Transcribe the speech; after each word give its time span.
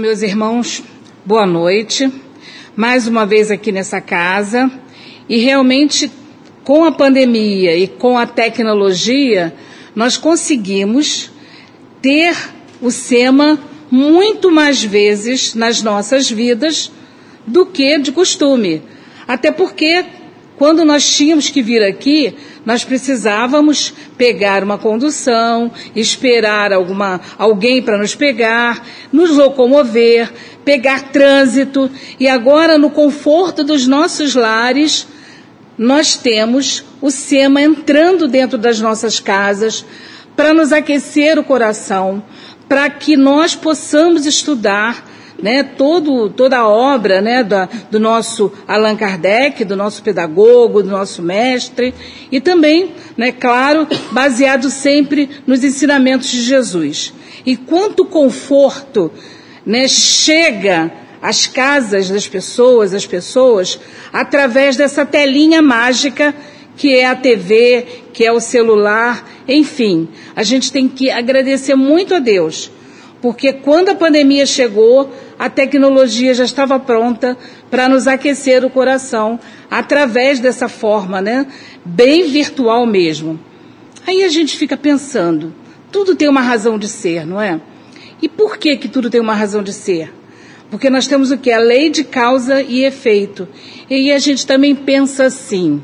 meus 0.00 0.22
irmãos, 0.22 0.82
boa 1.26 1.46
noite. 1.46 2.10
Mais 2.74 3.06
uma 3.06 3.26
vez 3.26 3.50
aqui 3.50 3.70
nessa 3.70 4.00
casa. 4.00 4.70
E 5.28 5.36
realmente, 5.36 6.10
com 6.64 6.86
a 6.86 6.90
pandemia 6.90 7.76
e 7.76 7.86
com 7.86 8.16
a 8.16 8.26
tecnologia, 8.26 9.54
nós 9.94 10.16
conseguimos 10.16 11.30
ter 12.00 12.34
o 12.80 12.90
SEMA 12.90 13.60
muito 13.90 14.50
mais 14.50 14.82
vezes 14.82 15.54
nas 15.54 15.82
nossas 15.82 16.30
vidas 16.30 16.90
do 17.46 17.66
que 17.66 17.98
de 17.98 18.10
costume. 18.10 18.82
Até 19.28 19.52
porque, 19.52 20.02
quando 20.56 20.82
nós 20.82 21.06
tínhamos 21.14 21.50
que 21.50 21.60
vir 21.60 21.82
aqui, 21.82 22.34
nós 22.70 22.84
precisávamos 22.84 23.92
pegar 24.16 24.62
uma 24.62 24.78
condução, 24.78 25.72
esperar 25.92 26.72
alguma, 26.72 27.20
alguém 27.36 27.82
para 27.82 27.98
nos 27.98 28.14
pegar, 28.14 28.86
nos 29.12 29.30
locomover, 29.30 30.32
pegar 30.64 31.10
trânsito, 31.10 31.90
e 32.20 32.28
agora, 32.28 32.78
no 32.78 32.88
conforto 32.88 33.64
dos 33.64 33.88
nossos 33.88 34.36
lares, 34.36 35.08
nós 35.76 36.14
temos 36.14 36.84
o 37.00 37.10
SEMA 37.10 37.60
entrando 37.60 38.28
dentro 38.28 38.56
das 38.56 38.78
nossas 38.78 39.18
casas 39.18 39.84
para 40.36 40.54
nos 40.54 40.72
aquecer 40.72 41.40
o 41.40 41.44
coração, 41.44 42.22
para 42.68 42.88
que 42.88 43.16
nós 43.16 43.56
possamos 43.56 44.26
estudar 44.26 45.09
né, 45.42 45.62
todo, 45.62 46.28
toda 46.30 46.58
a 46.58 46.68
obra 46.68 47.20
né, 47.20 47.42
da, 47.42 47.68
do 47.90 47.98
nosso 47.98 48.52
Allan 48.66 48.96
Kardec, 48.96 49.64
do 49.64 49.76
nosso 49.76 50.02
pedagogo, 50.02 50.82
do 50.82 50.90
nosso 50.90 51.22
mestre, 51.22 51.94
e 52.30 52.40
também, 52.40 52.92
né, 53.16 53.32
claro, 53.32 53.86
baseado 54.12 54.70
sempre 54.70 55.28
nos 55.46 55.64
ensinamentos 55.64 56.30
de 56.30 56.42
Jesus. 56.42 57.12
E 57.44 57.56
quanto 57.56 58.04
conforto 58.04 59.10
né, 59.64 59.88
chega 59.88 60.92
às 61.22 61.46
casas 61.46 62.08
das 62.08 62.26
pessoas, 62.26 62.94
às 62.94 63.06
pessoas, 63.06 63.78
através 64.12 64.76
dessa 64.76 65.04
telinha 65.04 65.60
mágica 65.60 66.34
que 66.76 66.94
é 66.94 67.06
a 67.06 67.14
TV, 67.14 67.86
que 68.12 68.24
é 68.24 68.32
o 68.32 68.40
celular, 68.40 69.28
enfim. 69.46 70.08
A 70.34 70.42
gente 70.42 70.72
tem 70.72 70.88
que 70.88 71.10
agradecer 71.10 71.74
muito 71.74 72.14
a 72.14 72.18
Deus, 72.18 72.70
porque 73.20 73.52
quando 73.52 73.90
a 73.90 73.94
pandemia 73.94 74.46
chegou, 74.46 75.12
a 75.38 75.50
tecnologia 75.50 76.32
já 76.32 76.44
estava 76.44 76.78
pronta 76.80 77.36
para 77.70 77.88
nos 77.88 78.06
aquecer 78.06 78.64
o 78.64 78.70
coração 78.70 79.38
através 79.70 80.40
dessa 80.40 80.68
forma, 80.68 81.20
né? 81.20 81.46
Bem 81.84 82.28
virtual 82.28 82.86
mesmo. 82.86 83.38
Aí 84.06 84.24
a 84.24 84.28
gente 84.28 84.56
fica 84.56 84.76
pensando, 84.76 85.54
tudo 85.92 86.14
tem 86.14 86.28
uma 86.28 86.40
razão 86.40 86.78
de 86.78 86.88
ser, 86.88 87.26
não 87.26 87.40
é? 87.40 87.60
E 88.22 88.28
por 88.28 88.56
que 88.56 88.76
que 88.76 88.88
tudo 88.88 89.10
tem 89.10 89.20
uma 89.20 89.34
razão 89.34 89.62
de 89.62 89.72
ser? 89.72 90.12
Porque 90.70 90.88
nós 90.88 91.06
temos 91.06 91.30
o 91.30 91.36
que? 91.36 91.50
A 91.50 91.58
lei 91.58 91.90
de 91.90 92.04
causa 92.04 92.62
e 92.62 92.84
efeito. 92.84 93.48
E 93.88 94.12
a 94.12 94.18
gente 94.18 94.46
também 94.46 94.74
pensa 94.74 95.24
assim, 95.24 95.82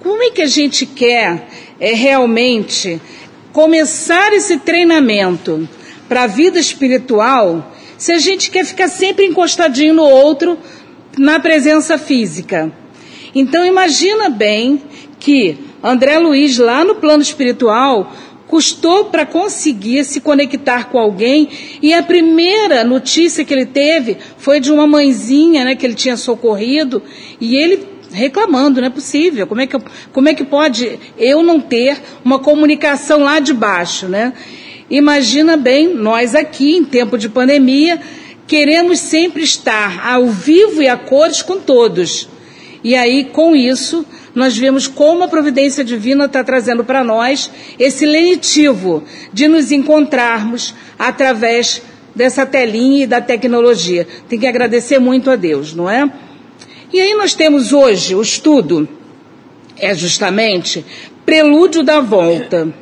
como 0.00 0.22
é 0.22 0.30
que 0.30 0.42
a 0.42 0.46
gente 0.46 0.86
quer 0.86 1.46
é, 1.78 1.92
realmente 1.92 3.00
começar 3.52 4.32
esse 4.32 4.58
treinamento 4.58 5.68
para 6.08 6.24
a 6.24 6.26
vida 6.26 6.58
espiritual 6.58 7.72
se 7.96 8.12
a 8.12 8.18
gente 8.18 8.50
quer 8.50 8.64
ficar 8.64 8.88
sempre 8.88 9.26
encostadinho 9.26 9.94
no 9.94 10.04
outro 10.04 10.58
na 11.16 11.38
presença 11.38 11.98
física? 11.98 12.72
Então 13.34 13.64
imagina 13.64 14.28
bem 14.28 14.80
que 15.18 15.58
André 15.82 16.18
Luiz 16.18 16.58
lá 16.58 16.84
no 16.84 16.94
plano 16.94 17.22
espiritual 17.22 18.12
custou 18.46 19.06
para 19.06 19.26
conseguir 19.26 20.04
se 20.04 20.20
conectar 20.20 20.88
com 20.88 20.98
alguém 20.98 21.48
e 21.82 21.92
a 21.92 22.02
primeira 22.02 22.82
notícia 22.82 23.44
que 23.44 23.52
ele 23.52 23.66
teve 23.66 24.16
foi 24.38 24.58
de 24.58 24.72
uma 24.72 24.86
mãezinha, 24.86 25.64
né, 25.64 25.76
que 25.76 25.84
ele 25.84 25.94
tinha 25.94 26.16
socorrido 26.16 27.02
e 27.38 27.54
ele 27.54 27.86
reclamando, 28.10 28.80
não 28.80 28.88
é 28.88 28.90
possível. 28.90 29.46
Como 29.46 29.60
é 29.60 29.66
que, 29.66 29.76
como 30.12 30.28
é 30.30 30.34
que 30.34 30.44
pode 30.44 30.98
eu 31.18 31.42
não 31.42 31.60
ter 31.60 32.00
uma 32.24 32.38
comunicação 32.38 33.22
lá 33.22 33.38
de 33.38 33.52
baixo, 33.52 34.08
né? 34.08 34.32
Imagina 34.90 35.56
bem, 35.56 35.94
nós 35.94 36.34
aqui, 36.34 36.76
em 36.76 36.84
tempo 36.84 37.18
de 37.18 37.28
pandemia, 37.28 38.00
queremos 38.46 38.98
sempre 39.00 39.42
estar 39.42 40.06
ao 40.06 40.26
vivo 40.28 40.82
e 40.82 40.88
a 40.88 40.96
cores 40.96 41.42
com 41.42 41.58
todos. 41.58 42.28
E 42.82 42.94
aí, 42.94 43.24
com 43.24 43.54
isso, 43.54 44.06
nós 44.34 44.56
vemos 44.56 44.86
como 44.86 45.24
a 45.24 45.28
providência 45.28 45.84
divina 45.84 46.24
está 46.24 46.42
trazendo 46.42 46.84
para 46.84 47.04
nós 47.04 47.50
esse 47.78 48.06
lenitivo 48.06 49.04
de 49.32 49.46
nos 49.46 49.70
encontrarmos 49.70 50.74
através 50.98 51.82
dessa 52.14 52.46
telinha 52.46 53.04
e 53.04 53.06
da 53.06 53.20
tecnologia. 53.20 54.06
Tem 54.28 54.38
que 54.38 54.46
agradecer 54.46 54.98
muito 54.98 55.30
a 55.30 55.36
Deus, 55.36 55.74
não 55.74 55.90
é? 55.90 56.10
E 56.92 57.00
aí 57.00 57.14
nós 57.14 57.34
temos 57.34 57.72
hoje 57.74 58.14
o 58.14 58.22
estudo, 58.22 58.88
é 59.76 59.94
justamente 59.94 60.84
Prelúdio 61.28 61.82
da 61.82 62.00
Volta. 62.00 62.72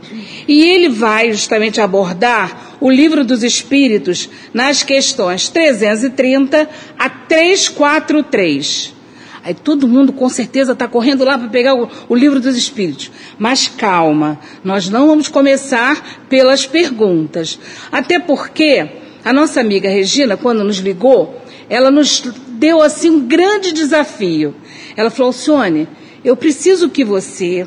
E 0.46 0.62
ele 0.62 0.88
vai 0.88 1.32
justamente 1.32 1.80
abordar 1.80 2.76
o 2.80 2.88
livro 2.88 3.24
dos 3.24 3.42
Espíritos 3.42 4.30
nas 4.54 4.84
questões 4.84 5.48
330 5.48 6.70
a 6.96 7.10
343. 7.10 8.94
Aí 9.42 9.52
todo 9.52 9.88
mundo 9.88 10.12
com 10.12 10.28
certeza 10.28 10.74
está 10.74 10.86
correndo 10.86 11.24
lá 11.24 11.36
para 11.36 11.48
pegar 11.48 11.74
o, 11.74 11.90
o, 12.08 12.14
livro 12.14 12.38
dos 12.38 12.56
Espíritos. 12.56 13.10
Mas 13.36 13.66
calma, 13.66 14.38
nós 14.62 14.88
não 14.88 15.08
vamos 15.08 15.26
começar 15.26 16.24
pelas 16.28 16.64
perguntas. 16.64 17.58
Até 17.90 18.20
porque 18.20 18.88
a 19.24 19.32
nossa 19.32 19.60
amiga 19.60 19.88
Regina, 19.88 20.36
quando 20.36 20.62
nos 20.62 20.76
ligou, 20.76 21.42
ela 21.68 21.90
nos 21.90 22.22
deu 22.50 22.80
assim 22.80 23.10
um 23.10 23.26
grande 23.26 23.72
desafio. 23.72 24.54
Ela 24.96 25.10
falou, 25.10 25.30
Alcione, 25.30 25.88
eu 26.24 26.36
preciso 26.36 26.88
que 26.88 27.04
você 27.04 27.66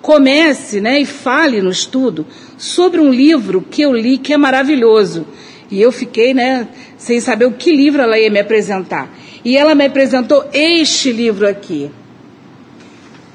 comece 0.00 0.80
né, 0.80 1.00
e 1.00 1.06
fale 1.06 1.60
no 1.60 1.70
estudo 1.70 2.26
sobre 2.56 3.00
um 3.00 3.10
livro 3.10 3.60
que 3.60 3.82
eu 3.82 3.94
li 3.94 4.18
que 4.18 4.32
é 4.32 4.36
maravilhoso. 4.36 5.26
E 5.70 5.80
eu 5.80 5.92
fiquei 5.92 6.32
né, 6.32 6.68
sem 6.96 7.20
saber 7.20 7.46
o 7.46 7.52
que 7.52 7.74
livro 7.74 8.00
ela 8.00 8.18
ia 8.18 8.30
me 8.30 8.40
apresentar. 8.40 9.10
E 9.44 9.56
ela 9.56 9.74
me 9.74 9.86
apresentou 9.86 10.48
este 10.52 11.12
livro 11.12 11.46
aqui. 11.46 11.90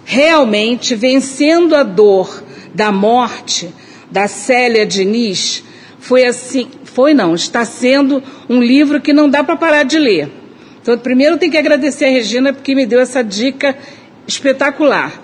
Realmente, 0.06 0.96
vencendo 0.96 1.76
a 1.76 1.84
dor 1.84 2.44
da 2.74 2.92
morte 2.92 3.74
da 4.12 4.28
Célia 4.28 4.86
Diniz, 4.86 5.64
foi 6.00 6.26
assim, 6.26 6.68
foi 6.84 7.14
não, 7.14 7.34
está 7.34 7.64
sendo 7.64 8.22
um 8.50 8.62
livro 8.62 9.00
que 9.00 9.14
não 9.14 9.30
dá 9.30 9.44
para 9.44 9.56
parar 9.56 9.84
de 9.84 9.98
ler. 9.98 10.30
Então, 10.82 10.98
primeiro 10.98 11.38
tem 11.38 11.50
que 11.50 11.58
agradecer 11.58 12.06
a 12.06 12.10
Regina 12.10 12.52
porque 12.52 12.76
me 12.76 12.86
deu 12.86 13.00
essa 13.00 13.24
dica 13.24 13.78
espetacular. 14.28 15.23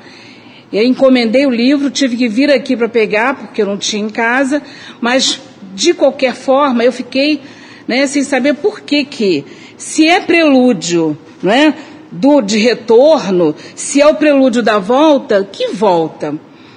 Eu 0.72 0.84
encomendei 0.84 1.46
o 1.46 1.50
livro, 1.50 1.90
tive 1.90 2.16
que 2.16 2.28
vir 2.28 2.52
aqui 2.52 2.78
para 2.78 2.88
pegar, 2.88 3.36
porque 3.36 3.62
eu 3.62 3.66
não 3.66 3.78
tinha 3.78 4.04
em 4.04 4.10
casa, 4.10 4.62
mas 5.02 5.42
de 5.74 5.94
qualquer 5.94 6.36
forma 6.36 6.84
eu 6.84 6.92
fiquei 6.92 7.42
né, 7.88 8.06
sem 8.06 8.24
saber 8.24 8.54
por 8.56 8.82
que 8.82 9.04
que, 9.04 9.46
se 9.76 10.08
é 10.08 10.20
prelúdio 10.20 11.18
não 11.42 11.52
é, 11.52 11.74
do, 12.12 12.42
de 12.42 12.58
retorno, 12.58 13.56
se 13.76 14.02
é 14.02 14.08
o 14.08 14.16
prelúdio 14.16 14.62
da 14.62 14.78
volta, 14.78 15.48
que 15.52 15.70
volta? 15.70 16.36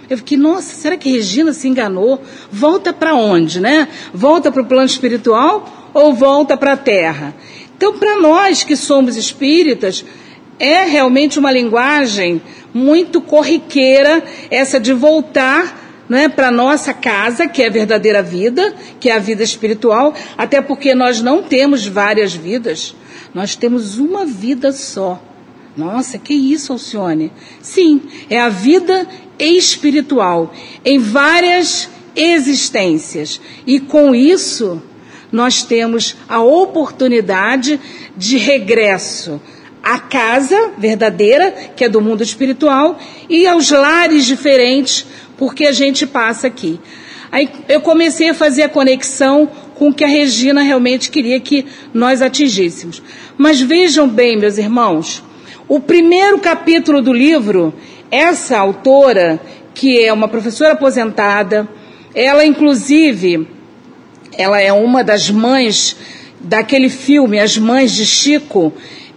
Eu 0.09 0.19
fiquei, 0.19 0.37
nossa, 0.37 0.75
será 0.75 0.97
que 0.97 1.11
Regina 1.11 1.53
se 1.53 1.69
enganou? 1.69 2.21
Volta 2.51 2.93
para 2.93 3.15
onde, 3.15 3.61
né? 3.61 3.89
Volta 4.13 4.53
para 4.53 4.63
o 4.63 4.65
plano 4.67 4.85
espiritual 4.87 5.91
ou 5.95 6.13
volta 6.13 6.57
para 6.57 6.73
a 6.73 6.77
terra? 6.77 7.35
Então, 7.77 7.99
para 7.99 8.21
nós 8.21 8.63
que 8.63 8.77
somos 8.77 9.17
espíritas, 9.17 10.05
é 10.59 10.85
realmente 10.85 11.39
uma 11.39 11.51
linguagem 11.51 12.41
muito 12.73 13.21
corriqueira 13.21 14.23
essa 14.51 14.79
de 14.79 14.93
voltar 14.93 15.81
né, 16.09 16.29
para 16.29 16.51
nossa 16.51 16.93
casa, 16.93 17.47
que 17.47 17.63
é 17.63 17.69
a 17.69 17.71
verdadeira 17.71 18.23
vida, 18.23 18.75
que 19.01 19.09
é 19.09 19.15
a 19.15 19.19
vida 19.19 19.43
espiritual, 19.43 20.15
até 20.37 20.61
porque 20.61 20.95
nós 20.95 21.21
não 21.23 21.43
temos 21.43 21.87
várias 21.87 22.35
vidas, 22.35 22.95
nós 23.33 23.57
temos 23.57 23.99
uma 23.99 24.27
vida 24.27 24.73
só. 24.73 25.23
Nossa, 25.75 26.19
que 26.19 26.35
isso, 26.35 26.73
Alcione? 26.73 27.33
Sim, 27.63 28.03
é 28.29 28.39
a 28.39 28.51
vida 28.51 29.07
espiritual, 29.39 30.53
em 30.85 30.99
várias 30.99 31.89
existências. 32.15 33.41
E 33.67 33.81
com 33.81 34.15
isso, 34.15 34.83
nós 35.31 35.63
temos 35.63 36.15
a 36.29 36.43
oportunidade 36.43 37.81
de 38.15 38.37
regresso 38.37 39.41
à 39.83 39.99
casa 39.99 40.73
verdadeira, 40.79 41.51
que 41.75 41.85
é 41.85 41.89
do 41.89 42.01
mundo 42.01 42.23
espiritual, 42.23 42.99
e 43.29 43.47
aos 43.47 43.71
lares 43.71 44.25
diferentes, 44.25 45.07
porque 45.37 45.67
a 45.67 45.73
gente 45.73 46.07
passa 46.07 46.47
aqui. 46.47 46.79
Aí 47.31 47.49
eu 47.69 47.81
comecei 47.81 48.29
a 48.29 48.35
fazer 48.35 48.63
a 48.63 48.69
conexão 48.69 49.51
com 49.75 49.89
o 49.89 49.95
que 49.95 50.05
a 50.05 50.09
Regina 50.09 50.63
realmente 50.63 51.11
queria 51.11 51.41
que 51.41 51.67
nós 51.93 52.23
atingíssemos. 52.23 53.03
Mas 53.37 53.61
vejam 53.61 54.07
bem, 54.09 54.39
meus 54.39 54.59
irmãos, 54.59 55.25
o 55.67 55.81
primeiro 55.81 56.39
capítulo 56.39 57.01
do 57.01 57.13
livro, 57.13 57.75
essa 58.11 58.59
autora, 58.59 59.41
que 59.75 60.05
é 60.05 60.13
uma 60.13 60.29
professora 60.29 60.75
aposentada, 60.75 61.67
ela 62.15 62.45
inclusive 62.45 63.49
ela 64.37 64.61
é 64.61 64.73
uma 64.73 65.03
das 65.03 65.31
mães 65.31 65.97
daquele 66.41 66.89
filme 66.89 67.39
As 67.39 67.57
Mães 67.57 67.93
de 67.93 68.05
Chico, 68.05 68.73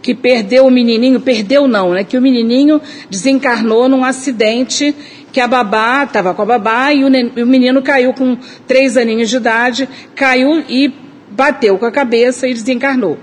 que 0.06 0.14
perdeu 0.14 0.68
o 0.68 0.70
menininho, 0.70 1.20
perdeu 1.20 1.68
não, 1.68 1.94
né? 1.94 2.04
Que 2.04 2.16
o 2.16 2.22
menininho 2.22 2.80
desencarnou 3.10 3.90
num 3.90 4.06
acidente 4.06 4.96
que 5.32 5.42
a 5.42 5.48
babá 5.48 6.04
estava 6.04 6.32
com 6.32 6.44
a 6.44 6.46
babá 6.46 6.94
e 6.94 7.04
o, 7.04 7.48
menino 7.48 7.82
caiu 7.82 8.14
com 8.14 8.38
três 8.68 8.98
aninhos 8.98 9.32
de 9.32 9.38
idade, 9.38 9.90
caiu 10.14 10.64
e 10.70 10.94
bateu 11.32 11.80
com 11.80 11.88
a 11.88 11.92
cabeça 11.92 12.48
e 12.48 12.54
desencarnou. 12.54 13.18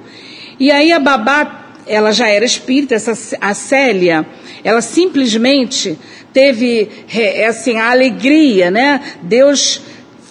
E 0.58 0.72
aí 0.72 0.90
a 0.90 0.98
babá, 0.98 1.76
ela 1.86 2.10
já 2.10 2.28
era 2.28 2.44
espírita, 2.44 2.96
essa, 2.96 3.38
a 3.40 3.54
Célia, 3.54 4.26
ela 4.64 4.80
simplesmente 4.80 5.96
teve 6.32 6.88
assim 7.48 7.76
a 7.76 7.92
alegria, 7.92 8.72
né? 8.72 9.00
Deus 9.22 9.80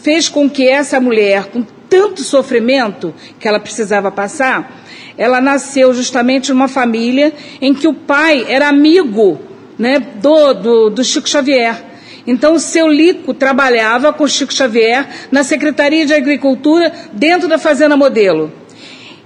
fez 0.04 0.28
com 0.28 0.50
que 0.50 0.68
essa 0.68 1.00
mulher, 1.00 1.46
com 1.46 1.66
tanto 1.90 2.24
sofrimento 2.24 3.16
que 3.40 3.48
ela 3.48 3.60
precisava 3.60 4.12
passar, 4.12 4.81
ela 5.18 5.42
nasceu 5.42 5.94
justamente 5.94 6.52
numa 6.52 6.68
família 6.68 7.34
em 7.62 7.74
que 7.74 7.88
o 7.88 7.94
pai 7.94 8.46
era 8.48 8.68
amigo 8.68 9.40
né, 9.78 10.00
do, 10.00 10.54
do, 10.54 10.90
do 10.90 11.04
Chico 11.04 11.28
Xavier. 11.28 11.92
Então, 12.26 12.54
o 12.54 12.60
seu 12.60 12.88
Lico 12.88 13.34
trabalhava 13.34 14.14
com 14.14 14.28
Chico 14.28 14.54
Xavier 14.54 15.08
na 15.32 15.44
Secretaria 15.44 16.06
de 16.06 16.14
Agricultura 16.14 16.92
dentro 17.12 17.48
da 17.48 17.58
Fazenda 17.58 17.98
Modelo. 17.98 18.52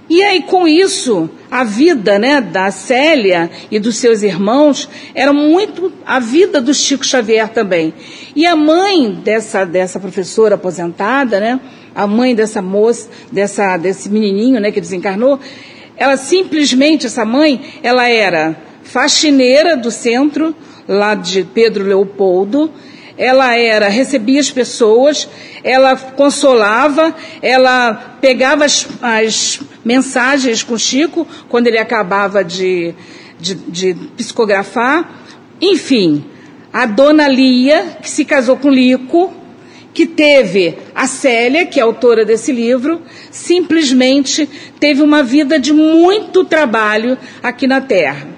E 0.08 0.22
aí, 0.22 0.42
com 0.42 0.68
isso, 0.68 1.28
a 1.50 1.64
vida 1.64 2.18
né, 2.18 2.40
da 2.40 2.70
Célia 2.70 3.50
e 3.70 3.78
dos 3.78 3.96
seus 3.96 4.22
irmãos 4.22 4.88
era 5.14 5.32
muito 5.32 5.92
a 6.06 6.20
vida 6.20 6.60
do 6.60 6.72
Chico 6.72 7.04
Xavier 7.04 7.48
também. 7.48 7.92
E 8.34 8.46
a 8.46 8.54
mãe 8.54 9.12
dessa, 9.12 9.64
dessa 9.64 9.98
professora 9.98 10.54
aposentada, 10.54 11.40
né, 11.40 11.60
a 11.94 12.06
mãe 12.06 12.34
dessa 12.36 12.62
moça, 12.62 13.08
dessa, 13.32 13.76
desse 13.76 14.08
menininho 14.08 14.60
né, 14.60 14.70
que 14.70 14.80
desencarnou, 14.80 15.40
ela 15.96 16.16
simplesmente, 16.16 17.06
essa 17.06 17.24
mãe, 17.24 17.80
ela 17.82 18.08
era 18.08 18.56
faxineira 18.82 19.76
do 19.76 19.90
centro, 19.90 20.54
lá 20.86 21.14
de 21.14 21.42
Pedro 21.42 21.84
Leopoldo. 21.84 22.70
Ela 23.18 23.56
era, 23.56 23.88
recebia 23.88 24.38
as 24.38 24.50
pessoas, 24.50 25.26
ela 25.64 25.96
consolava, 25.96 27.14
ela 27.40 28.18
pegava 28.20 28.66
as, 28.66 28.86
as 29.00 29.60
mensagens 29.82 30.62
com 30.62 30.76
Chico 30.76 31.26
quando 31.48 31.66
ele 31.66 31.78
acabava 31.78 32.44
de, 32.44 32.94
de, 33.40 33.54
de 33.54 33.94
psicografar. 34.18 35.24
Enfim, 35.62 36.26
a 36.70 36.84
dona 36.84 37.26
Lia, 37.26 37.96
que 38.02 38.10
se 38.10 38.22
casou 38.22 38.58
com 38.58 38.68
Lico, 38.68 39.32
que 39.96 40.04
teve 40.04 40.76
a 40.94 41.06
Célia, 41.06 41.64
que 41.64 41.80
é 41.80 41.82
autora 41.82 42.22
desse 42.22 42.52
livro, 42.52 43.00
simplesmente 43.30 44.46
teve 44.78 45.00
uma 45.00 45.22
vida 45.22 45.58
de 45.58 45.72
muito 45.72 46.44
trabalho 46.44 47.16
aqui 47.42 47.66
na 47.66 47.80
Terra. 47.80 48.28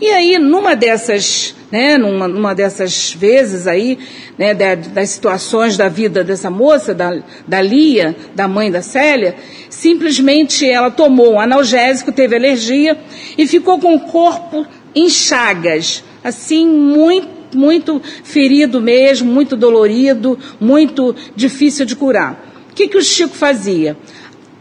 E 0.00 0.08
aí, 0.08 0.36
numa 0.40 0.74
dessas, 0.74 1.54
né, 1.70 1.96
numa, 1.96 2.26
numa 2.26 2.52
dessas 2.52 3.14
vezes 3.14 3.68
aí, 3.68 3.96
né, 4.36 4.52
das 4.52 5.10
situações 5.10 5.76
da 5.76 5.88
vida 5.88 6.24
dessa 6.24 6.50
moça, 6.50 6.92
da, 6.92 7.22
da 7.46 7.62
Lia, 7.62 8.16
da 8.34 8.48
mãe 8.48 8.68
da 8.68 8.82
Célia, 8.82 9.36
simplesmente 9.70 10.68
ela 10.68 10.90
tomou 10.90 11.34
um 11.34 11.40
analgésico, 11.40 12.10
teve 12.10 12.34
alergia 12.34 12.98
e 13.38 13.46
ficou 13.46 13.78
com 13.78 13.94
o 13.94 14.00
corpo 14.00 14.66
em 14.96 15.08
chagas, 15.08 16.02
assim, 16.24 16.66
muito 16.66 17.37
muito 17.54 18.00
ferido 18.22 18.80
mesmo, 18.80 19.32
muito 19.32 19.56
dolorido, 19.56 20.38
muito 20.60 21.14
difícil 21.34 21.84
de 21.84 21.96
curar. 21.96 22.44
O 22.70 22.74
que, 22.74 22.88
que 22.88 22.98
o 22.98 23.02
Chico 23.02 23.34
fazia? 23.34 23.96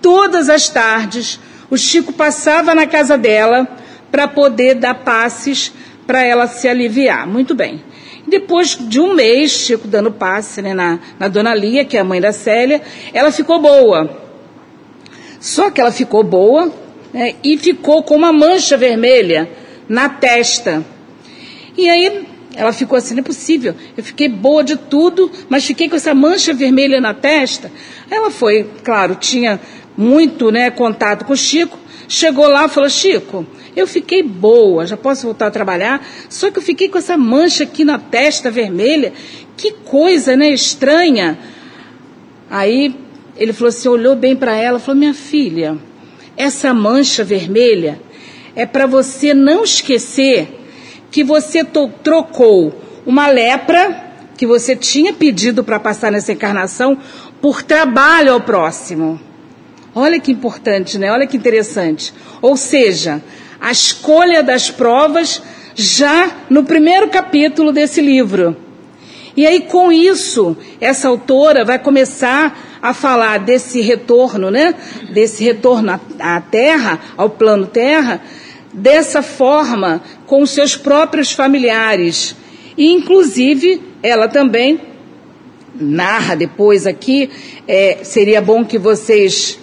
Todas 0.01 0.49
as 0.49 0.69
tardes, 0.69 1.39
o 1.69 1.77
Chico 1.77 2.13
passava 2.13 2.73
na 2.73 2.87
casa 2.87 3.17
dela, 3.17 3.67
para 4.11 4.27
poder 4.27 4.75
dar 4.75 4.95
passes 4.95 5.71
para 6.05 6.23
ela 6.23 6.47
se 6.47 6.67
aliviar. 6.67 7.27
Muito 7.27 7.53
bem. 7.53 7.83
Depois 8.27 8.77
de 8.79 8.99
um 8.99 9.13
mês, 9.13 9.51
Chico 9.51 9.87
dando 9.87 10.11
passe 10.11 10.61
né, 10.61 10.73
na, 10.73 10.99
na 11.19 11.27
dona 11.27 11.53
Lia, 11.53 11.85
que 11.85 11.97
é 11.97 11.99
a 11.99 12.03
mãe 12.03 12.19
da 12.19 12.31
Célia, 12.31 12.81
ela 13.13 13.31
ficou 13.31 13.59
boa. 13.59 14.09
Só 15.39 15.69
que 15.69 15.79
ela 15.79 15.91
ficou 15.91 16.23
boa 16.23 16.71
né, 17.13 17.35
e 17.43 17.57
ficou 17.57 18.03
com 18.03 18.15
uma 18.15 18.33
mancha 18.33 18.75
vermelha 18.75 19.49
na 19.87 20.09
testa. 20.09 20.83
E 21.77 21.87
aí 21.89 22.25
ela 22.57 22.73
ficou 22.73 22.97
assim, 22.97 23.13
não 23.13 23.21
é 23.21 23.23
possível, 23.23 23.75
eu 23.95 24.03
fiquei 24.03 24.27
boa 24.27 24.63
de 24.63 24.75
tudo, 24.75 25.31
mas 25.47 25.63
fiquei 25.63 25.87
com 25.87 25.95
essa 25.95 26.13
mancha 26.15 26.53
vermelha 26.55 26.99
na 26.99 27.13
testa. 27.13 27.71
Ela 28.09 28.31
foi, 28.31 28.67
claro, 28.83 29.13
tinha 29.13 29.59
muito 29.95 30.51
né, 30.51 30.71
contato 30.71 31.23
com 31.23 31.33
o 31.33 31.37
Chico, 31.37 31.77
chegou 32.07 32.47
lá 32.47 32.65
e 32.65 32.69
falou, 32.69 32.89
Chico, 32.89 33.45
eu 33.75 33.85
fiquei 33.85 34.23
boa, 34.23 34.87
já 34.87 34.97
posso 34.97 35.27
voltar 35.27 35.47
a 35.47 35.51
trabalhar, 35.51 36.03
só 36.29 36.49
que 36.49 36.57
eu 36.57 36.63
fiquei 36.63 36.89
com 36.89 36.97
essa 36.97 37.15
mancha 37.15 37.63
aqui 37.63 37.85
na 37.85 37.99
testa 37.99 38.49
vermelha. 38.49 39.13
Que 39.55 39.71
coisa, 39.71 40.35
né? 40.35 40.51
Estranha. 40.51 41.37
Aí 42.49 42.95
ele 43.35 43.53
falou 43.53 43.69
assim, 43.69 43.87
olhou 43.87 44.15
bem 44.15 44.35
para 44.35 44.55
ela, 44.55 44.79
falou: 44.79 44.99
"Minha 44.99 45.13
filha, 45.13 45.77
essa 46.35 46.73
mancha 46.73 47.23
vermelha 47.23 47.99
é 48.55 48.65
para 48.65 48.87
você 48.87 49.33
não 49.33 49.63
esquecer 49.63 50.56
que 51.17 51.23
você 51.23 51.65
trocou 52.03 52.71
uma 53.03 53.27
lepra 53.27 54.13
que 54.37 54.45
você 54.45 54.75
tinha 54.75 55.11
pedido 55.11 55.63
para 55.63 55.79
passar 55.79 56.11
nessa 56.11 56.31
encarnação 56.31 56.95
por 57.41 57.63
trabalho 57.63 58.33
ao 58.33 58.41
próximo. 58.41 59.19
Olha 59.95 60.19
que 60.19 60.31
importante, 60.31 60.99
né? 60.99 61.11
Olha 61.11 61.25
que 61.25 61.35
interessante. 61.35 62.13
Ou 62.39 62.55
seja, 62.55 63.19
a 63.59 63.71
escolha 63.71 64.43
das 64.43 64.69
provas 64.69 65.41
já 65.73 66.29
no 66.51 66.63
primeiro 66.63 67.07
capítulo 67.07 67.71
desse 67.71 67.99
livro. 67.99 68.55
E 69.35 69.47
aí, 69.47 69.61
com 69.61 69.91
isso, 69.91 70.55
essa 70.79 71.07
autora 71.07 71.65
vai 71.65 71.79
começar 71.79 72.77
a 72.79 72.93
falar 72.93 73.39
desse 73.39 73.81
retorno, 73.81 74.51
né? 74.51 74.75
Desse 75.11 75.43
retorno 75.43 75.99
à 76.19 76.41
Terra, 76.41 76.99
ao 77.17 77.27
plano 77.27 77.65
Terra, 77.65 78.21
dessa 78.77 79.23
forma, 79.23 80.01
com 80.27 80.45
seus 80.45 80.77
próprios 80.77 81.31
familiares. 81.31 82.35
E, 82.77 82.93
inclusive, 82.93 83.81
ela 84.03 84.27
também 84.27 84.79
narra 85.75 86.35
depois 86.35 86.85
aqui, 86.85 87.29
é, 87.67 87.99
seria 88.03 88.39
bom 88.39 88.63
que 88.63 88.77
vocês 88.77 89.59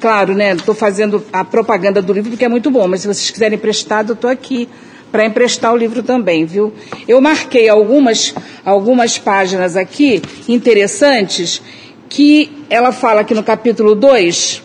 claro, 0.00 0.34
né? 0.34 0.52
Estou 0.52 0.74
fazendo 0.74 1.24
a 1.32 1.42
propaganda 1.42 2.02
do 2.02 2.12
livro 2.12 2.30
porque 2.30 2.44
é 2.44 2.48
muito 2.48 2.70
bom, 2.70 2.86
mas 2.86 3.00
se 3.00 3.06
vocês 3.06 3.30
quiserem 3.30 3.56
emprestado, 3.56 4.10
eu 4.10 4.14
estou 4.14 4.30
aqui 4.30 4.68
para 5.10 5.24
emprestar 5.24 5.72
o 5.72 5.76
livro 5.76 6.02
também, 6.02 6.44
viu? 6.44 6.74
Eu 7.08 7.22
marquei 7.22 7.70
algumas, 7.70 8.34
algumas 8.64 9.16
páginas 9.16 9.78
aqui 9.78 10.20
interessantes 10.46 11.62
que 12.10 12.52
ela 12.68 12.92
fala 12.92 13.22
aqui 13.22 13.32
no 13.32 13.42
capítulo 13.42 13.94
2, 13.94 14.62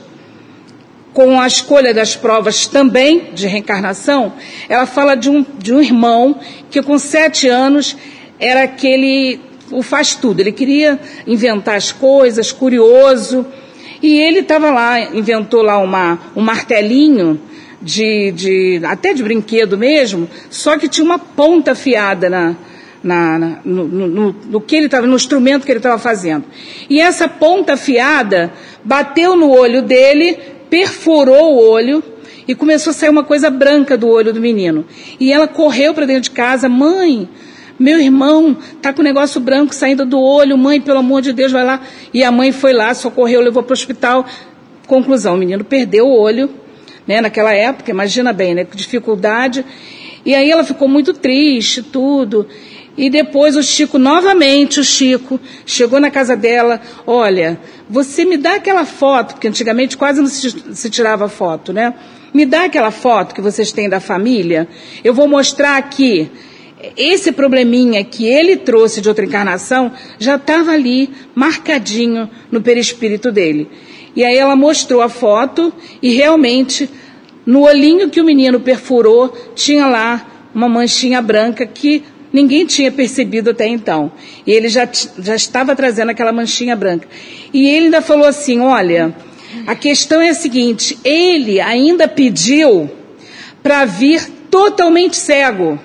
com 1.19 1.37
a 1.37 1.45
escolha 1.45 1.93
das 1.93 2.15
provas 2.15 2.65
também 2.65 3.31
de 3.33 3.45
reencarnação, 3.45 4.31
ela 4.69 4.85
fala 4.85 5.15
de 5.15 5.29
um, 5.29 5.45
de 5.57 5.73
um 5.73 5.81
irmão 5.81 6.39
que 6.71 6.81
com 6.81 6.97
sete 6.97 7.45
anos 7.45 7.97
era 8.39 8.63
aquele, 8.63 9.37
o 9.69 9.81
faz 9.81 10.15
tudo, 10.15 10.39
ele 10.39 10.53
queria 10.53 10.97
inventar 11.27 11.75
as 11.75 11.91
coisas, 11.91 12.53
curioso, 12.53 13.45
e 14.01 14.17
ele 14.17 14.39
estava 14.39 14.71
lá, 14.71 14.97
inventou 15.13 15.61
lá 15.61 15.77
uma, 15.79 16.17
um 16.37 16.41
martelinho 16.41 17.37
de, 17.81 18.31
de, 18.31 18.81
até 18.85 19.13
de 19.13 19.21
brinquedo 19.21 19.77
mesmo, 19.77 20.25
só 20.49 20.77
que 20.77 20.87
tinha 20.87 21.03
uma 21.03 21.19
ponta 21.19 21.73
afiada 21.73 22.29
na, 22.29 22.55
na, 23.03 23.37
na 23.37 23.57
no, 23.65 23.85
no, 23.89 24.31
no, 24.31 24.61
que 24.61 24.73
ele 24.73 24.85
estava, 24.85 25.05
no 25.05 25.17
instrumento 25.17 25.65
que 25.65 25.71
ele 25.73 25.79
estava 25.79 25.99
fazendo. 25.99 26.45
E 26.89 27.01
essa 27.01 27.27
ponta 27.27 27.73
afiada 27.73 28.53
bateu 28.85 29.35
no 29.35 29.49
olho 29.49 29.81
dele, 29.81 30.37
perfurou 30.69 31.55
o 31.55 31.69
olho 31.69 32.03
e 32.47 32.55
começou 32.55 32.91
a 32.91 32.93
sair 32.93 33.09
uma 33.09 33.23
coisa 33.23 33.49
branca 33.49 33.97
do 33.97 34.07
olho 34.07 34.33
do 34.33 34.39
menino. 34.39 34.85
E 35.19 35.31
ela 35.31 35.47
correu 35.47 35.93
para 35.93 36.05
dentro 36.05 36.23
de 36.23 36.31
casa, 36.31 36.67
mãe, 36.67 37.29
meu 37.79 37.99
irmão 37.99 38.57
está 38.75 38.91
com 38.91 38.99
o 39.01 39.03
negócio 39.03 39.39
branco 39.39 39.73
saindo 39.73 40.05
do 40.05 40.19
olho, 40.19 40.57
mãe, 40.57 40.81
pelo 40.81 40.99
amor 40.99 41.21
de 41.21 41.31
Deus, 41.31 41.51
vai 41.51 41.63
lá. 41.63 41.81
E 42.13 42.23
a 42.23 42.31
mãe 42.31 42.51
foi 42.51 42.73
lá, 42.73 42.93
socorreu, 42.93 43.39
levou 43.39 43.63
para 43.63 43.71
o 43.71 43.73
hospital. 43.73 44.25
Conclusão, 44.85 45.35
o 45.35 45.37
menino 45.37 45.63
perdeu 45.63 46.05
o 46.05 46.19
olho, 46.19 46.49
né, 47.07 47.21
naquela 47.21 47.53
época, 47.53 47.89
imagina 47.89 48.33
bem, 48.33 48.53
né, 48.53 48.67
dificuldade. 48.75 49.65
E 50.25 50.35
aí 50.35 50.51
ela 50.51 50.63
ficou 50.63 50.87
muito 50.87 51.13
triste, 51.13 51.81
tudo. 51.81 52.47
E 52.97 53.09
depois 53.09 53.55
o 53.55 53.63
Chico, 53.63 53.97
novamente 53.97 54.79
o 54.79 54.83
Chico, 54.83 55.39
chegou 55.65 55.99
na 55.99 56.11
casa 56.11 56.35
dela, 56.35 56.81
olha, 57.07 57.59
você 57.89 58.25
me 58.25 58.35
dá 58.35 58.55
aquela 58.55 58.85
foto, 58.85 59.35
porque 59.35 59.47
antigamente 59.47 59.95
quase 59.95 60.19
não 60.19 60.27
se, 60.27 60.75
se 60.75 60.89
tirava 60.89 61.29
foto, 61.29 61.71
né? 61.71 61.93
Me 62.33 62.45
dá 62.45 62.65
aquela 62.65 62.91
foto 62.91 63.33
que 63.33 63.41
vocês 63.41 63.71
têm 63.71 63.87
da 63.87 63.99
família. 63.99 64.67
Eu 65.03 65.13
vou 65.13 65.27
mostrar 65.27 65.77
aqui 65.77 66.29
esse 66.95 67.31
probleminha 67.31 68.03
que 68.03 68.25
ele 68.25 68.55
trouxe 68.55 69.01
de 69.01 69.09
outra 69.09 69.25
encarnação 69.25 69.91
já 70.17 70.35
estava 70.35 70.71
ali, 70.71 71.09
marcadinho 71.35 72.29
no 72.51 72.61
perispírito 72.61 73.31
dele. 73.31 73.69
E 74.15 74.23
aí 74.23 74.37
ela 74.37 74.55
mostrou 74.55 75.01
a 75.01 75.09
foto 75.09 75.73
e 76.01 76.13
realmente 76.13 76.89
no 77.49 77.61
olhinho 77.63 78.11
que 78.11 78.21
o 78.21 78.23
menino 78.23 78.59
perfurou 78.59 79.35
tinha 79.55 79.87
lá 79.87 80.23
uma 80.53 80.69
manchinha 80.69 81.19
branca 81.19 81.65
que 81.65 82.03
ninguém 82.31 82.63
tinha 82.63 82.91
percebido 82.91 83.49
até 83.49 83.67
então. 83.67 84.11
E 84.45 84.51
ele 84.51 84.69
já, 84.69 84.87
já 85.17 85.35
estava 85.35 85.75
trazendo 85.75 86.11
aquela 86.11 86.31
manchinha 86.31 86.75
branca. 86.75 87.07
E 87.51 87.67
ele 87.67 87.85
ainda 87.85 88.03
falou 88.03 88.27
assim: 88.27 88.59
olha, 88.59 89.15
a 89.65 89.73
questão 89.73 90.21
é 90.21 90.29
a 90.29 90.33
seguinte: 90.35 90.99
ele 91.03 91.59
ainda 91.59 92.07
pediu 92.07 92.87
para 93.63 93.83
vir 93.83 94.29
totalmente 94.51 95.17
cego. 95.17 95.79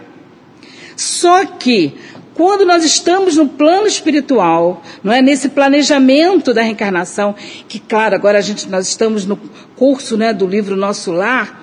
Só 0.95 1.47
que 1.47 1.95
quando 2.35 2.67
nós 2.67 2.85
estamos 2.85 3.37
no 3.37 3.49
plano 3.49 3.87
espiritual, 3.87 4.83
não 5.03 5.13
é 5.13 5.23
nesse 5.23 5.49
planejamento 5.49 6.53
da 6.53 6.63
reencarnação, 6.63 7.35
que 7.69 7.79
claro, 7.79 8.15
agora 8.15 8.39
a 8.39 8.43
gente 8.43 8.69
nós 8.69 8.89
estamos 8.89 9.25
no 9.25 9.37
curso, 9.77 10.17
né, 10.17 10.33
do 10.33 10.47
livro 10.47 10.77
Nosso 10.77 11.13
Lar, 11.13 11.63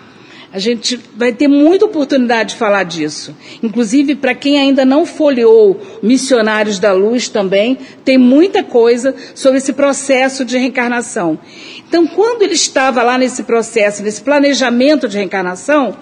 a 0.54 0.60
gente 0.60 1.00
vai 1.16 1.32
ter 1.32 1.48
muita 1.48 1.86
oportunidade 1.86 2.50
de 2.50 2.56
falar 2.56 2.84
disso. 2.84 3.34
Inclusive, 3.64 4.16
para 4.16 4.36
quem 4.36 4.60
ainda 4.60 4.84
não 4.84 5.06
folheou 5.06 5.80
Missionários 6.04 6.78
da 6.78 6.92
Luz 6.92 7.30
também, 7.30 7.78
tem 8.04 8.18
muita 8.18 8.62
coisa 8.62 9.16
sobre 9.34 9.60
esse 9.60 9.72
processo 9.72 10.44
de 10.44 10.58
reencarnação. 10.58 11.40
Então, 11.88 12.06
quando 12.06 12.42
ele 12.42 12.54
estava 12.54 13.02
lá 13.02 13.18
nesse 13.18 13.44
processo, 13.44 14.04
nesse 14.04 14.22
planejamento 14.22 15.08
de 15.08 15.18
reencarnação, 15.18 15.96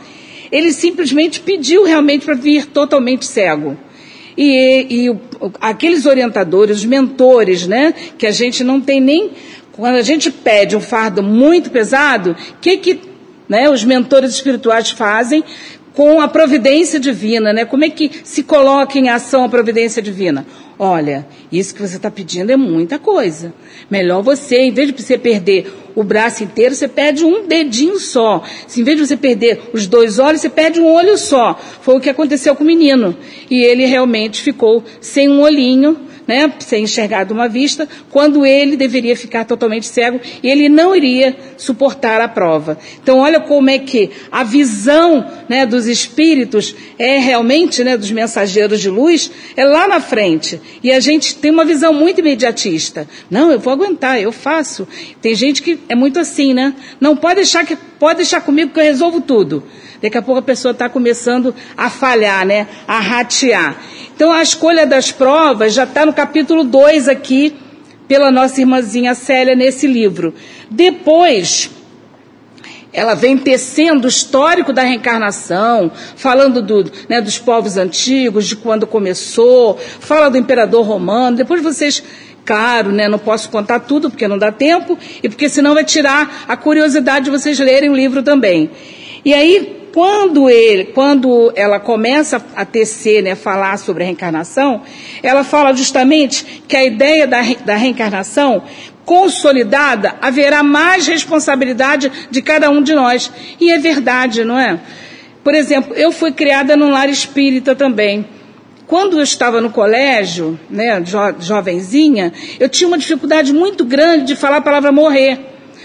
ele 0.51 0.71
simplesmente 0.73 1.41
pediu 1.41 1.83
realmente 1.83 2.25
para 2.25 2.33
vir 2.33 2.65
totalmente 2.65 3.25
cego. 3.25 3.77
E, 4.41 4.87
e 4.89 5.17
aqueles 5.59 6.05
orientadores, 6.05 6.77
os 6.77 6.85
mentores, 6.85 7.67
né, 7.67 7.93
que 8.17 8.25
a 8.25 8.31
gente 8.31 8.63
não 8.63 8.79
tem 8.79 9.01
nem. 9.01 9.31
Quando 9.73 9.95
a 9.95 10.01
gente 10.01 10.31
pede 10.31 10.77
um 10.77 10.79
fardo 10.79 11.21
muito 11.21 11.69
pesado, 11.69 12.31
o 12.31 12.59
que, 12.61 12.77
que 12.77 13.01
né, 13.49 13.69
os 13.69 13.83
mentores 13.83 14.31
espirituais 14.31 14.91
fazem? 14.91 15.43
Com 15.99 16.21
a 16.21 16.29
providência 16.29 16.97
divina, 16.97 17.51
né? 17.51 17.65
Como 17.65 17.83
é 17.83 17.89
que 17.89 18.09
se 18.23 18.41
coloca 18.41 18.97
em 18.97 19.09
ação 19.09 19.43
a 19.43 19.49
providência 19.49 20.01
divina? 20.01 20.47
Olha, 20.79 21.27
isso 21.51 21.75
que 21.75 21.81
você 21.81 21.97
está 21.97 22.09
pedindo 22.09 22.49
é 22.53 22.55
muita 22.55 22.97
coisa. 22.97 23.53
Melhor 23.91 24.21
você, 24.21 24.61
em 24.61 24.71
vez 24.71 24.87
de 24.87 25.03
você 25.03 25.17
perder 25.17 25.69
o 25.93 26.01
braço 26.01 26.41
inteiro, 26.41 26.73
você 26.73 26.87
perde 26.87 27.25
um 27.25 27.45
dedinho 27.45 27.99
só. 27.99 28.41
Se 28.65 28.79
em 28.79 28.83
vez 28.85 28.95
de 28.95 29.07
você 29.07 29.17
perder 29.17 29.59
os 29.73 29.87
dois 29.87 30.19
olhos, 30.19 30.39
você 30.39 30.47
perde 30.47 30.79
um 30.79 30.89
olho 30.89 31.17
só. 31.17 31.59
Foi 31.81 31.97
o 31.97 31.99
que 31.99 32.09
aconteceu 32.09 32.55
com 32.55 32.63
o 32.63 32.67
menino. 32.67 33.13
E 33.51 33.61
ele 33.61 33.85
realmente 33.85 34.41
ficou 34.41 34.81
sem 35.01 35.27
um 35.27 35.41
olhinho 35.41 35.97
né, 36.29 36.53
sem 36.59 36.83
enxergar 36.83 37.23
de 37.23 37.33
uma 37.33 37.49
vista, 37.49 37.89
quando 38.11 38.45
ele 38.45 38.77
deveria 38.77 39.15
ficar 39.15 39.45
totalmente 39.45 39.87
cego 39.87 40.21
e 40.43 40.47
ele 40.47 40.69
não 40.69 40.95
iria 40.95 41.35
suportar 41.57 42.21
a 42.21 42.27
prova. 42.27 42.77
Então, 43.01 43.17
olha 43.17 43.39
como 43.39 43.67
é 43.67 43.79
que 43.79 44.11
a 44.31 44.43
visão 44.43 45.25
né, 45.49 45.65
dos 45.65 45.87
espíritos 45.87 46.75
é 46.99 47.17
realmente, 47.17 47.83
né, 47.83 47.97
dos 47.97 48.11
mensageiros 48.11 48.79
de 48.79 48.91
luz, 48.91 49.31
é 49.57 49.65
lá 49.65 49.87
na 49.87 49.99
frente. 49.99 50.61
E 50.83 50.91
a 50.91 50.99
gente 50.99 51.33
tem 51.33 51.49
uma 51.49 51.65
visão 51.65 51.91
muito 51.91 52.19
imediatista. 52.19 53.07
Não, 53.27 53.51
eu 53.51 53.57
vou 53.57 53.73
aguentar, 53.73 54.21
eu 54.21 54.31
faço. 54.31 54.87
Tem 55.19 55.33
gente 55.33 55.63
que 55.63 55.79
é 55.89 55.95
muito 55.95 56.19
assim, 56.19 56.53
né? 56.53 56.75
Não 57.01 57.17
pode 57.17 57.37
deixar 57.37 57.65
que 57.65 57.75
pode 57.99 58.17
deixar 58.17 58.41
comigo 58.41 58.71
que 58.71 58.79
eu 58.79 58.83
resolvo 58.83 59.21
tudo. 59.21 59.63
Daqui 60.01 60.17
a 60.17 60.21
pouco 60.21 60.39
a 60.39 60.43
pessoa 60.43 60.71
está 60.71 60.87
começando 60.87 61.53
a 61.75 61.89
falhar, 61.89 62.45
né? 62.45 62.67
A 62.87 62.99
ratear. 62.99 63.75
Então 64.15 64.31
a 64.31 64.41
escolha 64.41 64.87
das 64.87 65.11
provas 65.11 65.73
já 65.73 65.83
está 65.83 66.05
no 66.05 66.13
capítulo 66.13 66.63
2 66.63 67.07
aqui, 67.09 67.55
pela 68.07 68.31
nossa 68.31 68.59
irmãzinha 68.59 69.13
Célia, 69.13 69.55
nesse 69.55 69.85
livro. 69.85 70.33
Depois, 70.71 71.69
ela 72.91 73.13
vem 73.13 73.37
tecendo 73.37 74.05
o 74.05 74.09
histórico 74.09 74.73
da 74.73 74.81
reencarnação, 74.81 75.91
falando 76.15 76.61
do, 76.61 76.91
né, 77.07 77.21
dos 77.21 77.37
povos 77.37 77.77
antigos, 77.77 78.47
de 78.47 78.55
quando 78.55 78.87
começou, 78.87 79.77
fala 79.77 80.29
do 80.29 80.37
imperador 80.37 80.85
romano. 80.85 81.37
Depois 81.37 81.61
vocês, 81.61 82.01
claro, 82.45 82.91
né, 82.91 83.07
não 83.07 83.19
posso 83.19 83.49
contar 83.49 83.79
tudo 83.79 84.09
porque 84.09 84.27
não 84.27 84.37
dá 84.37 84.51
tempo 84.51 84.97
e 85.21 85.29
porque 85.29 85.49
senão 85.49 85.73
vai 85.73 85.83
tirar 85.83 86.45
a 86.47 86.57
curiosidade 86.57 87.25
de 87.25 87.31
vocês 87.31 87.57
lerem 87.59 87.89
o 87.89 87.95
livro 87.95 88.23
também. 88.23 88.69
E 89.23 89.33
aí, 89.33 89.87
quando 89.93 90.49
ele, 90.49 90.85
quando 90.85 91.51
ela 91.55 91.79
começa 91.79 92.43
a 92.55 92.63
tecer, 92.63 93.21
né, 93.21 93.35
falar 93.35 93.77
sobre 93.77 94.03
a 94.03 94.05
reencarnação, 94.05 94.81
ela 95.21 95.43
fala 95.43 95.73
justamente 95.73 96.63
que 96.67 96.75
a 96.75 96.83
ideia 96.83 97.27
da, 97.27 97.41
da 97.65 97.75
reencarnação 97.75 98.63
consolidada, 99.09 100.17
haverá 100.21 100.61
mais 100.61 101.07
responsabilidade 101.07 102.11
de 102.29 102.43
cada 102.43 102.69
um 102.69 102.79
de 102.79 102.93
nós. 102.93 103.31
E 103.59 103.71
é 103.71 103.79
verdade, 103.79 104.45
não 104.45 104.55
é? 104.55 104.79
Por 105.43 105.55
exemplo, 105.55 105.95
eu 105.95 106.11
fui 106.11 106.31
criada 106.31 106.77
num 106.77 106.91
lar 106.91 107.09
espírita 107.09 107.73
também. 107.73 108.23
Quando 108.89 109.19
eu 109.19 109.23
estava 109.23 109.61
no 109.61 109.69
colégio, 109.69 110.59
né, 110.67 110.99
jo, 111.05 111.19
jovenzinha, 111.39 112.33
eu 112.59 112.67
tinha 112.67 112.87
uma 112.87 112.97
dificuldade 112.97 113.53
muito 113.53 113.85
grande 113.85 114.25
de 114.25 114.35
falar 114.35 114.57
a 114.57 114.61
palavra 114.61 114.91
morrer. 114.91 115.39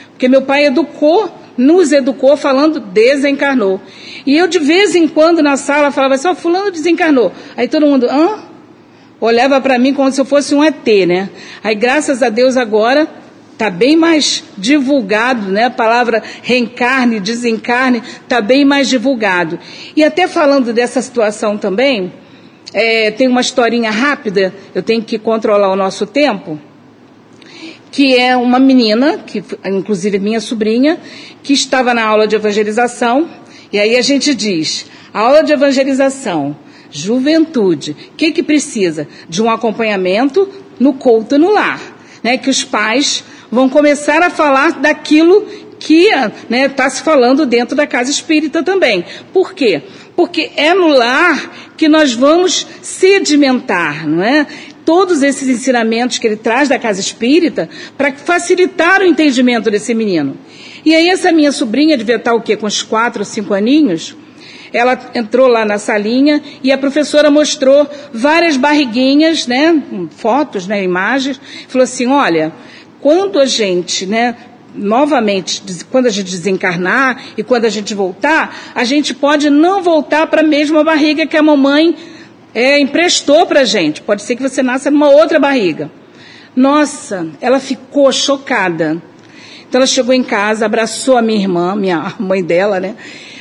Porque 0.09 0.27
meu 0.27 0.41
pai 0.41 0.65
educou 0.65 1.31
nos 1.55 1.93
educou 1.93 2.35
falando 2.35 2.81
desencarnou. 2.81 3.79
E 4.25 4.35
eu 4.35 4.49
de 4.49 4.59
vez 4.59 4.95
em 4.95 5.07
quando 5.07 5.43
na 5.43 5.59
sala 5.59 5.91
falava 5.91 6.15
assim, 6.15 6.29
ó, 6.29 6.33
oh, 6.33 6.35
fulano 6.35 6.71
desencarnou. 6.71 7.31
Aí 7.55 7.69
todo 7.69 7.85
mundo, 7.85 8.07
hã? 8.11 8.39
Olhava 9.21 9.61
para 9.61 9.79
mim 9.79 9.93
como 9.93 10.11
se 10.11 10.19
eu 10.19 10.25
fosse 10.25 10.55
um 10.55 10.65
ET, 10.65 10.87
né? 11.07 11.29
Aí 11.63 11.75
graças 11.75 12.23
a 12.23 12.31
Deus 12.31 12.57
agora 12.57 13.07
está 13.53 13.69
bem 13.69 13.99
mais 13.99 14.43
divulgado, 14.57 15.53
né? 15.53 15.65
A 15.65 15.71
palavra 15.71 16.23
reencarne, 16.43 17.21
desencarne, 17.21 18.03
está 18.23 18.41
bem 18.41 18.65
mais 18.65 18.89
divulgado. 18.89 19.59
E 19.95 20.03
até 20.03 20.27
falando 20.27 20.73
dessa 20.73 21.03
situação 21.03 21.59
também, 21.59 22.24
é, 22.75 23.11
tem 23.11 23.29
uma 23.29 23.41
historinha 23.41 23.91
rápida, 23.91 24.53
eu 24.75 24.83
tenho 24.83 25.03
que 25.03 25.19
controlar 25.19 25.71
o 25.71 25.77
nosso 25.77 26.05
tempo 26.05 26.61
que 27.95 28.17
é 28.17 28.37
uma 28.37 28.59
menina, 28.59 29.19
que 29.19 29.41
inclusive 29.65 30.19
minha 30.19 30.41
sobrinha, 30.41 30.99
que 31.45 31.53
estava 31.53 31.95
na 31.95 32.05
aula 32.05 32.27
de 32.27 32.35
evangelização, 32.35 33.31
e 33.73 33.79
aí 33.79 33.95
a 33.95 34.03
gente 34.03 34.35
diz, 34.35 34.87
aula 35.13 35.45
de 35.45 35.53
evangelização, 35.53 36.57
juventude, 36.91 37.93
o 37.93 38.17
que 38.17 38.33
que 38.33 38.43
precisa? 38.43 39.07
De 39.29 39.41
um 39.41 39.49
acompanhamento 39.49 40.49
no 40.81 40.95
culto 40.95 41.39
no 41.39 41.53
lar, 41.53 41.81
né? 42.21 42.37
Que 42.37 42.51
os 42.51 42.65
pais 42.65 43.23
vão 43.49 43.69
começar 43.69 44.21
a 44.23 44.31
falar 44.31 44.81
daquilo 44.81 45.47
que 45.85 46.07
está 46.07 46.33
né, 46.49 46.67
tá 46.67 46.89
se 46.89 47.03
falando 47.03 47.45
dentro 47.45 47.77
da 47.77 47.87
casa 47.87 48.11
espírita 48.11 48.63
também. 48.63 49.05
Por 49.35 49.53
quê? 49.53 49.83
Porque 50.17 50.51
é 50.57 50.73
no 50.73 50.89
lar 50.89 51.75
que 51.77 51.89
nós 51.89 52.15
vamos 52.15 52.67
sedimentar, 52.81 54.09
não 54.09 54.25
é? 54.25 54.47
todos 54.83 55.23
esses 55.23 55.49
ensinamentos 55.49 56.19
que 56.19 56.27
ele 56.27 56.37
traz 56.37 56.69
da 56.69 56.79
casa 56.79 57.01
espírita 57.01 57.71
para 57.97 58.13
facilitar 58.13 59.01
o 59.01 59.05
entendimento 59.05 59.71
desse 59.71 59.95
menino. 59.95 60.37
E 60.85 60.95
aí 60.95 61.09
essa 61.09 61.33
minha 61.33 61.53
sobrinha 61.53 61.97
devia 61.97 62.17
estar 62.17 62.35
o 62.35 62.43
quê? 62.43 62.55
Com 62.55 62.67
uns 62.67 62.83
quatro 62.83 63.21
ou 63.21 63.25
cinco 63.25 63.55
aninhos. 63.55 64.15
Ela 64.75 64.99
entrou 65.15 65.49
lá 65.49 65.65
na 65.65 65.79
salinha 65.79 66.43
e 66.63 66.71
a 66.71 66.77
professora 66.77 67.31
mostrou 67.31 67.89
várias 68.13 68.59
barriguinhas, 68.59 69.47
né? 69.47 69.83
Fotos, 70.11 70.67
né? 70.67 70.83
Imagens. 70.83 71.41
Falou 71.69 71.85
assim, 71.85 72.07
olha, 72.09 72.53
quando 73.01 73.39
a 73.39 73.47
gente, 73.47 74.05
né? 74.05 74.37
Novamente, 74.75 75.63
quando 75.91 76.07
a 76.07 76.11
gente 76.11 76.31
desencarnar 76.31 77.23
e 77.37 77.43
quando 77.43 77.65
a 77.65 77.69
gente 77.69 77.95
voltar, 77.95 78.73
a 78.75 78.85
gente 78.85 79.15
pode 79.15 79.49
não 79.51 79.83
voltar 79.83 80.27
para 80.27 80.41
a 80.41 80.45
mesma 80.45 80.83
barriga 80.83 81.27
que 81.27 81.37
a 81.37 81.43
mamãe 81.43 81.97
é, 82.55 82.79
emprestou 82.79 83.47
para 83.47 83.65
gente. 83.65 84.03
Pode 84.03 84.23
ser 84.23 84.37
que 84.37 84.43
você 84.43 84.63
nasça 84.63 84.91
numa 84.91 85.11
outra 85.11 85.39
barriga. 85.39 85.91
Nossa, 86.55 87.27
ela 87.41 87.59
ficou 87.59 88.11
chocada. 88.13 89.03
Então 89.69 89.81
ela 89.81 89.87
chegou 89.87 90.15
em 90.15 90.23
casa, 90.23 90.67
abraçou 90.67 91.17
a 91.17 91.23
minha 91.23 91.41
irmã, 91.41 91.75
minha 91.75 92.15
mãe 92.19 92.45
dela, 92.45 92.79
né? 92.79 92.95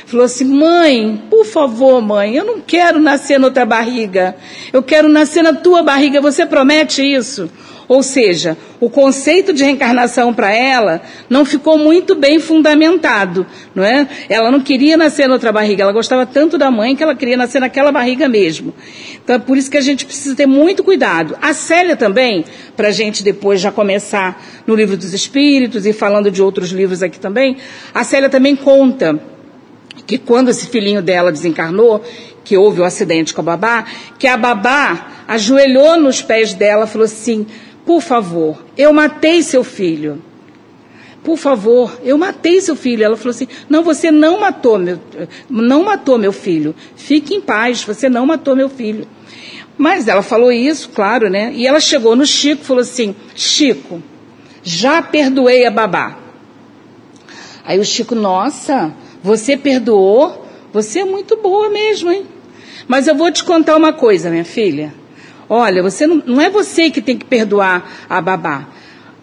Falou 0.06 0.26
assim: 0.26 0.44
mãe, 0.44 1.22
por 1.30 1.44
favor, 1.44 2.02
mãe, 2.02 2.34
eu 2.34 2.44
não 2.44 2.60
quero 2.60 3.00
nascer 3.00 3.38
noutra 3.38 3.64
barriga. 3.64 4.36
Eu 4.72 4.82
quero 4.82 5.08
nascer 5.08 5.42
na 5.42 5.52
tua 5.52 5.82
barriga. 5.82 6.20
Você 6.20 6.44
promete 6.44 7.02
isso? 7.02 7.48
Ou 7.86 8.02
seja, 8.02 8.56
o 8.80 8.88
conceito 8.88 9.52
de 9.52 9.62
reencarnação 9.62 10.32
para 10.32 10.52
ela 10.52 11.02
não 11.28 11.44
ficou 11.44 11.76
muito 11.76 12.14
bem 12.14 12.38
fundamentado, 12.38 13.46
não 13.74 13.84
é? 13.84 14.08
Ela 14.28 14.50
não 14.50 14.60
queria 14.60 14.96
nascer 14.96 15.28
noutra 15.28 15.52
barriga, 15.52 15.82
ela 15.82 15.92
gostava 15.92 16.24
tanto 16.24 16.56
da 16.56 16.70
mãe 16.70 16.96
que 16.96 17.02
ela 17.02 17.14
queria 17.14 17.36
nascer 17.36 17.60
naquela 17.60 17.92
barriga 17.92 18.28
mesmo. 18.28 18.74
Então 19.22 19.36
é 19.36 19.38
por 19.38 19.56
isso 19.56 19.70
que 19.70 19.76
a 19.76 19.82
gente 19.82 20.06
precisa 20.06 20.34
ter 20.34 20.46
muito 20.46 20.82
cuidado. 20.82 21.36
A 21.42 21.52
Célia 21.52 21.96
também, 21.96 22.44
para 22.76 22.88
a 22.88 22.92
gente 22.92 23.22
depois 23.22 23.60
já 23.60 23.70
começar 23.70 24.42
no 24.66 24.74
livro 24.74 24.96
dos 24.96 25.12
Espíritos 25.12 25.84
e 25.84 25.92
falando 25.92 26.30
de 26.30 26.42
outros 26.42 26.70
livros 26.70 27.02
aqui 27.02 27.18
também, 27.18 27.58
a 27.92 28.02
Célia 28.02 28.30
também 28.30 28.56
conta 28.56 29.20
que 30.06 30.18
quando 30.18 30.50
esse 30.50 30.66
filhinho 30.66 31.02
dela 31.02 31.30
desencarnou, 31.30 32.02
que 32.44 32.56
houve 32.56 32.80
o 32.80 32.82
um 32.82 32.86
acidente 32.86 33.32
com 33.32 33.40
a 33.40 33.44
babá, 33.44 33.84
que 34.18 34.26
a 34.26 34.36
babá 34.36 35.24
ajoelhou 35.26 35.98
nos 35.98 36.20
pés 36.20 36.52
dela 36.52 36.86
falou 36.86 37.06
assim: 37.06 37.46
por 37.84 38.00
favor, 38.00 38.64
eu 38.76 38.92
matei 38.92 39.42
seu 39.42 39.62
filho. 39.62 40.22
por 41.22 41.38
favor, 41.38 41.98
eu 42.02 42.18
matei 42.18 42.60
seu 42.60 42.76
filho. 42.76 43.02
Ela 43.02 43.16
falou 43.16 43.30
assim: 43.30 43.48
não, 43.68 43.82
você 43.82 44.10
não 44.10 44.40
matou 44.40 44.78
meu, 44.78 44.98
não 45.48 45.84
matou 45.84 46.18
meu 46.18 46.32
filho. 46.32 46.74
Fique 46.96 47.34
em 47.34 47.40
paz, 47.40 47.82
você 47.82 48.08
não 48.08 48.26
matou 48.26 48.54
meu 48.54 48.68
filho. 48.68 49.06
Mas 49.76 50.06
ela 50.06 50.22
falou 50.22 50.52
isso, 50.52 50.90
claro, 50.90 51.28
né? 51.28 51.52
E 51.54 51.66
ela 51.66 51.80
chegou 51.80 52.14
no 52.14 52.26
Chico 52.26 52.62
e 52.62 52.66
falou 52.66 52.82
assim: 52.82 53.14
Chico, 53.34 54.02
já 54.62 55.02
perdoei 55.02 55.66
a 55.66 55.70
babá. 55.70 56.18
Aí 57.64 57.78
o 57.78 57.84
Chico, 57.84 58.14
nossa, 58.14 58.94
você 59.22 59.56
perdoou? 59.56 60.46
Você 60.72 61.00
é 61.00 61.04
muito 61.04 61.36
boa 61.36 61.70
mesmo, 61.70 62.10
hein? 62.10 62.26
Mas 62.86 63.06
eu 63.06 63.14
vou 63.14 63.30
te 63.30 63.44
contar 63.44 63.76
uma 63.76 63.92
coisa, 63.92 64.28
minha 64.28 64.44
filha. 64.44 64.92
Olha, 65.48 65.82
você 65.82 66.06
não, 66.06 66.22
não 66.26 66.40
é 66.40 66.48
você 66.48 66.90
que 66.90 67.02
tem 67.02 67.16
que 67.16 67.24
perdoar 67.24 68.06
a 68.08 68.20
babá. 68.20 68.68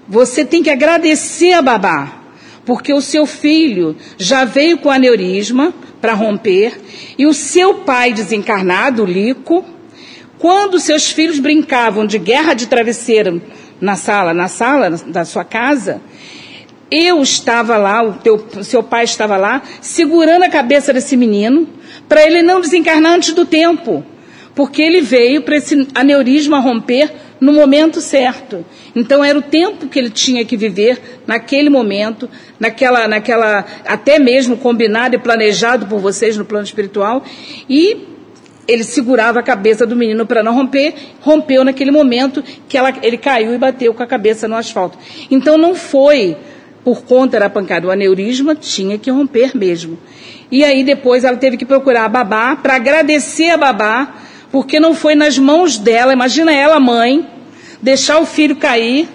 Você 0.08 0.44
tem 0.44 0.62
que 0.62 0.70
agradecer 0.70 1.54
a 1.54 1.62
babá, 1.62 2.22
porque 2.66 2.94
o 2.94 3.02
seu 3.02 3.26
filho 3.26 3.96
já 4.18 4.44
veio 4.44 4.78
com 4.78 4.92
aneurisma 4.92 5.74
para 6.02 6.14
romper 6.14 6.80
e 7.18 7.26
o 7.26 7.34
seu 7.34 7.76
pai 7.76 8.12
desencarnado, 8.12 9.06
Lico, 9.06 9.64
quando 10.38 10.80
seus 10.80 11.12
filhos 11.12 11.40
brincavam 11.40 12.06
de 12.06 12.18
guerra 12.18 12.54
de 12.54 12.68
travesseiro 12.68 13.42
na 13.80 13.96
sala, 13.96 14.34
na 14.34 14.48
sala 14.48 14.90
da 14.90 15.24
sua 15.24 15.44
casa, 15.44 16.02
eu 16.90 17.22
estava 17.22 17.78
lá, 17.78 18.04
o, 18.04 18.14
teu, 18.14 18.46
seu 18.64 18.84
pai 18.84 19.06
estava 19.06 19.38
lá, 19.38 19.62
segurando 19.80 20.44
a 20.44 20.50
cabeça 20.50 20.92
desse 20.92 21.16
menino, 21.16 21.70
para 22.10 22.26
ele 22.26 22.42
não 22.42 22.60
desencarnar 22.60 23.14
antes 23.14 23.34
do 23.34 23.46
tempo, 23.46 24.04
porque 24.56 24.82
ele 24.82 25.02
veio 25.02 25.42
para 25.42 25.58
esse 25.58 25.88
aneurisma 25.96 26.60
romper 26.60 27.12
no 27.40 27.52
momento 27.52 28.00
certo. 28.00 28.64
Então 28.96 29.24
era 29.24 29.38
o 29.38 29.42
tempo 29.42 29.88
que 29.88 29.98
ele 29.98 30.12
tinha 30.12 30.46
que 30.46 30.56
viver 30.56 31.22
naquele 31.26 31.70
momento, 31.70 32.30
naquela, 32.60 33.08
naquela, 33.08 33.66
até 33.86 34.20
mesmo 34.20 34.58
combinado 34.58 35.16
e 35.16 35.20
planejado 35.20 35.88
por 35.88 36.00
vocês 36.00 36.38
no 36.38 36.46
plano 36.46 36.66
espiritual, 36.66 37.24
e 37.68 38.08
ele 38.68 38.84
segurava 38.84 39.40
a 39.40 39.44
cabeça 39.44 39.88
do 39.88 39.96
menino 39.96 40.26
para 40.26 40.44
não 40.44 40.54
romper, 40.54 40.94
rompeu 41.20 41.64
naquele 41.64 41.90
momento 41.90 42.44
que 42.68 42.78
ela, 42.78 42.94
ele 43.02 43.18
caiu 43.18 43.56
e 43.56 43.58
bateu 43.58 43.94
com 43.94 44.04
a 44.04 44.08
cabeça 44.08 44.48
no 44.48 44.56
asfalto. 44.56 44.98
Então 45.30 45.58
não 45.58 45.74
foi 45.74 46.38
por 46.84 47.04
conta 47.04 47.40
da 47.40 47.50
pancada, 47.50 47.88
o 47.88 47.92
aneurisma 47.92 48.56
tinha 48.56 48.98
que 48.98 49.10
romper 49.10 49.56
mesmo. 49.56 49.98
E 50.52 50.64
aí 50.64 50.84
depois 50.84 51.24
ela 51.24 51.38
teve 51.38 51.58
que 51.58 51.66
procurar 51.66 52.06
a 52.06 52.10
babá 52.10 52.56
para 52.56 52.76
agradecer 52.76 53.50
a 53.50 53.58
babá 53.58 54.16
porque 54.52 54.80
não 54.80 54.94
foi 54.94 55.16
nas 55.16 55.38
mãos 55.38 55.78
dela, 55.78 56.14
imagina 56.14 56.54
ela, 56.54 56.80
mãe, 56.80 57.28
deixar 57.82 58.20
o 58.20 58.26
filho 58.26 58.56
cair, 58.56 59.08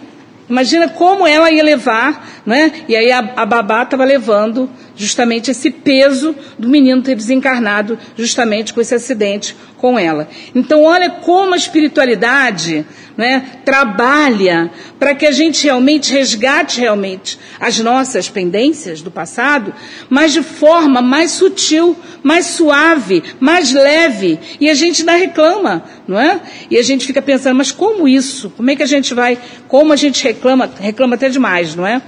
imagina 0.49 0.89
como 0.89 1.27
ela 1.27 1.51
ia 1.51 1.63
levar, 1.63 2.43
né? 2.47 2.73
E 2.89 2.97
aí 2.97 3.13
a, 3.13 3.19
a 3.37 3.45
babá 3.45 3.83
estava 3.83 4.05
levando 4.05 4.71
justamente 4.95 5.51
esse 5.51 5.71
peso 5.71 6.35
do 6.59 6.69
menino 6.69 7.03
ter 7.03 7.15
desencarnado 7.15 7.99
justamente 8.17 8.73
com 8.73 8.81
esse 8.81 8.95
acidente 8.95 9.55
com 9.77 9.99
ela. 9.99 10.29
Então, 10.55 10.85
olha 10.85 11.11
como 11.11 11.53
a 11.53 11.57
espiritualidade 11.57 12.87
né, 13.17 13.61
trabalha 13.65 14.71
para 14.99 15.15
que 15.15 15.27
a 15.27 15.33
gente 15.33 15.65
realmente 15.65 16.13
resgate 16.13 16.81
realmente 16.81 17.39
as 17.59 17.79
nossas 17.79 18.29
pendências 18.29 19.01
do 19.01 19.11
passado, 19.11 19.73
mas 20.11 20.33
de 20.33 20.43
forma 20.43 21.01
mais 21.01 21.31
sutil, 21.33 21.97
mais 22.23 22.47
suave, 22.47 23.23
mais 23.41 23.73
leve. 23.73 24.39
E 24.61 24.69
a 24.69 24.75
gente 24.75 25.01
ainda 25.01 25.17
reclama, 25.17 25.85
não 26.07 26.21
é? 26.21 26.41
E 26.71 26.77
a 26.77 26.83
gente 26.83 27.07
fica 27.07 27.23
pensando, 27.23 27.57
mas 27.57 27.73
como 27.73 28.07
isso? 28.07 28.51
Como 28.51 28.71
é 28.71 28.77
que 28.77 28.83
a 28.83 28.87
gente 28.87 29.15
vai? 29.15 29.39
Como 29.67 29.93
a 29.93 29.97
gente 29.97 30.23
reclama? 30.23 30.71
Reclama 30.79 31.15
até 31.15 31.29
demais, 31.29 31.75
não 31.75 31.87
é? 31.87 32.03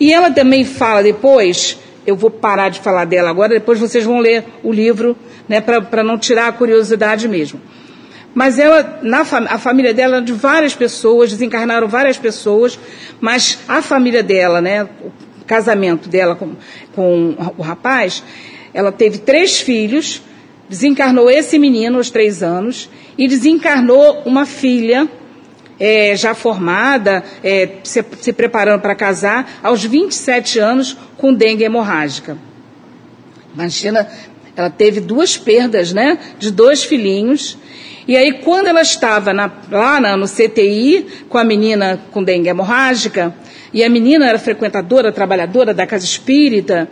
E 0.00 0.12
ela 0.12 0.30
também 0.30 0.64
fala 0.64 1.02
depois 1.02 1.78
eu 2.08 2.16
vou 2.16 2.30
parar 2.30 2.70
de 2.70 2.80
falar 2.80 3.04
dela 3.04 3.28
agora, 3.28 3.52
depois 3.52 3.78
vocês 3.78 4.02
vão 4.02 4.18
ler 4.18 4.42
o 4.62 4.72
livro, 4.72 5.14
né, 5.46 5.60
para 5.60 6.02
não 6.02 6.16
tirar 6.16 6.48
a 6.48 6.52
curiosidade 6.52 7.28
mesmo. 7.28 7.60
Mas 8.34 8.58
ela, 8.58 9.00
na 9.02 9.20
a 9.20 9.58
família 9.58 9.92
dela, 9.92 10.20
de 10.20 10.32
várias 10.32 10.74
pessoas, 10.74 11.30
desencarnaram 11.30 11.88
várias 11.88 12.18
pessoas, 12.18 12.78
mas 13.20 13.58
a 13.66 13.82
família 13.82 14.22
dela, 14.22 14.60
né, 14.60 14.84
o 14.84 15.44
casamento 15.46 16.08
dela 16.08 16.36
com, 16.36 16.54
com 16.94 17.34
o 17.56 17.62
rapaz, 17.62 18.22
ela 18.72 18.92
teve 18.92 19.18
três 19.18 19.60
filhos, 19.60 20.22
desencarnou 20.68 21.30
esse 21.30 21.58
menino 21.58 21.96
aos 21.96 22.10
três 22.10 22.42
anos 22.42 22.88
e 23.16 23.26
desencarnou 23.26 24.22
uma 24.24 24.44
filha 24.44 25.08
é, 25.80 26.14
já 26.16 26.34
formada, 26.34 27.24
é, 27.42 27.68
se, 27.82 28.04
se 28.20 28.32
preparando 28.32 28.80
para 28.80 28.94
casar, 28.94 29.58
aos 29.62 29.84
27 29.84 30.58
anos, 30.58 30.96
com 31.16 31.32
dengue 31.32 31.64
hemorrágica. 31.64 32.36
Imagina, 33.54 34.08
ela 34.56 34.70
teve 34.70 35.00
duas 35.00 35.36
perdas, 35.36 35.92
né? 35.92 36.18
De 36.38 36.50
dois 36.50 36.84
filhinhos. 36.84 37.56
E 38.08 38.16
aí, 38.16 38.40
quando 38.40 38.68
ela 38.68 38.80
estava 38.80 39.34
na, 39.34 39.52
lá 39.70 40.00
na, 40.00 40.16
no 40.16 40.26
CTI, 40.26 41.06
com 41.28 41.36
a 41.36 41.44
menina 41.44 42.00
com 42.10 42.24
dengue 42.24 42.48
hemorrágica, 42.48 43.34
e 43.70 43.84
a 43.84 43.90
menina 43.90 44.26
era 44.26 44.38
frequentadora, 44.38 45.12
trabalhadora 45.12 45.74
da 45.74 45.86
casa 45.86 46.06
espírita, 46.06 46.88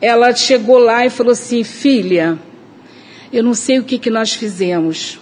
ela 0.00 0.32
chegou 0.32 0.78
lá 0.78 1.04
e 1.04 1.10
falou 1.10 1.32
assim: 1.32 1.64
Filha, 1.64 2.38
eu 3.32 3.42
não 3.42 3.52
sei 3.52 3.80
o 3.80 3.82
que, 3.82 3.98
que 3.98 4.10
nós 4.10 4.32
fizemos, 4.32 5.18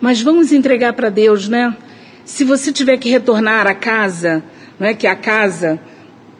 mas 0.00 0.22
vamos 0.22 0.50
entregar 0.50 0.94
para 0.94 1.10
Deus, 1.10 1.46
né? 1.46 1.76
Se 2.24 2.42
você 2.42 2.72
tiver 2.72 2.96
que 2.96 3.10
retornar 3.10 3.66
à 3.66 3.74
casa, 3.74 4.42
não 4.80 4.88
é 4.88 4.94
que 4.94 5.06
é 5.06 5.10
a 5.10 5.16
casa 5.16 5.78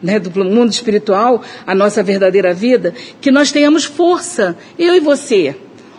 né, 0.03 0.19
do 0.19 0.45
mundo 0.45 0.73
espiritual, 0.73 1.43
a 1.67 1.75
nossa 1.75 2.03
verdadeira 2.03 2.55
vida, 2.55 2.95
que 3.21 3.31
nós 3.31 3.53
tenhamos 3.53 3.85
força, 3.85 4.57
eu 4.79 4.95
e 4.95 5.01
você. 5.01 5.55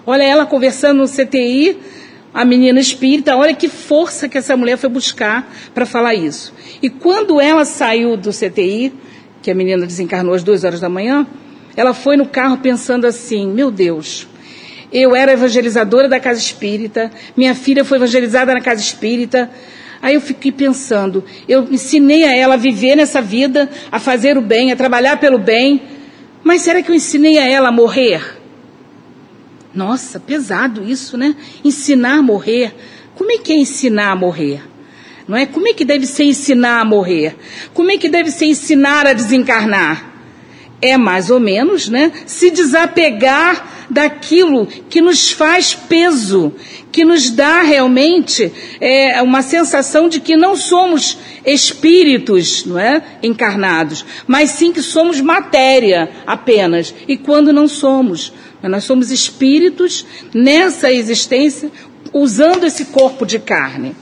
Olha 0.06 0.24
ela 0.24 0.46
conversando 0.46 1.00
no 1.00 1.08
CTI, 1.08 1.78
a 2.34 2.46
menina 2.46 2.80
espírita, 2.80 3.36
olha 3.36 3.54
que 3.54 3.68
força 3.68 4.30
que 4.30 4.38
essa 4.38 4.56
mulher 4.56 4.78
foi 4.78 4.90
buscar 4.90 5.52
para 5.74 5.86
falar 5.86 6.14
isso. 6.14 6.54
E 6.82 6.90
quando 6.90 7.42
ela 7.42 7.66
saiu 7.66 8.16
do 8.16 8.32
CTI, 8.32 8.94
que 9.42 9.50
a 9.50 9.56
menina 9.56 9.86
desencarnou 9.86 10.34
às 10.34 10.44
duas 10.44 10.64
horas 10.64 10.80
da 10.80 10.90
manhã, 10.90 11.26
ela 11.76 11.94
foi 11.94 12.18
no 12.18 12.28
carro 12.28 12.58
pensando 12.58 13.06
assim: 13.06 13.48
meu 13.48 13.72
Deus, 13.72 14.28
eu 14.92 15.16
era 15.16 15.34
evangelizadora 15.34 16.08
da 16.08 16.20
casa 16.20 16.40
espírita, 16.40 17.12
minha 17.36 17.56
filha 17.56 17.84
foi 17.84 17.98
evangelizada 17.98 18.54
na 18.54 18.62
casa 18.62 18.82
espírita, 18.82 19.50
Aí 20.02 20.14
eu 20.14 20.22
fiquei 20.22 20.52
pensando, 20.52 21.26
eu 21.46 21.68
ensinei 21.70 22.24
a 22.24 22.34
ela 22.34 22.54
a 22.54 22.58
viver 22.58 22.96
nessa 22.96 23.22
vida, 23.22 23.70
a 23.92 24.00
fazer 24.00 24.38
o 24.38 24.42
bem, 24.42 24.72
a 24.72 24.76
trabalhar 24.76 25.18
pelo 25.18 25.38
bem, 25.38 25.82
mas 26.42 26.62
será 26.62 26.82
que 26.82 26.90
eu 26.90 26.96
ensinei 26.96 27.38
a 27.38 27.46
ela 27.46 27.68
a 27.68 27.72
morrer? 27.72 28.39
Nossa, 29.74 30.20
pesado 30.20 30.84
isso, 30.84 31.18
né? 31.18 31.36
Ensinar 31.64 32.18
a 32.18 32.22
morrer. 32.22 32.74
Como 33.16 33.32
é 33.32 33.38
que 33.38 33.54
é 33.54 33.58
ensinar 33.58 34.12
a 34.12 34.16
morrer? 34.16 34.64
Não 35.28 35.38
é? 35.38 35.46
Como 35.46 35.68
é 35.68 35.74
que 35.74 35.86
deve 35.86 36.08
ser 36.08 36.24
ensinar 36.24 36.82
a 36.82 36.86
morrer? 36.86 37.36
Como 37.74 37.92
é 37.92 37.98
que 37.98 38.10
deve 38.10 38.32
ser 38.32 38.46
ensinar 38.46 39.06
a 39.06 39.14
desencarnar? 39.14 40.10
É 40.82 40.98
mais 40.98 41.30
ou 41.30 41.40
menos, 41.40 41.88
né? 41.88 42.12
Se 42.26 42.50
desapegar 42.50 43.86
daquilo 43.90 44.66
que 44.66 45.02
nos 45.02 45.32
faz 45.32 45.74
peso, 45.74 46.54
que 46.92 47.04
nos 47.04 47.30
dá 47.30 47.62
realmente 47.62 48.52
é, 48.80 49.22
uma 49.22 49.42
sensação 49.42 50.08
de 50.08 50.20
que 50.20 50.36
não 50.36 50.56
somos 50.56 51.18
espíritos, 51.46 52.66
não 52.66 52.80
é, 52.80 53.02
encarnados, 53.22 54.06
mas 54.26 54.52
sim 54.52 54.72
que 54.72 54.82
somos 54.82 55.20
matéria 55.22 56.10
apenas. 56.26 56.94
E 57.08 57.18
quando 57.18 57.52
não 57.52 57.68
somos, 57.68 58.32
nós 58.68 58.84
somos 58.84 59.12
espíritos 59.12 60.06
nessa 60.34 60.92
existência 60.92 61.72
usando 62.14 62.66
esse 62.66 62.86
corpo 62.86 63.26
de 63.26 63.40
carne. 63.40 63.96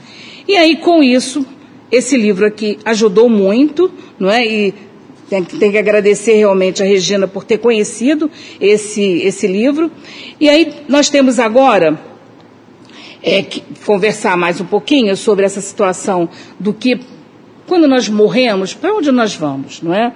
E 0.48 0.56
aí 0.56 0.78
com 0.78 1.04
isso, 1.04 1.46
esse 1.92 2.18
livro 2.18 2.46
aqui 2.46 2.80
ajudou 2.86 3.30
muito, 3.30 3.92
não 4.20 4.30
é? 4.30 4.46
E 4.46 4.74
tem, 5.30 5.44
tem, 5.44 5.72
que 5.72 5.78
agradecer 5.78 6.34
realmente 6.34 6.82
a 6.82 6.86
Regina 6.86 7.28
por 7.28 7.44
ter 7.44 7.58
conhecido 7.58 8.32
esse, 8.60 9.04
esse 9.20 9.46
livro. 9.46 9.92
E 10.40 10.48
aí 10.48 10.74
nós 10.88 11.10
temos 11.10 11.38
agora 11.38 12.00
é, 13.22 13.44
que, 13.44 13.62
conversar 13.86 14.38
mais 14.38 14.62
um 14.62 14.66
pouquinho 14.66 15.16
sobre 15.18 15.46
essa 15.46 15.60
situação 15.60 16.30
do 16.60 16.74
que 16.74 17.00
quando 17.68 17.88
nós 17.88 18.08
morremos, 18.08 18.74
para 18.74 18.94
onde 18.94 19.12
nós 19.12 19.36
vamos, 19.36 19.82
não 19.82 19.94
é? 19.94 20.14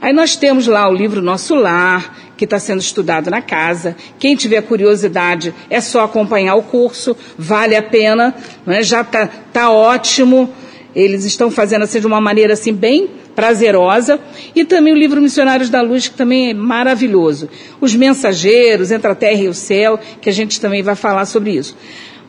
Aí 0.00 0.12
nós 0.12 0.36
temos 0.36 0.66
lá 0.66 0.88
o 0.88 0.94
livro 0.94 1.20
Nosso 1.20 1.54
Lar, 1.54 2.16
que 2.38 2.44
está 2.44 2.58
sendo 2.58 2.80
estudado 2.80 3.30
na 3.30 3.42
casa. 3.42 3.94
Quem 4.18 4.34
tiver 4.34 4.62
curiosidade 4.62 5.52
é 5.68 5.80
só 5.80 6.04
acompanhar 6.04 6.54
o 6.54 6.62
curso, 6.62 7.14
vale 7.36 7.76
a 7.76 7.82
pena, 7.82 8.34
não 8.64 8.72
é? 8.72 8.82
já 8.82 9.02
está 9.02 9.26
tá 9.52 9.70
ótimo. 9.70 10.48
Eles 10.94 11.24
estão 11.24 11.50
fazendo 11.50 11.82
assim 11.82 12.00
de 12.00 12.06
uma 12.06 12.20
maneira 12.20 12.54
assim 12.54 12.72
bem 12.72 13.10
prazerosa, 13.34 14.18
e 14.54 14.64
também 14.64 14.92
o 14.92 14.96
livro 14.96 15.20
Missionários 15.20 15.70
da 15.70 15.80
Luz, 15.80 16.08
que 16.08 16.16
também 16.16 16.50
é 16.50 16.54
maravilhoso. 16.54 17.48
Os 17.80 17.94
Mensageiros, 17.94 18.90
Entre 18.90 19.08
a 19.08 19.14
Terra 19.14 19.42
e 19.42 19.48
o 19.48 19.54
Céu, 19.54 20.00
que 20.20 20.28
a 20.28 20.32
gente 20.32 20.60
também 20.60 20.82
vai 20.82 20.96
falar 20.96 21.24
sobre 21.24 21.52
isso. 21.52 21.76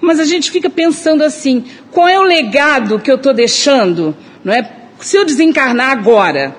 Mas 0.01 0.19
a 0.19 0.25
gente 0.25 0.51
fica 0.51 0.69
pensando 0.69 1.23
assim, 1.23 1.63
qual 1.91 2.07
é 2.07 2.19
o 2.19 2.23
legado 2.23 2.99
que 2.99 3.09
eu 3.09 3.15
estou 3.15 3.33
deixando, 3.33 4.15
não 4.43 4.53
é? 4.53 4.69
Se 4.99 5.17
eu 5.17 5.25
desencarnar 5.25 5.89
agora, 5.89 6.55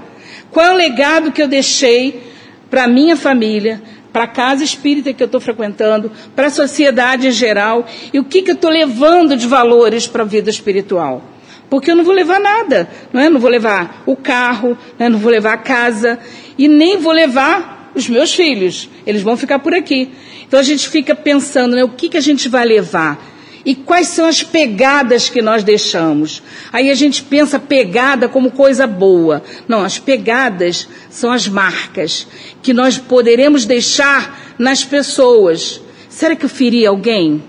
Qual 0.51 0.67
é 0.67 0.71
o 0.73 0.77
legado 0.77 1.31
que 1.31 1.41
eu 1.41 1.49
deixei 1.49 2.30
para 2.71 2.87
minha 2.87 3.17
família, 3.17 3.83
para 4.13 4.25
a 4.25 4.29
casa 4.29 4.65
espírita 4.65 5.13
que 5.13 5.23
eu 5.23 5.27
estou 5.27 5.41
frequentando, 5.41 6.11
para 6.35 6.47
a 6.47 6.51
sociedade 6.51 7.27
em 7.27 7.33
geral, 7.33 7.87
e 8.13 8.19
o 8.19 8.25
que, 8.25 8.43
que 8.43 8.51
eu 8.51 8.55
estou 8.55 8.71
levando 8.71 9.37
de 9.37 9.47
valores 9.47 10.07
para 10.07 10.23
a 10.23 10.27
vida 10.27 10.49
espiritual. 10.49 11.23
Porque 11.69 11.91
eu 11.91 11.97
não 11.97 12.05
vou 12.05 12.15
levar 12.15 12.41
nada, 12.41 12.89
não 13.13 13.21
é? 13.21 13.29
Não 13.29 13.39
vou 13.39 13.51
levar 13.51 14.03
o 14.07 14.17
carro, 14.17 14.77
né? 14.99 15.09
não 15.09 15.19
vou 15.19 15.31
levar 15.31 15.53
a 15.53 15.59
casa, 15.59 16.19
e 16.59 16.67
nem 16.67 16.97
vou 16.97 17.13
levar 17.13 17.93
os 17.95 18.09
meus 18.09 18.35
filhos. 18.35 18.89
Eles 19.07 19.23
vão 19.23 19.37
ficar 19.37 19.59
por 19.61 19.75
aqui. 19.75 20.11
Então 20.47 20.59
a 20.59 20.65
gente 20.65 20.89
fica 20.89 21.15
pensando, 21.15 21.77
né? 21.77 21.85
O 21.85 21.89
que, 21.89 22.09
que 22.09 22.17
a 22.17 22.21
gente 22.21 22.49
vai 22.49 22.65
levar? 22.65 23.30
E 23.71 23.75
quais 23.77 24.09
são 24.09 24.27
as 24.27 24.43
pegadas 24.43 25.29
que 25.29 25.41
nós 25.41 25.63
deixamos? 25.63 26.43
Aí 26.73 26.91
a 26.91 26.95
gente 26.97 27.23
pensa 27.23 27.57
pegada 27.57 28.29
como 28.29 28.51
coisa 28.51 28.85
boa. 28.85 29.45
Não, 29.69 29.85
as 29.85 29.97
pegadas 29.97 30.89
são 31.09 31.31
as 31.31 31.47
marcas 31.47 32.27
que 32.65 32.73
nós 32.73 32.99
poderemos 32.99 33.65
deixar 33.65 34.57
nas 34.59 34.83
pessoas. 34.83 35.81
Será 36.09 36.35
que 36.35 36.45
eu 36.45 36.49
feri 36.49 36.85
alguém? 36.85 37.45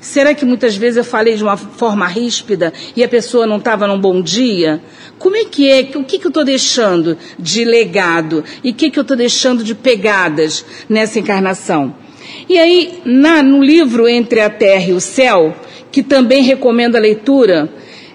Será 0.00 0.34
que 0.34 0.44
muitas 0.44 0.74
vezes 0.74 0.96
eu 0.96 1.04
falei 1.04 1.36
de 1.36 1.44
uma 1.44 1.56
forma 1.56 2.08
ríspida 2.08 2.72
e 2.96 3.04
a 3.04 3.08
pessoa 3.08 3.46
não 3.46 3.58
estava 3.58 3.86
num 3.86 4.00
bom 4.00 4.20
dia? 4.20 4.82
Como 5.16 5.36
é 5.36 5.44
que 5.44 5.70
é? 5.70 5.88
O 5.94 6.02
que, 6.02 6.18
que 6.18 6.26
eu 6.26 6.30
estou 6.30 6.44
deixando 6.44 7.16
de 7.38 7.64
legado? 7.64 8.42
E 8.64 8.72
o 8.72 8.74
que, 8.74 8.90
que 8.90 8.98
eu 8.98 9.02
estou 9.02 9.16
deixando 9.16 9.62
de 9.62 9.76
pegadas 9.76 10.66
nessa 10.88 11.20
encarnação? 11.20 12.01
E 12.48 12.58
aí, 12.58 13.00
na, 13.04 13.42
no 13.42 13.62
livro 13.62 14.08
Entre 14.08 14.40
a 14.40 14.50
Terra 14.50 14.90
e 14.90 14.92
o 14.92 15.00
Céu, 15.00 15.54
que 15.90 16.02
também 16.02 16.42
recomendo 16.42 16.96
a 16.96 17.00
leitura, 17.00 17.68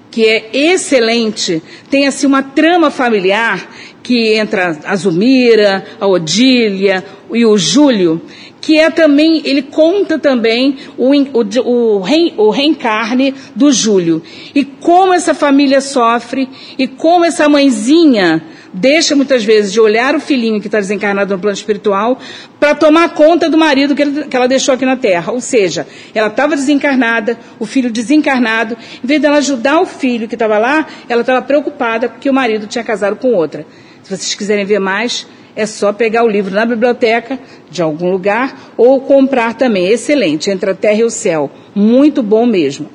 que 0.09 0.25
é 0.25 0.49
excelente, 0.51 1.61
tem 1.89 2.07
assim 2.07 2.25
uma 2.25 2.41
trama 2.41 2.89
familiar 2.89 3.69
que 4.01 4.33
entra 4.33 4.79
a 4.85 4.95
Zumira, 4.95 5.83
a 5.99 6.07
Odília 6.07 7.03
e 7.33 7.45
o 7.45 7.57
Júlio, 7.57 8.21
que 8.61 8.77
é 8.77 8.89
também, 8.89 9.41
ele 9.45 9.61
conta 9.61 10.17
também 10.17 10.77
o, 10.97 11.11
o, 11.11 11.99
o, 11.99 12.01
o 12.37 12.49
reencarne 12.49 13.33
do 13.55 13.71
Júlio. 13.71 14.21
E 14.55 14.63
como 14.63 15.13
essa 15.13 15.33
família 15.33 15.81
sofre, 15.81 16.49
e 16.77 16.87
como 16.87 17.25
essa 17.25 17.47
mãezinha 17.47 18.43
deixa 18.77 19.15
muitas 19.15 19.43
vezes 19.43 19.73
de 19.73 19.79
olhar 19.79 20.15
o 20.15 20.19
filhinho 20.19 20.61
que 20.61 20.67
está 20.67 20.79
desencarnado 20.79 21.33
no 21.33 21.39
plano 21.39 21.55
espiritual 21.55 22.19
para 22.59 22.75
tomar 22.75 23.09
conta 23.13 23.49
do 23.49 23.57
marido 23.57 23.95
que, 23.95 24.01
ele, 24.03 24.23
que, 24.25 24.35
ela 24.35 24.47
deixou 24.47 24.75
aqui 24.75 24.85
na 24.85 24.95
Terra. 24.95 25.33
Ou 25.33 25.41
seja, 25.41 25.87
ela 26.13 26.27
estava 26.27 26.55
desencarnada, 26.55 27.37
o 27.59 27.65
filho 27.65 27.91
desencarnado, 27.91 28.77
em 29.03 29.07
vez 29.07 29.21
dela 29.21 29.37
ajudar 29.37 29.81
o 29.81 29.85
filho 29.85 30.27
que 30.27 30.35
estava 30.35 30.57
lá, 30.57 30.85
ela 31.09 31.21
estava 31.21 31.41
preocupada 31.41 32.07
porque 32.07 32.29
o 32.29 32.33
marido 32.33 32.67
tinha 32.67 32.83
casado 32.83 33.15
com 33.15 33.33
outra. 33.33 33.65
Se 34.03 34.15
vocês 34.15 34.35
quiserem 34.35 34.63
ver 34.63 34.79
mais, 34.79 35.27
é 35.55 35.65
só 35.65 35.91
pegar 35.91 36.23
o 36.23 36.27
livro 36.27 36.53
na 36.53 36.65
biblioteca 36.65 37.39
de 37.69 37.81
algum 37.81 38.11
lugar 38.11 38.73
ou 38.77 39.01
comprar 39.01 39.55
também. 39.55 39.87
Excelente, 39.87 40.51
entre 40.51 40.69
a 40.69 40.75
terra 40.75 40.99
e 40.99 41.03
o 41.03 41.09
céu. 41.09 41.49
Muito 41.73 42.21
bom 42.21 42.45
mesmo. 42.45 42.89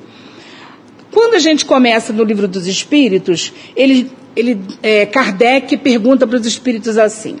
Quando 1.11 1.35
a 1.35 1.39
gente 1.39 1.65
começa 1.65 2.11
no 2.11 2.23
livro 2.23 2.47
dos 2.47 2.65
Espíritos, 2.65 3.53
ele 3.75 4.09
ele, 4.35 4.59
é, 4.81 5.05
Kardec 5.05 5.77
pergunta 5.77 6.25
para 6.25 6.37
os 6.37 6.45
espíritos 6.45 6.97
assim: 6.97 7.37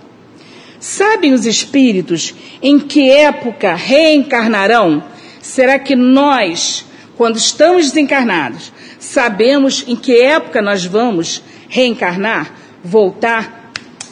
Sabem 0.79 1.33
os 1.33 1.45
espíritos 1.45 2.33
em 2.61 2.79
que 2.79 3.09
época 3.09 3.73
reencarnarão? 3.75 5.03
Será 5.41 5.79
que 5.79 5.95
nós, 5.95 6.85
quando 7.17 7.37
estamos 7.37 7.87
desencarnados, 7.87 8.71
sabemos 8.99 9.83
em 9.87 9.95
que 9.95 10.17
época 10.21 10.61
nós 10.61 10.85
vamos 10.85 11.43
reencarnar, 11.67 12.53
voltar 12.83 13.71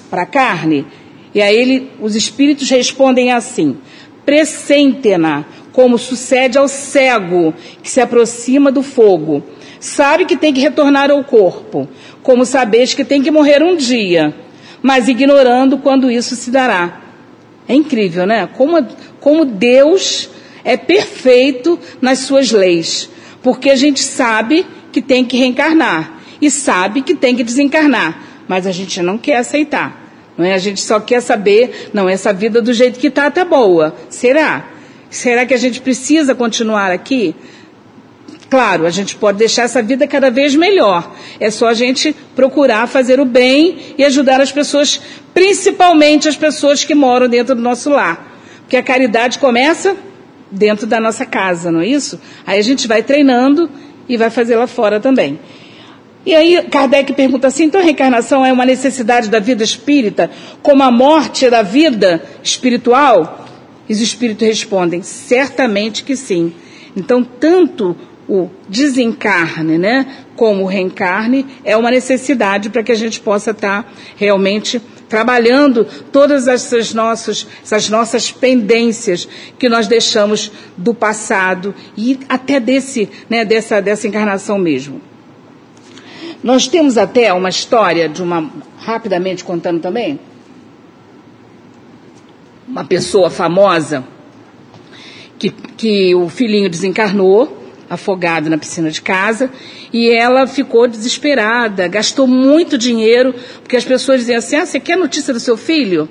para 0.09 0.23
a 0.23 0.25
carne? 0.25 0.85
E 1.33 1.41
aí 1.41 1.55
ele, 1.55 1.91
os 2.01 2.15
espíritos 2.15 2.69
respondem 2.69 3.31
assim: 3.31 3.77
Pressentem-na, 4.25 5.45
como 5.71 5.97
sucede 5.97 6.57
ao 6.57 6.67
cego 6.67 7.53
que 7.81 7.89
se 7.89 8.01
aproxima 8.01 8.71
do 8.71 8.81
fogo 8.81 9.43
sabe 9.81 10.25
que 10.25 10.37
tem 10.37 10.53
que 10.53 10.61
retornar 10.61 11.09
ao 11.09 11.23
corpo, 11.23 11.89
como 12.23 12.45
sabeis 12.45 12.93
que 12.93 13.03
tem 13.03 13.21
que 13.21 13.31
morrer 13.31 13.63
um 13.63 13.75
dia, 13.75 14.33
mas 14.81 15.07
ignorando 15.07 15.77
quando 15.77 16.09
isso 16.09 16.35
se 16.35 16.51
dará. 16.51 17.01
É 17.67 17.73
incrível, 17.73 18.25
né? 18.25 18.47
Como, 18.55 18.85
como 19.19 19.45
Deus 19.45 20.29
é 20.63 20.77
perfeito 20.77 21.79
nas 22.01 22.19
suas 22.19 22.51
leis, 22.51 23.09
porque 23.41 23.69
a 23.69 23.75
gente 23.75 23.99
sabe 23.99 24.65
que 24.91 25.01
tem 25.01 25.25
que 25.25 25.37
reencarnar 25.37 26.21
e 26.41 26.49
sabe 26.49 27.01
que 27.01 27.15
tem 27.15 27.35
que 27.35 27.43
desencarnar, 27.43 28.23
mas 28.47 28.65
a 28.67 28.71
gente 28.71 29.01
não 29.01 29.17
quer 29.17 29.37
aceitar. 29.37 29.99
Não 30.37 30.45
é? 30.45 30.53
A 30.53 30.57
gente 30.57 30.81
só 30.81 30.99
quer 30.99 31.21
saber, 31.21 31.89
não, 31.93 32.09
essa 32.09 32.33
vida 32.33 32.61
do 32.61 32.73
jeito 32.73 32.99
que 32.99 33.07
está 33.07 33.27
está 33.27 33.45
boa. 33.45 33.95
Será? 34.09 34.69
Será 35.09 35.45
que 35.45 35.53
a 35.53 35.57
gente 35.57 35.81
precisa 35.81 36.33
continuar 36.33 36.91
aqui? 36.91 37.35
Claro, 38.51 38.85
a 38.85 38.89
gente 38.89 39.15
pode 39.15 39.37
deixar 39.37 39.63
essa 39.63 39.81
vida 39.81 40.05
cada 40.05 40.29
vez 40.29 40.53
melhor. 40.55 41.15
É 41.39 41.49
só 41.49 41.69
a 41.69 41.73
gente 41.73 42.13
procurar 42.35 42.85
fazer 42.85 43.17
o 43.17 43.23
bem 43.23 43.95
e 43.97 44.03
ajudar 44.03 44.41
as 44.41 44.51
pessoas, 44.51 44.99
principalmente 45.33 46.27
as 46.27 46.35
pessoas 46.35 46.83
que 46.83 46.93
moram 46.93 47.29
dentro 47.29 47.55
do 47.55 47.61
nosso 47.61 47.89
lar. 47.89 48.29
Porque 48.59 48.75
a 48.75 48.83
caridade 48.83 49.39
começa 49.39 49.95
dentro 50.51 50.85
da 50.85 50.99
nossa 50.99 51.25
casa, 51.25 51.71
não 51.71 51.79
é 51.79 51.87
isso? 51.87 52.19
Aí 52.45 52.59
a 52.59 52.61
gente 52.61 52.89
vai 52.89 53.01
treinando 53.01 53.71
e 54.09 54.17
vai 54.17 54.29
fazer 54.29 54.57
lá 54.57 54.67
fora 54.67 54.99
também. 54.99 55.39
E 56.25 56.35
aí 56.35 56.61
Kardec 56.69 57.13
pergunta 57.13 57.47
assim: 57.47 57.63
então 57.63 57.79
a 57.79 57.83
reencarnação 57.85 58.45
é 58.45 58.51
uma 58.51 58.65
necessidade 58.65 59.29
da 59.29 59.39
vida 59.39 59.63
espírita, 59.63 60.29
como 60.61 60.83
a 60.83 60.91
morte 60.91 61.45
é 61.45 61.49
da 61.49 61.61
vida 61.61 62.21
espiritual? 62.43 63.47
E 63.87 63.93
os 63.93 64.01
espíritos 64.01 64.45
respondem: 64.45 65.01
certamente 65.03 66.03
que 66.03 66.17
sim. 66.17 66.53
Então, 66.93 67.23
tanto 67.23 67.95
o 68.31 68.49
desencarne, 68.69 69.77
né, 69.77 70.07
como 70.37 70.63
o 70.63 70.65
reencarne, 70.65 71.45
é 71.65 71.75
uma 71.75 71.91
necessidade 71.91 72.69
para 72.69 72.81
que 72.81 72.93
a 72.93 72.95
gente 72.95 73.19
possa 73.19 73.51
estar 73.51 73.83
tá 73.83 73.89
realmente 74.15 74.81
trabalhando 75.09 75.85
todas 76.13 76.47
essas 76.47 76.93
nossas, 76.93 77.45
essas 77.61 77.89
nossas 77.89 78.31
pendências 78.31 79.27
que 79.59 79.67
nós 79.67 79.85
deixamos 79.85 80.49
do 80.77 80.93
passado 80.93 81.75
e 81.97 82.21
até 82.29 82.57
desse, 82.57 83.09
né, 83.29 83.43
dessa, 83.43 83.81
dessa 83.81 84.07
encarnação 84.07 84.57
mesmo. 84.57 85.01
Nós 86.41 86.69
temos 86.69 86.97
até 86.97 87.33
uma 87.33 87.49
história 87.49 88.07
de 88.07 88.23
uma, 88.23 88.49
rapidamente 88.77 89.43
contando 89.43 89.81
também, 89.81 90.17
uma 92.65 92.85
pessoa 92.85 93.29
famosa 93.29 94.05
que, 95.37 95.49
que 95.49 96.15
o 96.15 96.29
filhinho 96.29 96.69
desencarnou 96.69 97.60
afogado 97.91 98.49
na 98.49 98.57
piscina 98.57 98.89
de 98.89 99.01
casa 99.01 99.51
e 99.91 100.09
ela 100.09 100.47
ficou 100.47 100.87
desesperada, 100.87 101.89
gastou 101.89 102.25
muito 102.25 102.77
dinheiro, 102.77 103.35
porque 103.61 103.75
as 103.75 103.83
pessoas 103.83 104.21
diziam 104.21 104.37
assim: 104.37 104.55
ah, 104.55 104.65
você 104.65 104.79
quer 104.79 104.97
notícia 104.97 105.33
do 105.33 105.39
seu 105.41 105.57
filho? 105.57 106.07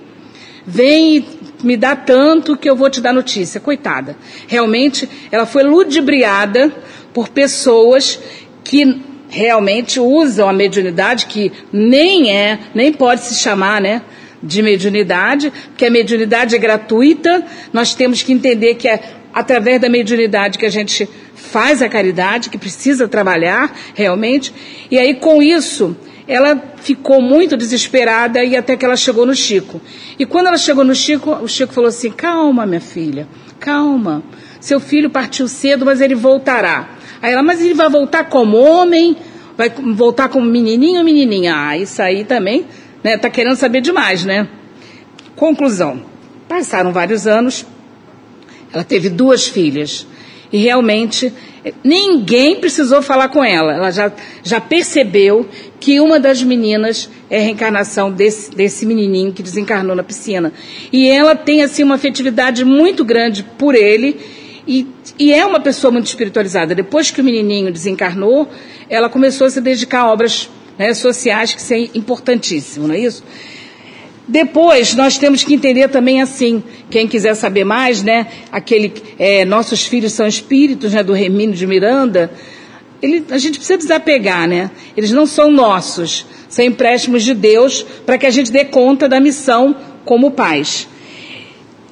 Vem 0.67 1.17
e 1.17 1.25
me 1.65 1.79
dá 1.79 1.97
tanto 1.97 2.55
que 2.55 2.69
eu 2.69 2.77
vou 2.77 2.91
te 2.91 3.01
dar 3.01 3.15
notícia. 3.15 3.59
Coitada. 3.59 4.15
Realmente, 4.47 5.09
ela 5.33 5.47
foi 5.47 5.63
ludibriada 5.63 6.71
por 7.15 7.31
pessoas 7.31 8.21
que 8.63 9.01
realmente 9.31 9.99
usam 9.99 10.49
a 10.49 10.53
mediunidade, 10.53 11.27
que 11.27 11.51
nem 11.73 12.31
é, 12.31 12.59
nem 12.75 12.93
pode 12.93 13.23
se 13.23 13.37
chamar, 13.37 13.81
né? 13.81 14.03
De 14.43 14.63
mediunidade, 14.63 15.51
porque 15.69 15.87
a 15.87 15.91
mediunidade 15.91 16.55
é 16.55 16.59
gratuita, 16.59 17.45
nós 17.73 17.95
temos 17.95 18.23
que 18.23 18.33
entender 18.33 18.75
que 18.75 18.89
é 18.89 19.01
através 19.33 19.81
da 19.81 19.89
mediunidade 19.89 20.59
que 20.59 20.67
a 20.67 20.71
gente 20.71 21.09
faz 21.41 21.83
a 21.83 21.89
caridade, 21.89 22.51
que 22.51 22.59
precisa 22.59 23.09
trabalhar 23.09 23.75
realmente. 23.95 24.55
E 24.91 24.99
aí, 24.99 25.15
com 25.15 25.43
isso, 25.43 25.97
ela 26.29 26.63
ficou 26.77 27.21
muito 27.21 27.57
desesperada 27.57 28.45
e 28.45 28.57
até 28.57 28.77
que 28.77 28.85
ela 28.85 28.97
chegou 28.97 29.27
no 29.27 29.35
Chico. 29.35 29.81
E 30.19 30.25
quando 30.25 30.47
ela 30.47 30.57
chegou 30.57 30.85
no 30.85 30.95
Chico, 30.95 31.31
o 31.31 31.49
Chico 31.49 31.73
falou 31.73 31.89
assim: 31.89 32.11
calma, 32.11 32.65
minha 32.67 32.81
filha, 32.81 33.27
calma. 33.59 34.23
Seu 34.61 34.79
filho 34.79 35.11
partiu 35.11 35.49
cedo, 35.49 35.85
mas 35.85 36.01
ele 36.01 36.15
voltará. 36.15 36.91
Aí 37.23 37.33
ela, 37.33 37.43
mas 37.43 37.61
ele 37.61 37.75
vai 37.75 37.89
voltar 37.89 38.25
como 38.25 38.59
homem? 38.59 39.17
Vai 39.57 39.71
voltar 39.71 40.29
como 40.29 40.47
menininho 40.47 40.99
ou 40.99 41.05
menininha? 41.05 41.55
Ah, 41.57 41.77
isso 41.77 42.01
aí 42.01 42.25
também, 42.25 42.67
né? 43.03 43.17
Tá 43.17 43.29
querendo 43.29 43.57
saber 43.57 43.81
demais, 43.81 44.25
né? 44.25 44.47
Conclusão. 45.35 46.03
Passaram 46.49 46.93
vários 46.93 47.27
anos. 47.27 47.67
Ela 48.73 48.85
teve 48.85 49.09
duas 49.09 49.49
filhas. 49.49 50.07
E 50.53 50.59
realmente 50.59 51.33
ninguém 51.85 52.57
precisou 52.57 53.03
falar 53.03 53.29
com 53.29 53.45
ela. 53.45 53.75
Ela 53.75 53.91
já, 53.91 54.13
já 54.43 54.61
percebeu 54.61 55.49
que 55.79 56.01
uma 56.01 56.19
das 56.19 56.43
meninas 56.43 57.09
é 57.29 57.39
a 57.39 57.43
reencarnação 57.43 58.11
desse, 58.11 58.51
desse 58.51 58.85
menininho 58.85 59.33
que 59.33 59.43
desencarnou 59.43 59.95
na 59.95 60.03
piscina. 60.03 60.53
E 60.93 61.09
ela 61.09 61.35
tem 61.35 61.63
assim 61.63 61.83
uma 61.83 61.95
afetividade 61.95 62.65
muito 62.65 63.05
grande 63.05 63.43
por 63.57 63.75
ele 63.75 64.19
e, 64.67 64.87
e 65.19 65.33
é 65.33 65.45
uma 65.45 65.61
pessoa 65.61 65.91
muito 65.91 66.07
espiritualizada. 66.07 66.75
Depois 66.75 67.11
que 67.11 67.21
o 67.21 67.25
menininho 67.25 67.73
desencarnou, 67.73 68.49
ela 68.89 69.09
começou 69.09 69.47
a 69.47 69.51
se 69.51 69.61
dedicar 69.61 70.01
a 70.01 70.13
obras 70.13 70.51
né, 70.79 70.95
sociais 70.95 71.55
que 71.55 71.63
são 71.63 71.77
importantíssimas, 71.95 72.89
não 72.89 72.95
é 72.95 73.01
isso? 73.01 73.23
Depois, 74.31 74.95
nós 74.95 75.19
temos 75.19 75.43
que 75.43 75.55
entender 75.55 75.89
também 75.89 76.23
assim, 76.23 76.63
quem 76.89 77.09
quiser 77.09 77.35
saber 77.35 77.65
mais, 77.65 78.01
né, 78.01 78.29
aquele, 78.53 78.93
é, 79.19 79.45
nossos 79.45 79.85
filhos 79.85 80.13
são 80.13 80.25
espíritos, 80.25 80.93
né, 80.93 81.03
do 81.03 81.13
Remínio 81.13 81.57
de 81.57 81.67
Miranda, 81.67 82.31
ele, 83.03 83.25
a 83.29 83.39
gente 83.39 83.59
precisa 83.59 83.77
desapegar, 83.77 84.47
né? 84.47 84.71
Eles 84.97 85.11
não 85.11 85.27
são 85.27 85.51
nossos, 85.51 86.25
são 86.49 86.65
empréstimos 86.65 87.25
de 87.25 87.35
Deus 87.35 87.85
para 88.07 88.17
que 88.19 88.27
a 88.27 88.31
gente 88.31 88.53
dê 88.53 88.65
conta 88.65 89.09
da 89.09 89.19
missão 89.19 89.75
como 90.05 90.31
pais. 90.31 90.87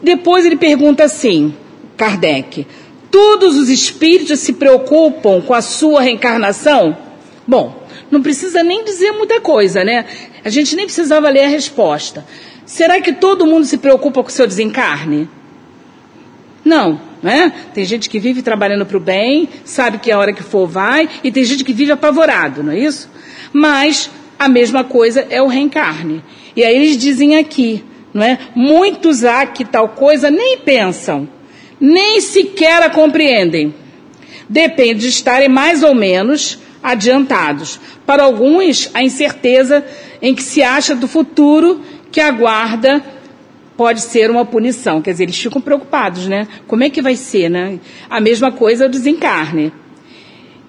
Depois 0.00 0.46
ele 0.46 0.56
pergunta 0.56 1.02
assim, 1.02 1.52
Kardec, 1.96 2.68
todos 3.10 3.56
os 3.56 3.68
espíritos 3.68 4.38
se 4.38 4.52
preocupam 4.52 5.40
com 5.40 5.54
a 5.54 5.62
sua 5.62 6.02
reencarnação? 6.02 6.96
Bom, 7.44 7.87
não 8.10 8.22
precisa 8.22 8.62
nem 8.62 8.84
dizer 8.84 9.12
muita 9.12 9.40
coisa, 9.40 9.84
né? 9.84 10.04
A 10.44 10.50
gente 10.50 10.74
nem 10.74 10.86
precisava 10.86 11.28
ler 11.28 11.44
a 11.44 11.48
resposta. 11.48 12.24
Será 12.64 13.00
que 13.00 13.12
todo 13.12 13.46
mundo 13.46 13.64
se 13.64 13.78
preocupa 13.78 14.22
com 14.22 14.28
o 14.28 14.32
seu 14.32 14.46
desencarne? 14.46 15.28
Não, 16.64 17.00
né? 17.22 17.52
Tem 17.72 17.84
gente 17.84 18.08
que 18.08 18.18
vive 18.18 18.42
trabalhando 18.42 18.84
para 18.84 18.96
o 18.96 19.00
bem, 19.00 19.48
sabe 19.64 19.98
que 19.98 20.10
a 20.10 20.18
hora 20.18 20.32
que 20.32 20.42
for 20.42 20.66
vai, 20.66 21.08
e 21.24 21.32
tem 21.32 21.44
gente 21.44 21.64
que 21.64 21.72
vive 21.72 21.92
apavorado, 21.92 22.62
não 22.62 22.72
é 22.72 22.78
isso? 22.78 23.08
Mas 23.52 24.10
a 24.38 24.48
mesma 24.48 24.84
coisa 24.84 25.26
é 25.30 25.40
o 25.42 25.46
reencarne. 25.46 26.22
E 26.54 26.62
aí 26.62 26.76
eles 26.76 26.96
dizem 26.96 27.36
aqui, 27.36 27.84
não 28.12 28.22
é? 28.22 28.38
Muitos 28.54 29.24
há 29.24 29.46
que 29.46 29.64
tal 29.64 29.88
coisa 29.90 30.30
nem 30.30 30.58
pensam, 30.58 31.28
nem 31.80 32.20
sequer 32.20 32.82
a 32.82 32.90
compreendem. 32.90 33.74
Depende 34.48 35.00
de 35.00 35.08
estarem 35.08 35.48
mais 35.48 35.82
ou 35.82 35.94
menos 35.94 36.58
adiantados. 36.82 37.80
Para 38.06 38.24
alguns, 38.24 38.90
a 38.94 39.02
incerteza 39.02 39.84
em 40.20 40.34
que 40.34 40.42
se 40.42 40.62
acha 40.62 40.94
do 40.94 41.08
futuro 41.08 41.80
que 42.10 42.20
aguarda 42.20 43.02
pode 43.76 44.00
ser 44.00 44.30
uma 44.30 44.44
punição. 44.44 45.00
Quer 45.00 45.12
dizer, 45.12 45.24
eles 45.24 45.38
ficam 45.40 45.60
preocupados, 45.60 46.26
né? 46.26 46.48
Como 46.66 46.82
é 46.82 46.90
que 46.90 47.00
vai 47.00 47.14
ser, 47.14 47.48
né? 47.48 47.78
A 48.10 48.20
mesma 48.20 48.50
coisa 48.50 48.86
o 48.86 48.88
desencarne. 48.88 49.72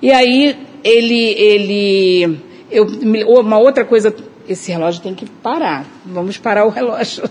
E 0.02 0.12
aí, 0.12 0.56
ele, 0.84 1.34
ele, 1.34 2.40
eu, 2.70 2.86
uma 3.42 3.58
outra 3.58 3.84
coisa, 3.84 4.16
esse 4.48 4.72
relógio 4.72 5.02
tem 5.02 5.16
que 5.16 5.26
parar. 5.26 5.86
Vamos 6.06 6.38
parar 6.38 6.66
o 6.66 6.70
relógio. 6.70 7.24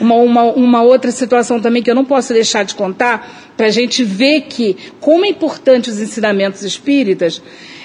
Uma, 0.00 0.16
uma, 0.16 0.42
uma 0.44 0.82
outra 0.82 1.12
situação 1.12 1.60
também 1.60 1.82
que 1.82 1.88
eu 1.88 1.94
não 1.94 2.04
posso 2.04 2.32
deixar 2.32 2.64
de 2.64 2.74
contar, 2.74 3.52
para 3.56 3.66
a 3.66 3.70
gente 3.70 4.02
ver 4.02 4.42
que, 4.42 4.76
como 4.98 5.24
é 5.24 5.28
importante 5.28 5.88
os 5.88 6.00
ensinamentos 6.00 6.62
espíritas, 6.62 7.40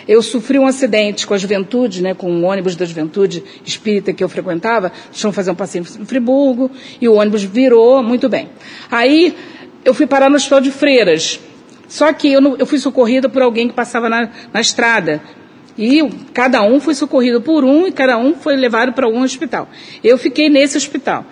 eu 0.10 0.24
sofri 0.24 0.58
um 0.58 0.66
acidente 0.66 1.28
com 1.28 1.36
a 1.36 1.38
juventude, 1.38 2.02
né, 2.02 2.16
com 2.16 2.32
o 2.32 2.42
ônibus 2.42 2.76
da 2.76 2.84
juventude 2.84 3.44
espírita 3.64 4.12
que 4.12 4.24
eu 4.24 4.28
frequentava. 4.28 4.92
Tinham 5.12 5.32
fazer 5.32 5.52
um 5.52 5.56
passeio 5.56 5.86
em 6.00 6.04
Friburgo 6.04 6.72
e 7.00 7.08
o 7.08 7.14
ônibus 7.14 7.44
virou 7.44 8.02
muito 8.02 8.28
bem. 8.28 8.50
Aí 8.90 9.38
eu 9.86 9.94
fui 9.94 10.08
parar 10.08 10.28
no 10.28 10.36
hospital 10.36 10.62
de 10.62 10.72
Freiras. 10.72 11.40
Só 11.88 12.12
que 12.12 12.34
eu, 12.34 12.42
não, 12.42 12.58
eu 12.58 12.66
fui 12.66 12.80
socorrida 12.80 13.30
por 13.30 13.44
alguém 13.44 13.68
que 13.68 13.74
passava 13.76 14.10
na, 14.10 14.32
na 14.52 14.60
estrada. 14.60 15.22
E 15.78 16.02
cada 16.34 16.64
um 16.64 16.80
foi 16.80 16.96
socorrido 16.96 17.40
por 17.40 17.64
um 17.64 17.86
e 17.86 17.92
cada 17.92 18.18
um 18.18 18.34
foi 18.34 18.56
levado 18.56 18.94
para 18.94 19.08
um 19.08 19.22
hospital. 19.22 19.70
Eu 20.04 20.18
fiquei 20.18 20.50
nesse 20.50 20.76
hospital. 20.76 21.24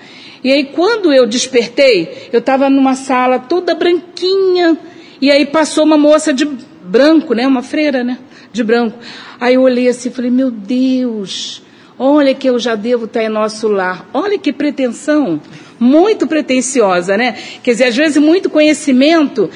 E 0.43 0.51
aí, 0.51 0.65
quando 0.65 1.11
eu 1.11 1.25
despertei, 1.25 2.29
eu 2.31 2.37
estava 2.37 2.69
numa 2.69 2.93
sala 2.93 3.39
toda 3.39 3.73
branquinha. 3.73 4.77
E 5.19 5.31
aí 5.31 5.47
passou 5.47 5.83
uma 5.83 5.97
moça 5.97 6.31
de 6.31 6.45
branco, 6.45 7.33
né? 7.33 7.47
Uma 7.47 7.63
freira, 7.63 8.03
né? 8.03 8.19
De 8.51 8.63
branco. 8.63 8.97
Aí 9.39 9.55
eu 9.55 9.61
olhei 9.61 9.87
assim 9.87 10.09
e 10.09 10.11
falei, 10.11 10.31
meu 10.31 10.51
Deus, 10.51 11.61
olha 11.97 12.33
que 12.33 12.47
eu 12.47 12.59
já 12.59 12.75
devo 12.75 13.05
estar 13.05 13.23
em 13.23 13.29
nosso 13.29 13.67
lar. 13.67 14.09
Olha 14.13 14.37
que 14.37 14.51
pretensão, 14.53 15.41
muito 15.79 16.27
pretensiosa, 16.27 17.17
né? 17.17 17.35
Quer 17.63 17.71
dizer, 17.71 17.85
às 17.85 17.95
vezes 17.95 18.17
muito 18.17 18.49
conhecimento, 18.49 19.49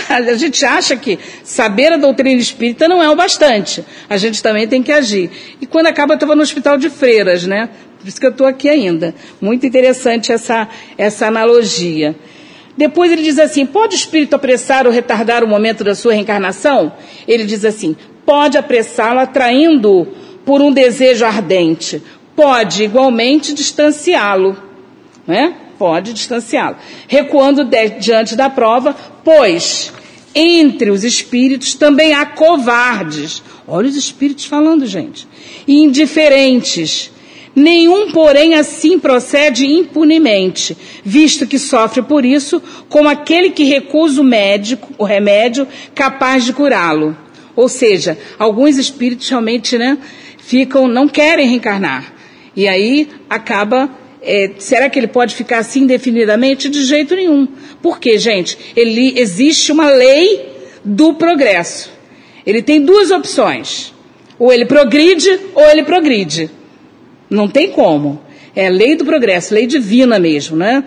a 0.08 0.34
gente 0.34 0.64
acha 0.64 0.96
que 0.96 1.18
saber 1.42 1.92
a 1.92 1.96
doutrina 1.96 2.40
espírita 2.40 2.88
não 2.88 3.02
é 3.02 3.08
o 3.08 3.16
bastante. 3.16 3.84
A 4.08 4.16
gente 4.16 4.42
também 4.42 4.66
tem 4.66 4.82
que 4.82 4.92
agir. 4.92 5.30
E 5.60 5.66
quando 5.66 5.86
acaba, 5.86 6.14
eu 6.14 6.16
estava 6.16 6.34
no 6.34 6.42
hospital 6.42 6.76
de 6.76 6.90
freiras, 6.90 7.46
né? 7.46 7.68
Por 7.98 8.08
isso 8.08 8.20
que 8.20 8.26
eu 8.26 8.30
estou 8.30 8.46
aqui 8.46 8.68
ainda. 8.68 9.14
Muito 9.40 9.66
interessante 9.66 10.30
essa, 10.30 10.68
essa 10.98 11.26
analogia. 11.26 12.14
Depois 12.76 13.10
ele 13.10 13.22
diz 13.22 13.38
assim: 13.38 13.64
pode 13.64 13.94
o 13.94 13.96
espírito 13.96 14.34
apressar 14.34 14.86
ou 14.86 14.92
retardar 14.92 15.44
o 15.44 15.48
momento 15.48 15.84
da 15.84 15.94
sua 15.94 16.12
reencarnação? 16.12 16.92
Ele 17.26 17.44
diz 17.44 17.64
assim: 17.64 17.96
pode 18.24 18.58
apressá-lo 18.58 19.20
atraindo-o 19.20 20.06
por 20.44 20.60
um 20.60 20.72
desejo 20.72 21.24
ardente, 21.24 22.02
pode 22.36 22.84
igualmente 22.84 23.54
distanciá-lo, 23.54 24.56
né? 25.26 25.54
Pode 25.78 26.12
distanciá-lo, 26.12 26.76
recuando 27.08 27.64
de, 27.64 27.88
diante 27.90 28.36
da 28.36 28.48
prova, 28.48 28.94
pois 29.24 29.92
entre 30.34 30.90
os 30.90 31.04
espíritos 31.04 31.74
também 31.74 32.12
há 32.12 32.26
covardes. 32.26 33.42
Olha 33.66 33.88
os 33.88 33.96
espíritos 33.96 34.44
falando, 34.44 34.84
gente. 34.86 35.28
E 35.66 35.82
indiferentes. 35.82 37.10
Nenhum, 37.54 38.10
porém, 38.10 38.54
assim 38.54 38.98
procede 38.98 39.64
impunemente, 39.64 40.76
visto 41.04 41.46
que 41.46 41.56
sofre 41.56 42.02
por 42.02 42.24
isso 42.24 42.60
como 42.88 43.08
aquele 43.08 43.50
que 43.50 43.62
recusa 43.62 44.20
o 44.20 44.24
médico, 44.24 44.92
o 44.98 45.04
remédio 45.04 45.68
capaz 45.94 46.44
de 46.44 46.52
curá-lo. 46.52 47.16
Ou 47.56 47.68
seja, 47.68 48.18
alguns 48.38 48.76
espíritos 48.76 49.28
realmente 49.28 49.78
né, 49.78 49.98
ficam, 50.38 50.88
não 50.88 51.08
querem 51.08 51.48
reencarnar. 51.48 52.12
E 52.56 52.68
aí 52.68 53.08
acaba. 53.28 53.90
É, 54.26 54.52
será 54.58 54.88
que 54.88 54.98
ele 54.98 55.06
pode 55.06 55.34
ficar 55.34 55.58
assim 55.58 55.80
indefinidamente? 55.80 56.68
De 56.68 56.82
jeito 56.84 57.14
nenhum. 57.14 57.46
Por 57.82 57.98
quê, 58.00 58.18
gente? 58.18 58.56
Ele, 58.74 59.14
existe 59.18 59.70
uma 59.70 59.90
lei 59.90 60.48
do 60.84 61.14
progresso. 61.14 61.90
Ele 62.46 62.62
tem 62.62 62.80
duas 62.80 63.10
opções. 63.10 63.92
Ou 64.38 64.52
ele 64.52 64.64
progride 64.64 65.38
ou 65.54 65.64
ele 65.64 65.82
progride. 65.82 66.50
Não 67.28 67.48
tem 67.48 67.70
como. 67.70 68.20
É 68.56 68.68
lei 68.68 68.94
do 68.94 69.04
progresso, 69.04 69.54
lei 69.54 69.66
divina 69.66 70.18
mesmo, 70.18 70.56
né? 70.56 70.84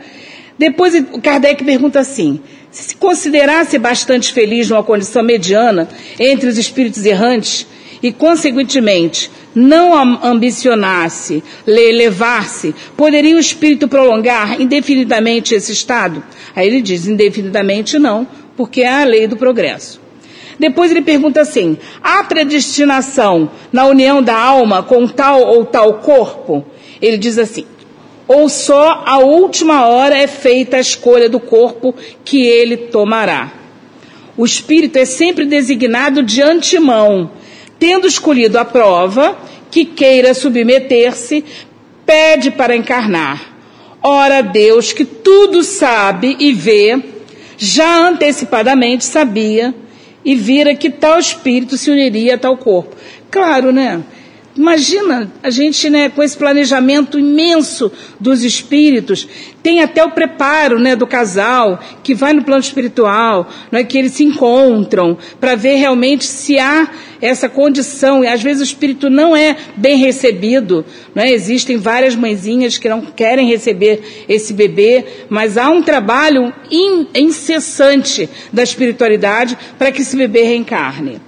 Depois 0.57 0.93
Kardec 1.21 1.63
pergunta 1.63 1.99
assim: 1.99 2.39
se 2.83 2.95
considerasse 2.95 3.77
bastante 3.79 4.31
feliz 4.31 4.69
numa 4.69 4.83
condição 4.83 5.23
mediana 5.23 5.87
entre 6.19 6.47
os 6.47 6.57
espíritos 6.57 7.05
errantes 7.05 7.65
e, 8.03 8.11
consequentemente, 8.11 9.31
não 9.55 9.95
ambicionasse 10.23 11.43
elevar-se, 11.65 12.75
poderia 12.95 13.35
o 13.35 13.39
espírito 13.39 13.87
prolongar 13.87 14.61
indefinidamente 14.61 15.55
esse 15.55 15.71
estado? 15.71 16.23
Aí 16.55 16.67
ele 16.67 16.81
diz: 16.81 17.07
indefinidamente 17.07 17.97
não, 17.97 18.27
porque 18.55 18.81
é 18.81 19.01
a 19.01 19.03
lei 19.03 19.27
do 19.27 19.35
progresso. 19.35 19.99
Depois 20.59 20.91
ele 20.91 21.01
pergunta 21.01 21.41
assim: 21.41 21.77
há 22.03 22.23
predestinação 22.23 23.49
na 23.71 23.85
união 23.85 24.21
da 24.21 24.37
alma 24.37 24.83
com 24.83 25.07
tal 25.07 25.41
ou 25.41 25.65
tal 25.65 25.95
corpo? 25.95 26.63
Ele 27.01 27.17
diz 27.17 27.39
assim: 27.39 27.65
ou 28.27 28.49
só 28.49 29.03
a 29.05 29.19
última 29.19 29.87
hora 29.87 30.17
é 30.17 30.27
feita 30.27 30.77
a 30.77 30.81
escolha 30.81 31.29
do 31.29 31.39
corpo 31.39 31.95
que 32.25 32.45
ele 32.45 32.75
tomará. 32.77 33.53
O 34.35 34.45
espírito 34.45 34.97
é 34.97 35.05
sempre 35.05 35.45
designado 35.45 36.21
de 36.21 36.41
antemão, 36.41 37.31
tendo 37.79 38.05
escolhido 38.05 38.59
a 38.59 38.65
prova 38.65 39.37
que 39.71 39.85
queira 39.85 40.33
submeter-se, 40.33 41.43
pede 42.05 42.51
para 42.51 42.75
encarnar. 42.75 43.55
Ora, 44.03 44.41
Deus, 44.41 44.93
que 44.93 45.05
tudo 45.05 45.63
sabe 45.63 46.35
e 46.39 46.53
vê, 46.53 47.01
já 47.57 48.07
antecipadamente 48.07 49.03
sabia 49.03 49.73
e 50.23 50.35
vira 50.35 50.75
que 50.75 50.89
tal 50.89 51.19
espírito 51.19 51.77
se 51.77 51.89
uniria 51.89 52.35
a 52.35 52.37
tal 52.37 52.57
corpo. 52.57 52.95
Claro, 53.31 53.71
né? 53.71 54.03
Imagina 54.57 55.31
a 55.43 55.51
gente, 55.51 55.87
né, 55.87 56.09
com 56.09 56.23
esse 56.23 56.35
planejamento 56.35 57.19
imenso 57.19 57.91
dos 58.19 58.43
espíritos, 58.43 59.27
tem 59.61 59.81
até 59.81 60.03
o 60.03 60.11
preparo, 60.11 60.79
né, 60.79 60.95
do 60.95 61.05
casal 61.05 61.79
que 62.03 62.15
vai 62.15 62.33
no 62.33 62.43
plano 62.43 62.61
espiritual, 62.61 63.47
né, 63.71 63.83
que 63.83 63.97
eles 63.97 64.13
se 64.13 64.23
encontram 64.23 65.15
para 65.39 65.53
ver 65.53 65.75
realmente 65.75 66.25
se 66.25 66.57
há 66.57 66.89
essa 67.21 67.47
condição. 67.47 68.23
E 68.23 68.27
às 68.27 68.41
vezes 68.41 68.61
o 68.61 68.65
espírito 68.65 69.11
não 69.11 69.35
é 69.35 69.55
bem 69.75 69.97
recebido, 69.97 70.83
né? 71.13 71.31
Existem 71.31 71.77
várias 71.77 72.15
mãezinhas 72.15 72.77
que 72.77 72.89
não 72.89 73.01
querem 73.01 73.47
receber 73.47 74.25
esse 74.27 74.53
bebê, 74.53 75.05
mas 75.29 75.57
há 75.57 75.69
um 75.69 75.83
trabalho 75.83 76.51
incessante 77.13 78.29
da 78.51 78.63
espiritualidade 78.63 79.57
para 79.77 79.91
que 79.91 80.01
esse 80.01 80.15
bebê 80.15 80.43
reencarne. 80.43 81.26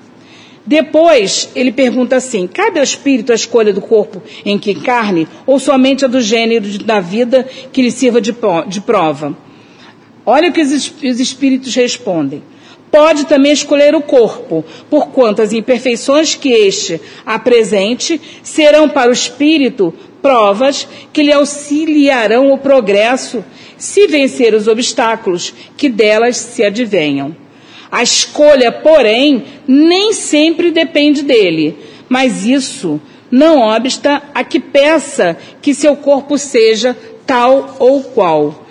Depois, 0.69 1.49
ele 1.55 1.71
pergunta 1.71 2.17
assim: 2.17 2.45
cabe 2.45 2.77
ao 2.77 2.83
espírito 2.83 3.31
a 3.31 3.35
escolha 3.35 3.73
do 3.73 3.81
corpo 3.81 4.21
em 4.45 4.59
que 4.59 4.69
encarne 4.69 5.27
ou 5.47 5.57
somente 5.57 6.05
a 6.05 6.07
do 6.07 6.21
gênero 6.21 6.77
da 6.83 6.99
vida 6.99 7.43
que 7.73 7.81
lhe 7.81 7.89
sirva 7.89 8.21
de, 8.21 8.35
de 8.67 8.79
prova? 8.79 9.35
Olha 10.23 10.49
o 10.49 10.53
que 10.53 10.61
os 10.61 11.19
espíritos 11.19 11.73
respondem. 11.73 12.43
Pode 12.91 13.25
também 13.25 13.51
escolher 13.51 13.95
o 13.95 14.01
corpo, 14.01 14.63
porquanto 14.91 15.41
as 15.41 15.53
imperfeições 15.53 16.35
que 16.35 16.49
este 16.49 17.01
apresente 17.25 18.21
serão 18.43 18.87
para 18.87 19.09
o 19.09 19.13
espírito 19.13 19.91
provas 20.21 20.87
que 21.11 21.23
lhe 21.23 21.33
auxiliarão 21.33 22.51
o 22.51 22.59
progresso, 22.59 23.43
se 23.75 24.05
vencer 24.05 24.53
os 24.53 24.67
obstáculos 24.67 25.51
que 25.75 25.89
delas 25.89 26.37
se 26.37 26.63
advenham. 26.63 27.35
A 27.91 28.03
escolha, 28.03 28.71
porém, 28.71 29.45
nem 29.67 30.13
sempre 30.13 30.71
depende 30.71 31.23
dele, 31.23 31.77
mas 32.07 32.45
isso 32.45 33.01
não 33.31 33.59
obsta 33.59 34.21
a 34.33 34.43
que 34.43 34.59
peça 34.59 35.37
que 35.61 35.73
seu 35.73 35.95
corpo 35.95 36.37
seja 36.37 36.95
tal 37.25 37.75
ou 37.79 38.03
qual. 38.03 38.65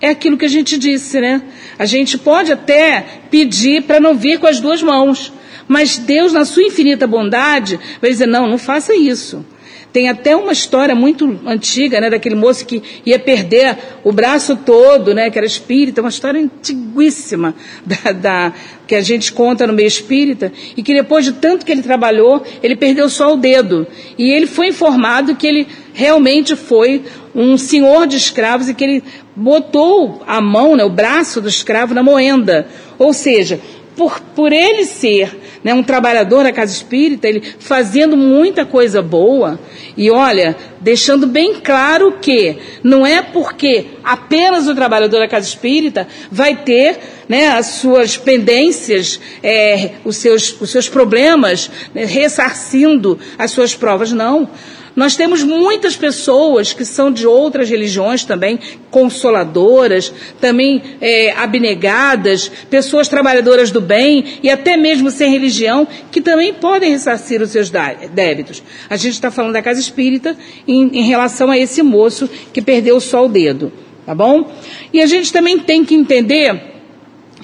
É 0.00 0.08
aquilo 0.08 0.36
que 0.36 0.44
a 0.44 0.48
gente 0.48 0.76
disse, 0.76 1.20
né? 1.20 1.42
A 1.78 1.86
gente 1.86 2.18
pode 2.18 2.52
até 2.52 3.04
pedir 3.30 3.82
para 3.82 4.00
não 4.00 4.14
vir 4.14 4.38
com 4.38 4.46
as 4.46 4.60
duas 4.60 4.82
mãos, 4.82 5.32
mas 5.68 5.96
Deus, 5.96 6.32
na 6.32 6.44
sua 6.44 6.64
infinita 6.64 7.06
bondade, 7.06 7.78
vai 8.00 8.10
dizer: 8.10 8.26
não, 8.26 8.46
não 8.46 8.58
faça 8.58 8.94
isso. 8.94 9.44
Tem 9.92 10.08
até 10.08 10.34
uma 10.34 10.52
história 10.52 10.94
muito 10.94 11.38
antiga, 11.44 12.00
né, 12.00 12.08
daquele 12.08 12.34
moço 12.34 12.64
que 12.64 12.82
ia 13.04 13.18
perder 13.18 13.76
o 14.02 14.10
braço 14.10 14.56
todo, 14.56 15.12
né, 15.12 15.30
que 15.30 15.36
era 15.36 15.46
espírita, 15.46 16.00
uma 16.00 16.08
história 16.08 16.40
antiguíssima 16.40 17.54
da, 17.84 18.12
da, 18.12 18.52
que 18.86 18.94
a 18.94 19.02
gente 19.02 19.30
conta 19.32 19.66
no 19.66 19.72
meio 19.72 19.86
espírita, 19.86 20.50
e 20.74 20.82
que 20.82 20.94
depois 20.94 21.26
de 21.26 21.32
tanto 21.32 21.66
que 21.66 21.72
ele 21.72 21.82
trabalhou, 21.82 22.42
ele 22.62 22.74
perdeu 22.74 23.08
só 23.10 23.34
o 23.34 23.36
dedo. 23.36 23.86
E 24.16 24.30
ele 24.30 24.46
foi 24.46 24.68
informado 24.68 25.36
que 25.36 25.46
ele 25.46 25.66
realmente 25.92 26.56
foi 26.56 27.02
um 27.34 27.58
senhor 27.58 28.06
de 28.06 28.16
escravos 28.16 28.68
e 28.68 28.74
que 28.74 28.84
ele 28.84 29.04
botou 29.36 30.22
a 30.26 30.40
mão, 30.40 30.74
né, 30.74 30.84
o 30.84 30.90
braço 30.90 31.40
do 31.40 31.48
escravo 31.48 31.92
na 31.92 32.02
moenda. 32.02 32.66
Ou 32.98 33.12
seja, 33.12 33.60
por, 33.94 34.20
por 34.34 34.52
ele 34.52 34.84
ser 34.84 35.36
né, 35.62 35.72
um 35.72 35.82
trabalhador 35.82 36.44
da 36.44 36.52
casa 36.52 36.72
espírita, 36.72 37.28
ele 37.28 37.42
fazendo 37.58 38.16
muita 38.16 38.64
coisa 38.64 39.00
boa, 39.00 39.58
e 39.96 40.10
olha, 40.10 40.56
deixando 40.80 41.26
bem 41.26 41.54
claro 41.54 42.18
que 42.20 42.56
não 42.82 43.06
é 43.06 43.22
porque 43.22 43.86
apenas 44.02 44.66
o 44.66 44.74
trabalhador 44.74 45.20
da 45.20 45.28
casa 45.28 45.46
espírita 45.46 46.06
vai 46.30 46.56
ter 46.56 46.98
né, 47.28 47.48
as 47.48 47.66
suas 47.66 48.16
pendências, 48.16 49.20
é, 49.42 49.92
os, 50.04 50.16
seus, 50.16 50.60
os 50.60 50.70
seus 50.70 50.88
problemas, 50.88 51.70
né, 51.94 52.04
ressarcindo 52.04 53.18
as 53.38 53.50
suas 53.50 53.74
provas, 53.74 54.12
não. 54.12 54.48
Nós 54.94 55.16
temos 55.16 55.42
muitas 55.42 55.96
pessoas 55.96 56.72
que 56.72 56.84
são 56.84 57.10
de 57.10 57.26
outras 57.26 57.68
religiões 57.68 58.24
também, 58.24 58.58
consoladoras, 58.90 60.12
também 60.40 60.82
é, 61.00 61.32
abnegadas, 61.32 62.50
pessoas 62.68 63.08
trabalhadoras 63.08 63.70
do 63.70 63.80
bem 63.80 64.38
e 64.42 64.50
até 64.50 64.76
mesmo 64.76 65.10
sem 65.10 65.30
religião, 65.30 65.86
que 66.10 66.20
também 66.20 66.52
podem 66.52 66.90
ressarcir 66.90 67.40
os 67.40 67.50
seus 67.50 67.70
débitos. 67.70 68.62
A 68.90 68.96
gente 68.96 69.14
está 69.14 69.30
falando 69.30 69.54
da 69.54 69.62
casa 69.62 69.80
espírita 69.80 70.36
em, 70.68 70.98
em 70.98 71.02
relação 71.02 71.50
a 71.50 71.58
esse 71.58 71.82
moço 71.82 72.28
que 72.52 72.60
perdeu 72.60 73.00
só 73.00 73.24
o 73.24 73.28
dedo, 73.28 73.72
tá 74.04 74.14
bom? 74.14 74.50
E 74.92 75.00
a 75.00 75.06
gente 75.06 75.32
também 75.32 75.58
tem 75.58 75.84
que 75.84 75.94
entender 75.94 76.71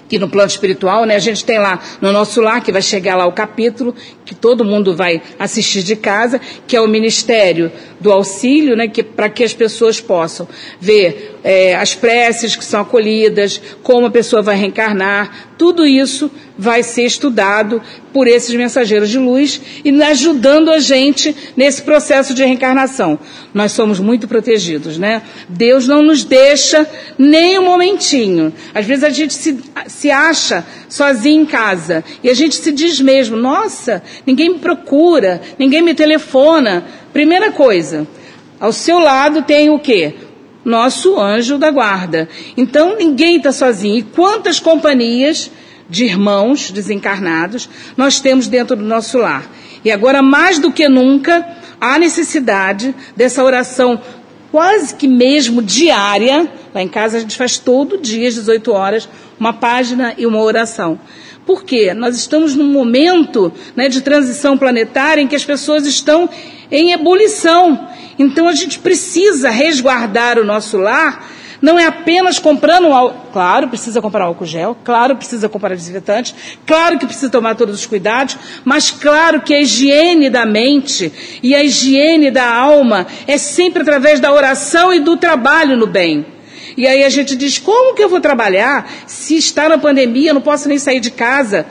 que 0.08 0.18
no 0.18 0.28
plano 0.28 0.48
espiritual, 0.48 1.04
né, 1.04 1.14
a 1.14 1.20
gente 1.20 1.44
tem 1.44 1.58
lá 1.58 1.78
no 2.00 2.10
nosso 2.10 2.40
lar, 2.40 2.62
que 2.62 2.72
vai 2.72 2.82
chegar 2.82 3.16
lá 3.16 3.26
o 3.26 3.32
capítulo, 3.32 3.94
que 4.24 4.34
todo 4.34 4.64
mundo 4.64 4.96
vai 4.96 5.20
assistir 5.38 5.82
de 5.82 5.94
casa, 5.96 6.40
que 6.66 6.76
é 6.76 6.80
o 6.80 6.88
Ministério 6.88 7.70
do 8.00 8.10
Auxílio, 8.10 8.74
né, 8.74 8.88
que, 8.88 9.02
para 9.02 9.28
que 9.28 9.44
as 9.44 9.52
pessoas 9.52 10.00
possam 10.00 10.48
ver 10.80 11.38
é, 11.44 11.74
as 11.74 11.94
preces 11.94 12.56
que 12.56 12.64
são 12.64 12.80
acolhidas, 12.80 13.60
como 13.82 14.06
a 14.06 14.10
pessoa 14.10 14.42
vai 14.42 14.56
reencarnar, 14.56 15.48
tudo 15.58 15.86
isso 15.86 16.30
vai 16.58 16.82
ser 16.82 17.04
estudado 17.04 17.80
por 18.12 18.26
esses 18.26 18.52
mensageiros 18.54 19.08
de 19.08 19.18
luz 19.18 19.60
e 19.84 20.02
ajudando 20.02 20.70
a 20.72 20.80
gente 20.80 21.34
nesse 21.56 21.82
processo 21.82 22.34
de 22.34 22.42
reencarnação. 22.42 23.18
Nós 23.54 23.70
somos 23.70 24.00
muito 24.00 24.26
protegidos, 24.26 24.98
né? 24.98 25.22
Deus 25.48 25.86
não 25.86 26.02
nos 26.02 26.24
deixa 26.24 26.84
nem 27.16 27.58
um 27.58 27.64
momentinho. 27.64 28.52
Às 28.74 28.84
vezes 28.84 29.04
a 29.04 29.10
gente 29.10 29.34
se, 29.34 29.60
se 29.86 30.10
acha 30.10 30.66
sozinho 30.88 31.42
em 31.42 31.46
casa 31.46 32.02
e 32.24 32.28
a 32.28 32.34
gente 32.34 32.56
se 32.56 32.72
diz 32.72 33.00
mesmo: 33.00 33.36
nossa, 33.36 34.02
ninguém 34.26 34.50
me 34.50 34.58
procura, 34.58 35.40
ninguém 35.58 35.80
me 35.80 35.94
telefona. 35.94 36.84
Primeira 37.12 37.52
coisa, 37.52 38.06
ao 38.58 38.72
seu 38.72 38.98
lado 38.98 39.42
tem 39.42 39.70
o 39.70 39.78
quê? 39.78 40.14
Nosso 40.64 41.18
anjo 41.18 41.56
da 41.56 41.70
guarda. 41.70 42.28
Então 42.56 42.96
ninguém 42.96 43.36
está 43.36 43.52
sozinho. 43.52 43.96
E 43.96 44.02
quantas 44.02 44.58
companhias 44.58 45.50
de 45.88 46.04
irmãos 46.04 46.70
desencarnados 46.70 47.68
nós 47.96 48.20
temos 48.20 48.46
dentro 48.46 48.76
do 48.76 48.84
nosso 48.84 49.18
lar. 49.18 49.50
E 49.84 49.90
agora, 49.90 50.22
mais 50.22 50.58
do 50.58 50.72
que 50.72 50.88
nunca, 50.88 51.46
há 51.80 51.98
necessidade 51.98 52.94
dessa 53.16 53.42
oração 53.42 54.00
quase 54.50 54.94
que 54.94 55.06
mesmo 55.06 55.62
diária. 55.62 56.50
Lá 56.74 56.82
em 56.82 56.88
casa 56.88 57.16
a 57.16 57.20
gente 57.20 57.36
faz 57.36 57.58
todo 57.58 57.98
dia, 57.98 58.28
às 58.28 58.34
18 58.34 58.72
horas, 58.72 59.08
uma 59.38 59.52
página 59.52 60.14
e 60.18 60.26
uma 60.26 60.40
oração. 60.40 60.98
Por 61.46 61.64
quê? 61.64 61.94
Nós 61.94 62.16
estamos 62.16 62.54
num 62.54 62.70
momento 62.70 63.52
né, 63.74 63.88
de 63.88 64.02
transição 64.02 64.58
planetária 64.58 65.22
em 65.22 65.26
que 65.26 65.36
as 65.36 65.44
pessoas 65.44 65.86
estão 65.86 66.28
em 66.70 66.92
ebulição. 66.92 67.88
Então 68.18 68.48
a 68.48 68.52
gente 68.52 68.78
precisa 68.78 69.48
resguardar 69.48 70.38
o 70.38 70.44
nosso 70.44 70.76
lar 70.76 71.26
não 71.60 71.78
é 71.78 71.86
apenas 71.86 72.38
comprando 72.38 72.92
álcool. 72.92 73.28
Claro, 73.32 73.68
precisa 73.68 74.00
comprar 74.00 74.24
álcool 74.24 74.46
gel, 74.46 74.76
claro, 74.84 75.16
precisa 75.16 75.48
comprar 75.48 75.74
desinfetante, 75.74 76.34
claro 76.66 76.98
que 76.98 77.06
precisa 77.06 77.30
tomar 77.30 77.54
todos 77.54 77.74
os 77.74 77.86
cuidados, 77.86 78.36
mas 78.64 78.90
claro 78.90 79.40
que 79.40 79.54
a 79.54 79.60
higiene 79.60 80.30
da 80.30 80.44
mente 80.44 81.12
e 81.42 81.54
a 81.54 81.62
higiene 81.62 82.30
da 82.30 82.50
alma 82.50 83.06
é 83.26 83.38
sempre 83.38 83.82
através 83.82 84.20
da 84.20 84.32
oração 84.32 84.92
e 84.92 85.00
do 85.00 85.16
trabalho 85.16 85.76
no 85.76 85.86
bem. 85.86 86.26
E 86.76 86.86
aí 86.86 87.02
a 87.02 87.08
gente 87.08 87.34
diz: 87.34 87.58
como 87.58 87.94
que 87.94 88.02
eu 88.02 88.08
vou 88.08 88.20
trabalhar 88.20 88.88
se 89.06 89.36
está 89.36 89.68
na 89.68 89.78
pandemia, 89.78 90.30
eu 90.30 90.34
não 90.34 90.40
posso 90.40 90.68
nem 90.68 90.78
sair 90.78 91.00
de 91.00 91.10
casa? 91.10 91.66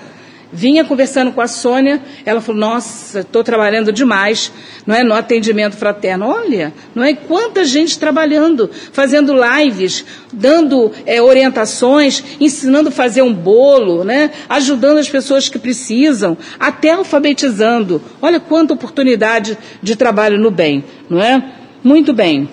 Vinha 0.51 0.85
conversando 0.85 1.33
com 1.33 1.41
a 1.41 1.47
Sônia, 1.47 2.01
ela 2.25 2.39
falou: 2.39 2.61
Nossa, 2.61 3.19
estou 3.19 3.43
trabalhando 3.43 3.91
demais, 3.91 4.51
não 4.85 4.95
é? 4.95 5.03
No 5.03 5.13
atendimento 5.13 5.75
fraterno. 5.75 6.25
Olha, 6.25 6.73
não 6.95 7.03
é? 7.03 7.13
Quanta 7.13 7.65
gente 7.65 7.99
trabalhando, 7.99 8.69
fazendo 8.93 9.35
lives, 9.35 10.05
dando 10.31 10.91
é, 11.05 11.21
orientações, 11.21 12.23
ensinando 12.39 12.87
a 12.87 12.91
fazer 12.91 13.21
um 13.21 13.33
bolo, 13.33 14.05
né? 14.05 14.31
Ajudando 14.47 14.99
as 14.99 15.09
pessoas 15.09 15.49
que 15.49 15.59
precisam, 15.59 16.37
até 16.57 16.91
alfabetizando. 16.91 18.01
Olha 18.21 18.39
quanta 18.39 18.73
oportunidade 18.73 19.57
de 19.83 19.97
trabalho 19.97 20.39
no 20.39 20.49
bem, 20.49 20.83
não 21.09 21.21
é? 21.21 21.43
Muito 21.83 22.13
bem. 22.13 22.47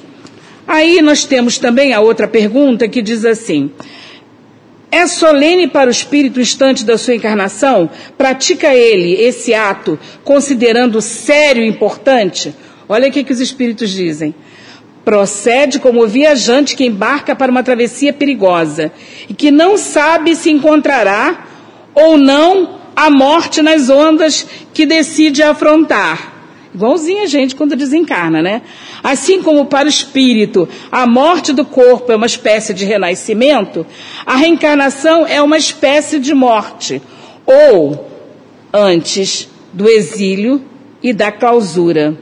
Aí 0.67 1.01
nós 1.01 1.25
temos 1.25 1.59
também 1.59 1.93
a 1.93 2.01
outra 2.01 2.27
pergunta 2.27 2.89
que 2.89 3.03
diz 3.03 3.25
assim. 3.25 3.71
É 4.95 5.09
solene 5.09 5.67
para 5.67 5.89
o 5.89 5.91
espírito 5.91 6.41
instante 6.41 6.85
da 6.85 6.97
sua 6.97 7.17
encarnação? 7.17 7.91
Pratica 8.17 8.73
ele 8.73 9.15
esse 9.15 9.53
ato 9.53 9.99
considerando 10.23 11.03
sério 11.03 11.65
e 11.65 11.69
importante? 11.69 12.55
Olha 12.89 13.09
o 13.09 13.11
que, 13.11 13.25
que 13.25 13.33
os 13.33 13.41
espíritos 13.41 13.91
dizem. 13.91 14.33
Procede 15.05 15.81
como 15.81 16.07
viajante 16.07 16.77
que 16.77 16.85
embarca 16.85 17.35
para 17.35 17.51
uma 17.51 17.65
travessia 17.65 18.13
perigosa 18.13 18.93
e 19.29 19.35
que 19.35 19.51
não 19.51 19.77
sabe 19.77 20.37
se 20.37 20.49
encontrará 20.49 21.45
ou 21.93 22.17
não 22.17 22.79
a 22.95 23.11
morte 23.11 23.63
nas 23.63 23.91
ondas 23.91 24.47
que 24.73 24.87
decide 24.87 25.43
afrontar. 25.43 26.34
Igualzinho 26.75 27.23
a 27.23 27.27
gente 27.27 27.55
quando 27.55 27.77
desencarna, 27.77 28.43
né? 28.43 28.63
Assim 29.01 29.41
como 29.41 29.67
para 29.67 29.87
o 29.87 29.89
espírito 29.89 30.69
a 30.91 31.07
morte 31.07 31.53
do 31.53 31.65
corpo 31.65 32.11
é 32.11 32.17
uma 32.17 32.27
espécie 32.27 32.75
de 32.75 32.85
renascimento, 32.85 33.87
a 34.27 34.35
reencarnação 34.35 35.25
é 35.25 35.41
uma 35.41 35.57
espécie 35.57 36.19
de 36.19 36.35
morte, 36.35 37.01
ou 37.47 38.11
antes 38.73 39.49
do 39.73 39.89
exílio 39.89 40.65
e 41.01 41.13
da 41.13 41.31
clausura. 41.31 42.19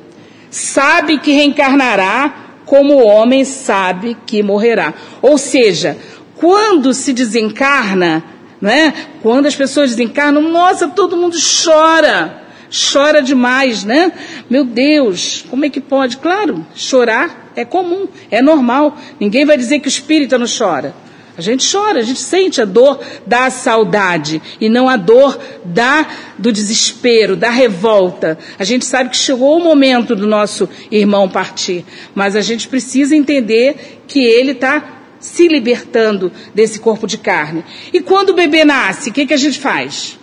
Sabe 0.51 1.19
que 1.19 1.33
reencarnará 1.33 2.61
como 2.67 2.95
o 2.95 3.07
homem 3.07 3.47
sabe 3.47 4.19
que 4.27 4.43
morrerá. 4.43 4.93
Ou 5.23 5.39
seja, 5.39 5.97
quando 6.37 6.93
se 6.93 7.15
desencarna, 7.15 8.23
né? 8.61 8.93
Quando 9.23 9.47
as 9.47 9.57
pessoas 9.57 9.91
desencarnam, 9.91 10.43
nossa, 10.43 10.89
todo 10.89 11.17
mundo 11.17 11.37
chora 11.65 12.43
chora 12.73 13.23
demais, 13.23 13.85
né? 13.85 14.11
Meu 14.49 14.65
Deus, 14.65 15.45
como 15.51 15.65
é 15.65 15.71
que 15.71 15.81
pode? 15.81 16.17
Claro, 16.17 16.67
chorar 16.75 17.53
é 17.55 17.65
comum, 17.65 18.09
é 18.31 18.41
normal. 18.41 18.97
Ninguém 19.21 19.45
vai 19.45 19.57
dizer 19.57 19.81
que 19.81 19.87
o 19.87 19.91
espírita 19.91 20.39
não 20.39 20.47
chora. 20.47 20.95
A 21.37 21.41
gente 21.41 21.71
chora, 21.71 22.01
a 22.01 22.03
gente 22.03 22.21
sente 22.21 22.61
a 22.61 22.65
dor 22.65 23.01
da 23.27 23.49
saudade 23.49 24.43
e 24.61 24.69
não 24.69 24.87
a 24.87 24.99
dor 24.99 25.39
da 25.65 26.07
do 26.39 26.53
desespero, 26.53 27.37
da 27.37 27.49
revolta. 27.49 28.39
A 28.59 28.65
gente 28.65 28.85
sabe 28.85 29.11
que 29.11 29.17
chegou 29.17 29.57
o 29.57 29.65
momento 29.65 30.15
do 30.15 30.27
nosso 30.27 30.69
irmão 30.91 31.29
partir, 31.29 31.87
mas 32.15 32.37
a 32.37 32.43
gente 32.43 32.69
precisa 32.69 33.17
entender 33.17 34.03
que 34.07 34.23
ele 34.23 34.53
está 34.53 35.01
se 35.19 35.49
libertando 35.49 36.31
desse 36.55 36.79
corpo 36.81 37.07
de 37.07 37.17
carne. 37.17 37.65
E 37.93 38.01
quando 38.01 38.31
o 38.31 38.35
bebê 38.35 38.65
nasce, 38.65 39.09
o 39.09 39.13
que, 39.13 39.25
que 39.25 39.35
a 39.35 39.39
gente 39.39 39.59
faz? 39.59 40.19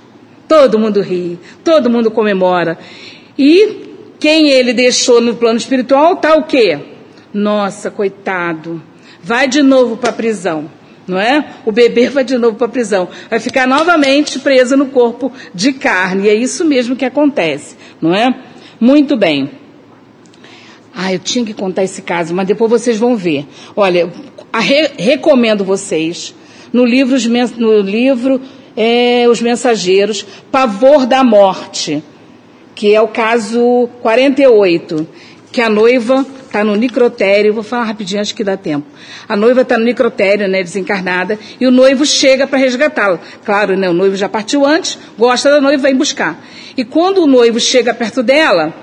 Todo 0.50 0.80
mundo 0.80 1.00
ri, 1.00 1.38
todo 1.64 1.92
mundo 1.92 2.10
comemora. 2.10 2.80
E 3.38 3.88
quem 4.20 4.50
ele 4.50 4.74
deixou 4.74 5.22
no 5.22 5.36
plano 5.36 5.60
espiritual 5.60 6.14
está 6.14 6.34
o 6.34 6.44
quê? 6.44 6.80
Nossa, 7.32 7.92
coitado, 7.92 8.82
vai 9.22 9.48
de 9.48 9.62
novo 9.62 9.96
para 9.96 10.10
a 10.10 10.14
prisão. 10.14 10.70
Não 11.08 11.20
é? 11.20 11.54
O 11.66 11.72
bebê 11.72 12.10
vai 12.10 12.24
de 12.24 12.36
novo 12.38 12.58
para 12.58 12.66
a 12.66 12.70
prisão. 12.70 13.08
Vai 13.30 13.40
ficar 13.40 13.68
novamente 13.68 14.40
preso 14.40 14.76
no 14.76 14.88
corpo 14.88 15.32
de 15.54 15.74
carne. 15.74 16.26
E 16.26 16.30
é 16.30 16.34
isso 16.34 16.66
mesmo 16.66 16.96
que 16.96 17.06
acontece. 17.06 17.76
Não 18.02 18.14
é? 18.14 18.28
Muito 18.80 19.16
bem. 19.16 19.52
Ah, 20.96 21.14
eu 21.14 21.20
tinha 21.20 21.46
que 21.46 21.54
contar 21.54 21.84
esse 21.84 22.02
caso, 22.02 22.34
mas 22.34 22.48
depois 22.48 22.70
vocês 22.72 22.98
vão 22.98 23.16
ver. 23.16 23.48
Olha, 23.76 24.12
re 24.54 24.92
recomendo 24.98 25.64
vocês 25.64 26.34
no 26.74 26.86
livro, 26.86 27.18
no 27.58 27.80
livro 27.80 28.42
é, 28.76 29.26
Os 29.30 29.42
Mensageiros, 29.42 30.26
Pavor 30.52 31.06
da 31.06 31.24
Morte, 31.24 32.04
que 32.76 32.94
é 32.94 33.02
o 33.02 33.08
caso 33.08 33.90
48, 34.02 35.08
que 35.52 35.62
a 35.62 35.70
noiva 35.70 36.26
está 36.46 36.64
no 36.64 36.76
necrotério, 36.76 37.54
vou 37.54 37.64
falar 37.64 37.84
rapidinho, 37.84 38.22
acho 38.22 38.34
que 38.34 38.44
dá 38.44 38.58
tempo. 38.58 38.88
A 39.28 39.36
noiva 39.36 39.62
está 39.62 39.78
no 39.78 39.86
necrotério, 39.86 40.48
né, 40.48 40.64
desencarnada, 40.64 41.38
e 41.60 41.68
o 41.68 41.72
noivo 41.72 42.06
chega 42.06 42.48
para 42.48 42.58
resgatá-la. 42.58 43.20
Claro, 43.46 43.78
né, 43.78 43.90
o 43.90 43.94
noivo 43.94 44.16
já 44.16 44.28
partiu 44.28 44.66
antes, 44.66 44.98
gosta 45.18 45.50
da 45.50 45.62
noiva, 45.62 45.84
vem 45.84 45.96
buscar. 45.96 46.44
E 46.76 46.84
quando 46.84 47.24
o 47.24 47.28
noivo 47.28 47.60
chega 47.60 47.94
perto 47.94 48.24
dela, 48.24 48.74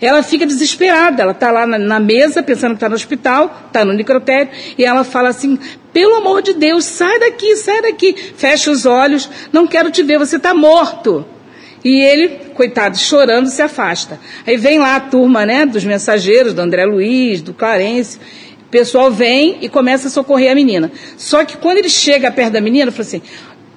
ela 0.00 0.22
fica 0.22 0.46
desesperada, 0.46 1.22
ela 1.22 1.32
está 1.32 1.50
lá 1.50 1.66
na, 1.66 1.78
na, 1.78 2.00
mesa, 2.00 2.42
pensando 2.42 2.70
que 2.70 2.76
está 2.76 2.88
no 2.88 2.94
hospital, 2.94 3.64
está 3.66 3.84
no 3.84 3.92
necrotério, 3.92 4.50
e 4.76 4.84
ela 4.84 5.04
fala 5.04 5.28
assim, 5.28 5.58
pelo 5.92 6.14
amor 6.16 6.42
de 6.42 6.54
Deus, 6.54 6.84
sai 6.84 7.18
daqui, 7.18 7.56
sai 7.56 7.82
daqui. 7.82 8.14
Fecha 8.36 8.70
os 8.70 8.86
olhos, 8.86 9.28
não 9.52 9.66
quero 9.66 9.90
te 9.90 10.02
ver, 10.02 10.18
você 10.18 10.36
está 10.36 10.54
morto. 10.54 11.26
E 11.84 12.00
ele, 12.00 12.28
coitado, 12.54 12.98
chorando, 12.98 13.48
se 13.48 13.62
afasta. 13.62 14.20
Aí 14.46 14.56
vem 14.56 14.78
lá 14.78 14.96
a 14.96 15.00
turma, 15.00 15.46
né, 15.46 15.64
dos 15.64 15.84
mensageiros, 15.84 16.52
do 16.52 16.60
André 16.60 16.84
Luiz, 16.84 17.40
do 17.40 17.52
Clarence. 17.54 18.18
O 18.66 18.70
pessoal 18.70 19.10
vem 19.10 19.58
e 19.60 19.68
começa 19.68 20.08
a 20.08 20.10
socorrer 20.10 20.52
a 20.52 20.54
menina. 20.54 20.90
Só 21.16 21.44
que 21.44 21.56
quando 21.56 21.78
ele 21.78 21.88
chega 21.88 22.30
perto 22.30 22.52
da 22.52 22.60
menina, 22.60 22.90
fala 22.90 23.02
assim, 23.02 23.22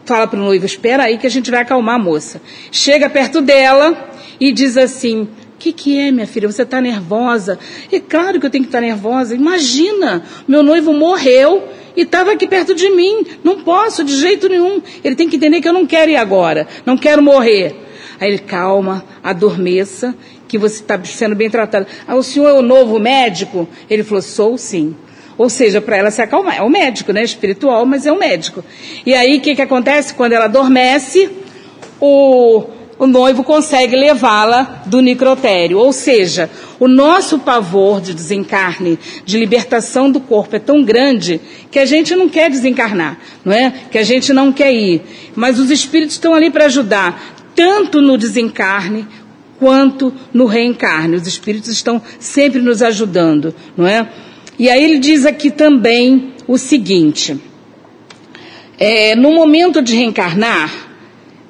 fala 0.06 0.28
para 0.28 0.40
o 0.40 0.44
noivo, 0.44 0.66
espera 0.66 1.04
aí 1.04 1.18
que 1.18 1.28
a 1.28 1.30
gente 1.30 1.50
vai 1.50 1.62
acalmar 1.62 1.96
a 1.96 2.00
moça. 2.00 2.42
Chega 2.72 3.10
perto 3.10 3.40
dela 3.40 4.10
e 4.40 4.52
diz 4.52 4.78
assim, 4.78 5.28
que, 5.62 5.72
que 5.72 6.00
é, 6.00 6.12
minha 6.12 6.26
filha? 6.26 6.52
Você 6.52 6.64
está 6.64 6.82
nervosa? 6.82 7.60
É 7.92 8.00
claro 8.00 8.40
que 8.40 8.46
eu 8.48 8.50
tenho 8.50 8.64
que 8.64 8.70
estar 8.70 8.80
tá 8.80 8.86
nervosa. 8.86 9.36
Imagina, 9.36 10.24
meu 10.48 10.64
noivo 10.64 10.92
morreu 10.92 11.64
e 11.96 12.02
estava 12.02 12.32
aqui 12.32 12.48
perto 12.48 12.74
de 12.74 12.90
mim. 12.90 13.24
Não 13.44 13.62
posso, 13.62 14.04
de 14.04 14.16
jeito 14.16 14.50
nenhum. 14.50 14.82
Ele 15.04 15.16
tem 15.16 15.30
que 15.30 15.36
entender 15.36 15.62
que 15.62 15.70
eu 15.70 15.74
não 15.74 15.86
quero 15.86 16.10
ir 16.10 16.16
agora, 16.16 16.68
não 16.84 16.98
quero 16.98 17.22
morrer. 17.22 17.76
Aí 18.20 18.30
ele, 18.30 18.40
calma, 18.40 19.06
adormeça, 19.24 20.16
que 20.48 20.58
você 20.58 20.82
está 20.82 21.00
sendo 21.04 21.36
bem 21.36 21.50
tratado. 21.50 21.86
Ah, 22.08 22.16
o 22.16 22.24
senhor 22.24 22.50
é 22.50 22.54
o 22.54 22.64
novo 22.64 23.00
médico? 23.00 23.68
Ele 23.88 24.04
falou, 24.04 24.22
sou 24.22 24.58
sim. 24.58 24.96
Ou 25.38 25.50
seja, 25.50 25.80
para 25.80 25.98
ela 25.98 26.10
se 26.10 26.24
acalmar. 26.24 26.58
É 26.58 26.64
um 26.64 26.70
médico, 26.70 27.14
né? 27.14 27.24
Espiritual, 27.24 27.86
mas 27.86 28.06
é 28.06 28.12
um 28.12 28.18
médico. 28.18 28.64
E 29.06 29.14
aí, 29.14 29.38
o 29.38 29.42
que, 29.42 29.56
que 29.56 29.62
acontece? 29.62 30.14
Quando 30.14 30.34
ela 30.34 30.46
adormece, 30.46 31.30
o 32.00 32.81
o 33.02 33.08
noivo 33.08 33.44
consegue 33.44 33.96
levá-la 33.96 34.84
do 34.86 35.02
necrotério. 35.02 35.80
Ou 35.80 35.92
seja, 35.92 36.52
o 36.80 36.88
nosso 36.88 37.40
pavor 37.40 38.00
de 38.00 38.14
desencarne, 38.14 39.00
de 39.26 39.40
libertação 39.40 40.12
do 40.12 40.20
corpo 40.20 40.56
é 40.56 40.60
tão 40.60 40.84
grande 40.84 41.42
que 41.72 41.80
a 41.80 41.86
gente 41.86 42.16
não 42.16 42.30
quer 42.30 42.52
desencarnar, 42.52 43.18
não 43.44 43.52
é? 43.52 43.74
Que 43.90 43.98
a 43.98 44.04
gente 44.04 44.32
não 44.32 44.54
quer 44.54 44.72
ir. 44.72 45.02
Mas 45.36 45.58
os 45.58 45.72
espíritos 45.72 46.14
estão 46.14 46.36
ali 46.36 46.52
para 46.52 46.66
ajudar, 46.66 47.40
tanto 47.56 48.00
no 48.02 48.20
desencarne 48.20 49.08
quanto 49.58 50.14
no 50.32 50.46
reencarne. 50.46 51.16
Os 51.16 51.26
espíritos 51.26 51.72
estão 51.72 52.00
sempre 52.20 52.62
nos 52.62 52.84
ajudando, 52.84 53.56
não 53.76 53.88
é? 53.88 54.08
E 54.60 54.70
aí 54.70 54.84
ele 54.84 55.00
diz 55.00 55.26
aqui 55.26 55.50
também 55.50 56.36
o 56.48 56.56
seguinte: 56.56 57.36
é, 58.78 59.16
no 59.16 59.32
momento 59.32 59.82
de 59.82 59.96
reencarnar, 59.96 60.72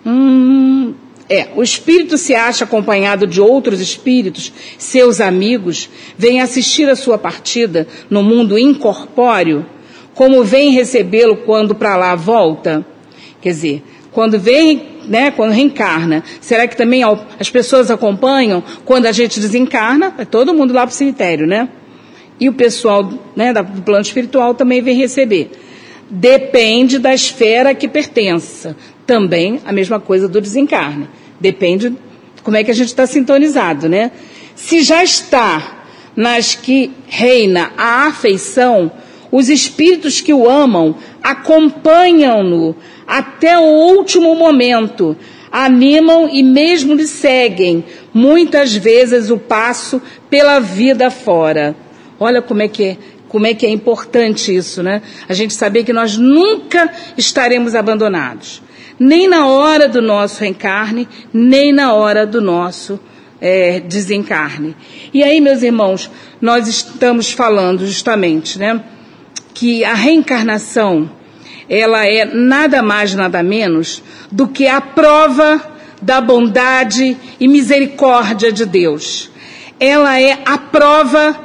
hum, 0.06 0.94
é, 1.32 1.48
o 1.56 1.64
espírito 1.64 2.18
se 2.18 2.36
acha 2.36 2.66
acompanhado 2.66 3.26
de 3.26 3.40
outros 3.40 3.80
espíritos, 3.80 4.52
seus 4.78 5.22
amigos, 5.22 5.90
vem 6.18 6.42
assistir 6.42 6.90
a 6.90 6.96
sua 6.96 7.18
partida 7.18 7.88
no 8.10 8.22
mundo 8.22 8.60
incorpóreo, 8.60 9.66
como 10.14 10.44
vem 10.44 10.72
recebê-lo 10.72 11.38
quando 11.38 11.74
para 11.74 11.96
lá 11.96 12.16
volta? 12.16 12.86
Quer 13.42 13.52
dizer, 13.52 13.84
quando 14.12 14.38
vem, 14.38 14.90
né, 15.08 15.32
quando 15.32 15.54
reencarna, 15.54 16.22
será 16.42 16.68
que 16.68 16.76
também 16.76 17.02
as 17.40 17.50
pessoas 17.50 17.90
acompanham 17.90 18.62
quando 18.84 19.06
a 19.06 19.14
gente 19.14 19.40
desencarna? 19.40 20.14
É 20.18 20.26
todo 20.26 20.54
mundo 20.54 20.74
lá 20.74 20.82
para 20.82 20.92
o 20.92 20.96
cemitério, 20.96 21.48
né? 21.48 21.70
E 22.42 22.50
o 22.50 22.54
pessoal 22.54 23.10
né, 23.38 23.54
do 23.54 23.82
plano 23.84 24.02
espiritual 24.02 24.54
também 24.54 24.82
vem 24.82 24.98
receber. 24.98 25.50
Depende 26.10 27.00
da 27.00 27.14
esfera 27.14 27.74
que 27.74 27.88
pertença. 27.88 28.76
Também 29.08 29.62
a 29.64 29.72
mesma 29.72 29.98
coisa 29.98 30.28
do 30.28 30.42
desencarne. 30.42 31.08
Depende 31.42 31.94
como 32.44 32.56
é 32.56 32.64
que 32.64 32.72
a 32.72 32.74
gente 32.74 32.88
está 32.88 33.08
sintonizado, 33.08 33.90
né? 33.90 34.12
Se 34.56 34.82
já 34.82 35.04
está 35.04 35.86
nas 36.16 36.54
que 36.54 36.92
reina 37.08 37.72
a 37.76 38.08
afeição, 38.08 38.92
os 39.32 39.50
espíritos 39.50 40.22
que 40.22 40.34
o 40.34 40.48
amam 40.48 40.96
acompanham-no 41.24 42.76
até 43.08 43.58
o 43.58 43.64
último 43.64 44.36
momento, 44.36 45.18
animam 45.52 46.30
e 46.32 46.44
mesmo 46.44 46.94
lhe 46.94 47.08
seguem, 47.08 47.84
muitas 48.14 48.76
vezes 48.76 49.32
o 49.32 49.38
passo 49.38 50.02
pela 50.30 50.60
vida 50.60 51.10
fora. 51.10 51.76
Olha 52.20 52.42
como 52.42 52.62
é 52.62 52.68
que 52.68 52.84
é, 52.84 52.98
como 53.28 53.48
é 53.48 53.54
que 53.54 53.66
é 53.66 53.70
importante 53.70 54.56
isso, 54.56 54.84
né? 54.84 55.02
A 55.28 55.34
gente 55.34 55.54
saber 55.54 55.84
que 55.84 55.94
nós 55.94 56.18
nunca 56.18 56.94
estaremos 57.18 57.74
abandonados 57.74 58.62
nem 59.02 59.28
na 59.28 59.48
hora 59.48 59.90
do 59.90 60.00
nosso 60.00 60.42
reencarne, 60.42 61.08
nem 61.34 61.74
na 61.74 61.92
hora 61.92 62.24
do 62.24 62.40
nosso 62.40 63.00
é, 63.42 63.80
desencarne. 63.80 64.76
E 65.12 65.24
aí, 65.24 65.42
meus 65.42 65.64
irmãos, 65.64 66.12
nós 66.40 66.68
estamos 66.68 67.32
falando 67.32 67.88
justamente, 67.88 68.60
né, 68.60 68.80
que 69.56 69.84
a 69.84 69.96
reencarnação, 69.96 71.10
ela 71.68 72.06
é 72.06 72.26
nada 72.26 72.84
mais, 72.84 73.16
nada 73.16 73.42
menos 73.42 74.04
do 74.32 74.48
que 74.48 74.68
a 74.68 74.80
prova 74.80 75.60
da 76.00 76.22
bondade 76.22 77.18
e 77.40 77.48
misericórdia 77.48 78.52
de 78.52 78.68
Deus. 78.68 79.32
Ela 79.80 80.22
é 80.22 80.38
a 80.46 80.60
prova 80.60 81.36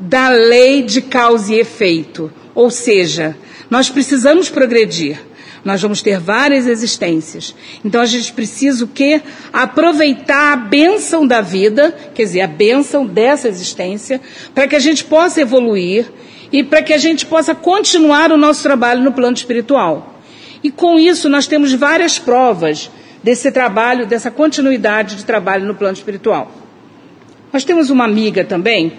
da 0.00 0.30
lei 0.30 0.80
de 0.80 1.02
causa 1.02 1.52
e 1.52 1.60
efeito. 1.60 2.32
Ou 2.54 2.70
seja, 2.70 3.36
nós 3.68 3.90
precisamos 3.90 4.48
progredir. 4.48 5.33
Nós 5.64 5.80
vamos 5.80 6.02
ter 6.02 6.20
várias 6.20 6.66
existências. 6.66 7.54
Então 7.82 8.00
a 8.00 8.06
gente 8.06 8.32
precisa 8.32 8.84
o 8.84 8.88
quê? 8.88 9.22
Aproveitar 9.52 10.52
a 10.52 10.56
bênção 10.56 11.26
da 11.26 11.40
vida, 11.40 11.96
quer 12.14 12.24
dizer, 12.24 12.42
a 12.42 12.46
bênção 12.46 13.06
dessa 13.06 13.48
existência, 13.48 14.20
para 14.54 14.68
que 14.68 14.76
a 14.76 14.80
gente 14.80 15.04
possa 15.04 15.40
evoluir 15.40 16.06
e 16.52 16.62
para 16.62 16.82
que 16.82 16.92
a 16.92 16.98
gente 16.98 17.24
possa 17.24 17.54
continuar 17.54 18.30
o 18.30 18.36
nosso 18.36 18.62
trabalho 18.62 19.02
no 19.02 19.12
plano 19.12 19.36
espiritual. 19.36 20.20
E 20.62 20.70
com 20.70 20.98
isso 20.98 21.28
nós 21.28 21.46
temos 21.46 21.72
várias 21.72 22.18
provas 22.18 22.90
desse 23.22 23.50
trabalho, 23.50 24.06
dessa 24.06 24.30
continuidade 24.30 25.16
de 25.16 25.24
trabalho 25.24 25.66
no 25.66 25.74
plano 25.74 25.94
espiritual. 25.94 26.52
Nós 27.50 27.64
temos 27.64 27.88
uma 27.88 28.04
amiga 28.04 28.44
também 28.44 28.92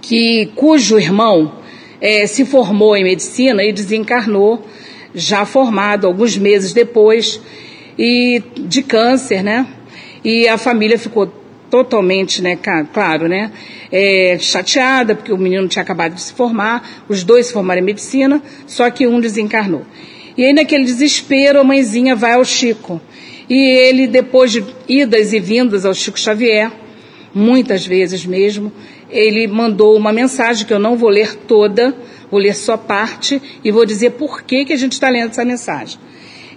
que 0.00 0.50
cujo 0.56 0.98
irmão 0.98 1.52
é, 2.00 2.26
se 2.26 2.44
formou 2.44 2.96
em 2.96 3.04
medicina 3.04 3.62
e 3.62 3.72
desencarnou 3.72 4.66
já 5.14 5.44
formado 5.44 6.06
alguns 6.06 6.36
meses 6.36 6.72
depois 6.72 7.40
e 7.98 8.42
de 8.56 8.82
câncer, 8.82 9.42
né? 9.42 9.66
E 10.24 10.46
a 10.48 10.58
família 10.58 10.98
ficou 10.98 11.32
totalmente, 11.70 12.42
né, 12.42 12.58
claro, 12.92 13.28
né, 13.28 13.52
é, 13.92 14.38
chateada 14.40 15.14
porque 15.14 15.32
o 15.32 15.36
menino 15.36 15.68
tinha 15.68 15.82
acabado 15.82 16.14
de 16.14 16.22
se 16.22 16.32
formar, 16.32 17.04
os 17.08 17.22
dois 17.22 17.46
se 17.46 17.52
formaram 17.52 17.80
em 17.80 17.84
medicina, 17.84 18.42
só 18.66 18.88
que 18.90 19.06
um 19.06 19.20
desencarnou. 19.20 19.82
E 20.36 20.44
aí 20.44 20.52
naquele 20.52 20.84
desespero 20.84 21.60
a 21.60 21.64
mãezinha 21.64 22.16
vai 22.16 22.32
ao 22.32 22.44
Chico 22.44 23.00
e 23.48 23.54
ele 23.54 24.06
depois 24.06 24.52
de 24.52 24.64
idas 24.88 25.32
e 25.32 25.40
vindas 25.40 25.84
ao 25.84 25.94
Chico 25.94 26.18
Xavier, 26.18 26.70
muitas 27.34 27.86
vezes 27.86 28.24
mesmo, 28.24 28.72
ele 29.10 29.46
mandou 29.46 29.96
uma 29.96 30.12
mensagem 30.12 30.66
que 30.66 30.72
eu 30.72 30.78
não 30.78 30.96
vou 30.96 31.08
ler 31.08 31.34
toda, 31.34 31.94
Vou 32.30 32.40
ler 32.40 32.54
só 32.54 32.76
parte 32.76 33.40
e 33.64 33.70
vou 33.70 33.86
dizer 33.86 34.10
por 34.10 34.42
que, 34.42 34.64
que 34.64 34.72
a 34.72 34.76
gente 34.76 34.92
está 34.92 35.08
lendo 35.08 35.30
essa 35.30 35.44
mensagem. 35.44 35.98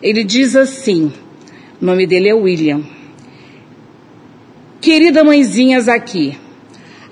Ele 0.02 0.24
diz 0.24 0.56
assim: 0.56 1.12
o 1.82 1.86
nome 1.86 2.06
dele 2.06 2.30
é 2.30 2.34
William. 2.34 2.84
Querida 4.82 5.24
mãezinhas 5.24 5.88
aqui, 5.88 6.38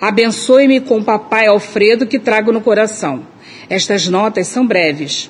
abençoe-me 0.02 0.82
com 0.82 1.04
papai 1.04 1.48
Alfredo 1.48 2.08
que 2.08 2.20
trago 2.20 2.52
no 2.52 2.62
coração. 2.62 3.26
Estas 3.70 4.08
notas 4.08 4.48
são 4.48 4.66
breves, 4.66 5.30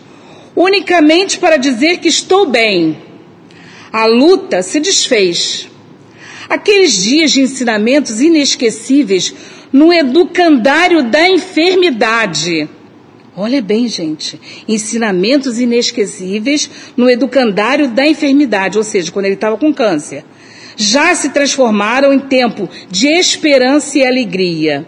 unicamente 0.55 1.37
para 1.37 1.57
dizer 1.57 1.97
que 1.97 2.07
estou 2.07 2.49
bem. 2.49 2.97
A 3.91 4.05
luta 4.05 4.61
se 4.61 4.79
desfez. 4.79 5.69
Aqueles 6.49 7.03
dias 7.03 7.31
de 7.31 7.41
ensinamentos 7.41 8.21
inesquecíveis 8.21 9.33
no 9.71 9.93
educandário 9.93 11.03
da 11.03 11.29
enfermidade. 11.29 12.69
Olha 13.41 13.61
bem, 13.61 13.87
gente, 13.87 14.37
ensinamentos 14.67 15.61
inesquecíveis 15.61 16.69
no 16.97 17.09
educandário 17.09 17.87
da 17.87 18.05
enfermidade, 18.05 18.77
ou 18.77 18.83
seja, 18.83 19.13
quando 19.13 19.27
ele 19.27 19.35
estava 19.35 19.55
com 19.55 19.73
câncer. 19.73 20.25
Já 20.75 21.15
se 21.15 21.29
transformaram 21.29 22.11
em 22.11 22.19
tempo 22.19 22.67
de 22.91 23.07
esperança 23.07 23.97
e 23.97 24.05
alegria. 24.05 24.85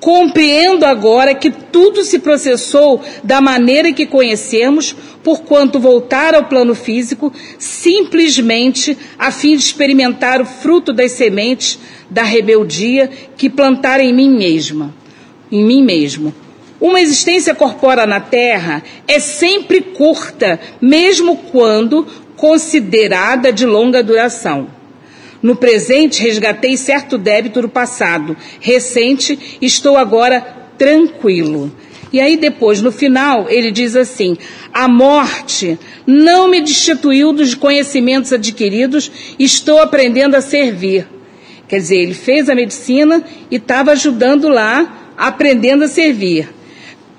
Compreendo 0.00 0.84
agora 0.84 1.36
que 1.36 1.52
tudo 1.52 2.02
se 2.02 2.18
processou 2.18 3.00
da 3.22 3.40
maneira 3.40 3.92
que 3.92 4.06
conhecemos, 4.06 4.96
porquanto 5.22 5.78
voltar 5.78 6.34
ao 6.34 6.46
plano 6.46 6.74
físico 6.74 7.32
simplesmente 7.60 8.98
a 9.16 9.30
fim 9.30 9.56
de 9.56 9.62
experimentar 9.62 10.40
o 10.40 10.46
fruto 10.46 10.92
das 10.92 11.12
sementes 11.12 11.78
da 12.10 12.24
rebeldia 12.24 13.08
que 13.36 13.48
plantar 13.48 14.00
em 14.00 14.12
mim 14.12 14.36
mesma, 14.36 14.92
em 15.52 15.64
mim 15.64 15.84
mesmo. 15.84 16.34
Uma 16.80 17.00
existência 17.00 17.54
corpórea 17.54 18.06
na 18.06 18.20
Terra 18.20 18.82
é 19.06 19.18
sempre 19.18 19.80
curta, 19.80 20.60
mesmo 20.80 21.36
quando 21.36 22.06
considerada 22.36 23.52
de 23.52 23.66
longa 23.66 24.02
duração. 24.02 24.68
No 25.42 25.56
presente, 25.56 26.22
resgatei 26.22 26.76
certo 26.76 27.18
débito 27.18 27.62
do 27.62 27.68
passado. 27.68 28.36
Recente, 28.60 29.58
estou 29.60 29.96
agora 29.96 30.40
tranquilo. 30.76 31.72
E 32.12 32.20
aí, 32.20 32.36
depois, 32.36 32.80
no 32.80 32.90
final, 32.90 33.46
ele 33.48 33.70
diz 33.70 33.94
assim: 33.94 34.36
A 34.72 34.88
morte 34.88 35.78
não 36.06 36.48
me 36.48 36.60
destituiu 36.60 37.32
dos 37.32 37.54
conhecimentos 37.54 38.32
adquiridos, 38.32 39.10
estou 39.38 39.80
aprendendo 39.80 40.36
a 40.36 40.40
servir. 40.40 41.06
Quer 41.68 41.76
dizer, 41.76 41.98
ele 41.98 42.14
fez 42.14 42.48
a 42.48 42.54
medicina 42.54 43.22
e 43.50 43.56
estava 43.56 43.92
ajudando 43.92 44.48
lá, 44.48 45.12
aprendendo 45.18 45.84
a 45.84 45.88
servir. 45.88 46.48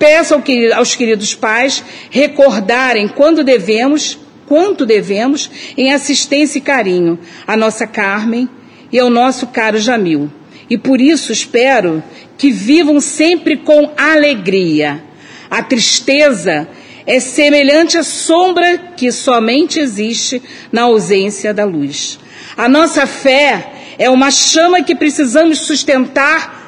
Peço 0.00 0.34
aos 0.74 0.96
queridos 0.96 1.34
pais 1.34 1.84
recordarem 2.10 3.06
quando 3.06 3.44
devemos 3.44 4.18
quanto 4.46 4.86
devemos 4.86 5.50
em 5.76 5.92
assistência 5.92 6.58
e 6.58 6.62
carinho 6.62 7.18
à 7.46 7.54
nossa 7.54 7.86
Carmen 7.86 8.48
e 8.90 8.98
ao 8.98 9.10
nosso 9.10 9.48
caro 9.48 9.78
Jamil. 9.78 10.32
E 10.70 10.78
por 10.78 11.02
isso 11.02 11.30
espero 11.32 12.02
que 12.38 12.50
vivam 12.50 12.98
sempre 12.98 13.58
com 13.58 13.92
alegria. 13.94 15.04
A 15.50 15.62
tristeza 15.62 16.66
é 17.06 17.20
semelhante 17.20 17.98
à 17.98 18.02
sombra 18.02 18.78
que 18.96 19.12
somente 19.12 19.78
existe 19.78 20.42
na 20.72 20.82
ausência 20.82 21.52
da 21.52 21.66
luz. 21.66 22.18
A 22.56 22.70
nossa 22.70 23.06
fé 23.06 23.70
é 23.98 24.08
uma 24.08 24.30
chama 24.30 24.82
que 24.82 24.94
precisamos 24.94 25.58
sustentar 25.58 26.58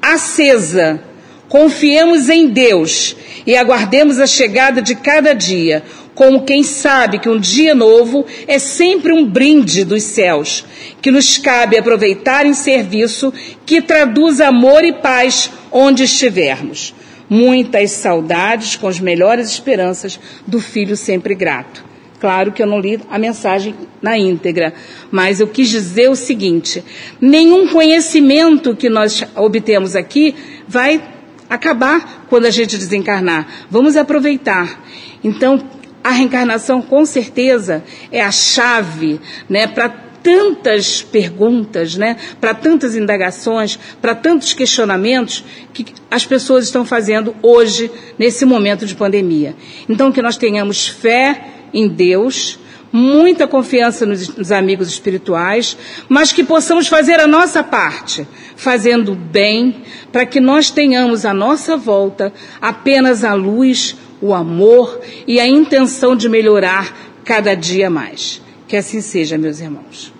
acesa. 0.00 1.09
Confiemos 1.50 2.28
em 2.28 2.46
Deus 2.46 3.16
e 3.44 3.56
aguardemos 3.56 4.20
a 4.20 4.26
chegada 4.26 4.80
de 4.80 4.94
cada 4.94 5.34
dia, 5.34 5.82
como 6.14 6.44
quem 6.44 6.62
sabe 6.62 7.18
que 7.18 7.28
um 7.28 7.40
dia 7.40 7.74
novo 7.74 8.24
é 8.46 8.60
sempre 8.60 9.12
um 9.12 9.26
brinde 9.26 9.84
dos 9.84 10.04
céus, 10.04 10.64
que 11.02 11.10
nos 11.10 11.38
cabe 11.38 11.76
aproveitar 11.76 12.46
em 12.46 12.54
serviço 12.54 13.34
que 13.66 13.82
traduz 13.82 14.40
amor 14.40 14.84
e 14.84 14.92
paz 14.92 15.50
onde 15.72 16.04
estivermos. 16.04 16.94
Muitas 17.28 17.90
saudades 17.90 18.76
com 18.76 18.86
as 18.86 19.00
melhores 19.00 19.50
esperanças 19.50 20.20
do 20.46 20.60
filho 20.60 20.96
sempre 20.96 21.34
grato. 21.34 21.84
Claro 22.20 22.52
que 22.52 22.62
eu 22.62 22.66
não 22.66 22.78
li 22.78 23.00
a 23.10 23.18
mensagem 23.18 23.74
na 24.00 24.16
íntegra, 24.16 24.72
mas 25.10 25.40
eu 25.40 25.48
quis 25.48 25.68
dizer 25.68 26.10
o 26.10 26.14
seguinte: 26.14 26.84
nenhum 27.20 27.66
conhecimento 27.66 28.76
que 28.76 28.88
nós 28.88 29.24
obtemos 29.34 29.96
aqui 29.96 30.36
vai 30.68 31.02
acabar 31.50 32.26
quando 32.30 32.46
a 32.46 32.50
gente 32.50 32.78
desencarnar. 32.78 33.66
Vamos 33.68 33.96
aproveitar. 33.96 34.82
Então, 35.22 35.60
a 36.02 36.10
reencarnação, 36.10 36.80
com 36.80 37.04
certeza, 37.04 37.82
é 38.12 38.22
a 38.22 38.30
chave 38.30 39.20
né, 39.48 39.66
para 39.66 39.88
tantas 40.22 41.02
perguntas, 41.02 41.96
né, 41.96 42.16
para 42.40 42.54
tantas 42.54 42.94
indagações, 42.94 43.78
para 44.00 44.14
tantos 44.14 44.52
questionamentos 44.52 45.44
que 45.72 45.86
as 46.08 46.24
pessoas 46.24 46.64
estão 46.64 46.84
fazendo 46.84 47.34
hoje, 47.42 47.90
nesse 48.16 48.44
momento 48.44 48.86
de 48.86 48.94
pandemia. 48.94 49.56
Então, 49.88 50.12
que 50.12 50.22
nós 50.22 50.36
tenhamos 50.36 50.86
fé 50.86 51.48
em 51.74 51.88
Deus, 51.88 52.59
muita 52.92 53.46
confiança 53.46 54.04
nos, 54.04 54.28
nos, 54.36 54.52
amigos 54.52 54.88
espirituais, 54.88 55.76
mas 56.08 56.32
que 56.32 56.42
possamos 56.42 56.88
fazer 56.88 57.20
a 57.20 57.26
nossa 57.26 57.62
parte, 57.62 58.26
fazendo 58.56 59.14
bem, 59.14 59.82
para 60.12 60.26
que 60.26 60.40
nós 60.40 60.70
tenhamos 60.70 61.24
à 61.24 61.32
nossa 61.32 61.76
volta 61.76 62.32
apenas 62.60 63.24
a 63.24 63.34
luz, 63.34 63.96
o 64.20 64.34
amor 64.34 65.00
e 65.26 65.40
a 65.40 65.46
intenção 65.46 66.16
de 66.16 66.28
melhorar 66.28 66.96
cada 67.24 67.54
dia 67.54 67.88
mais. 67.88 68.42
Que 68.66 68.76
assim 68.76 69.00
seja, 69.00 69.38
meus 69.38 69.60
irmãos. 69.60 70.19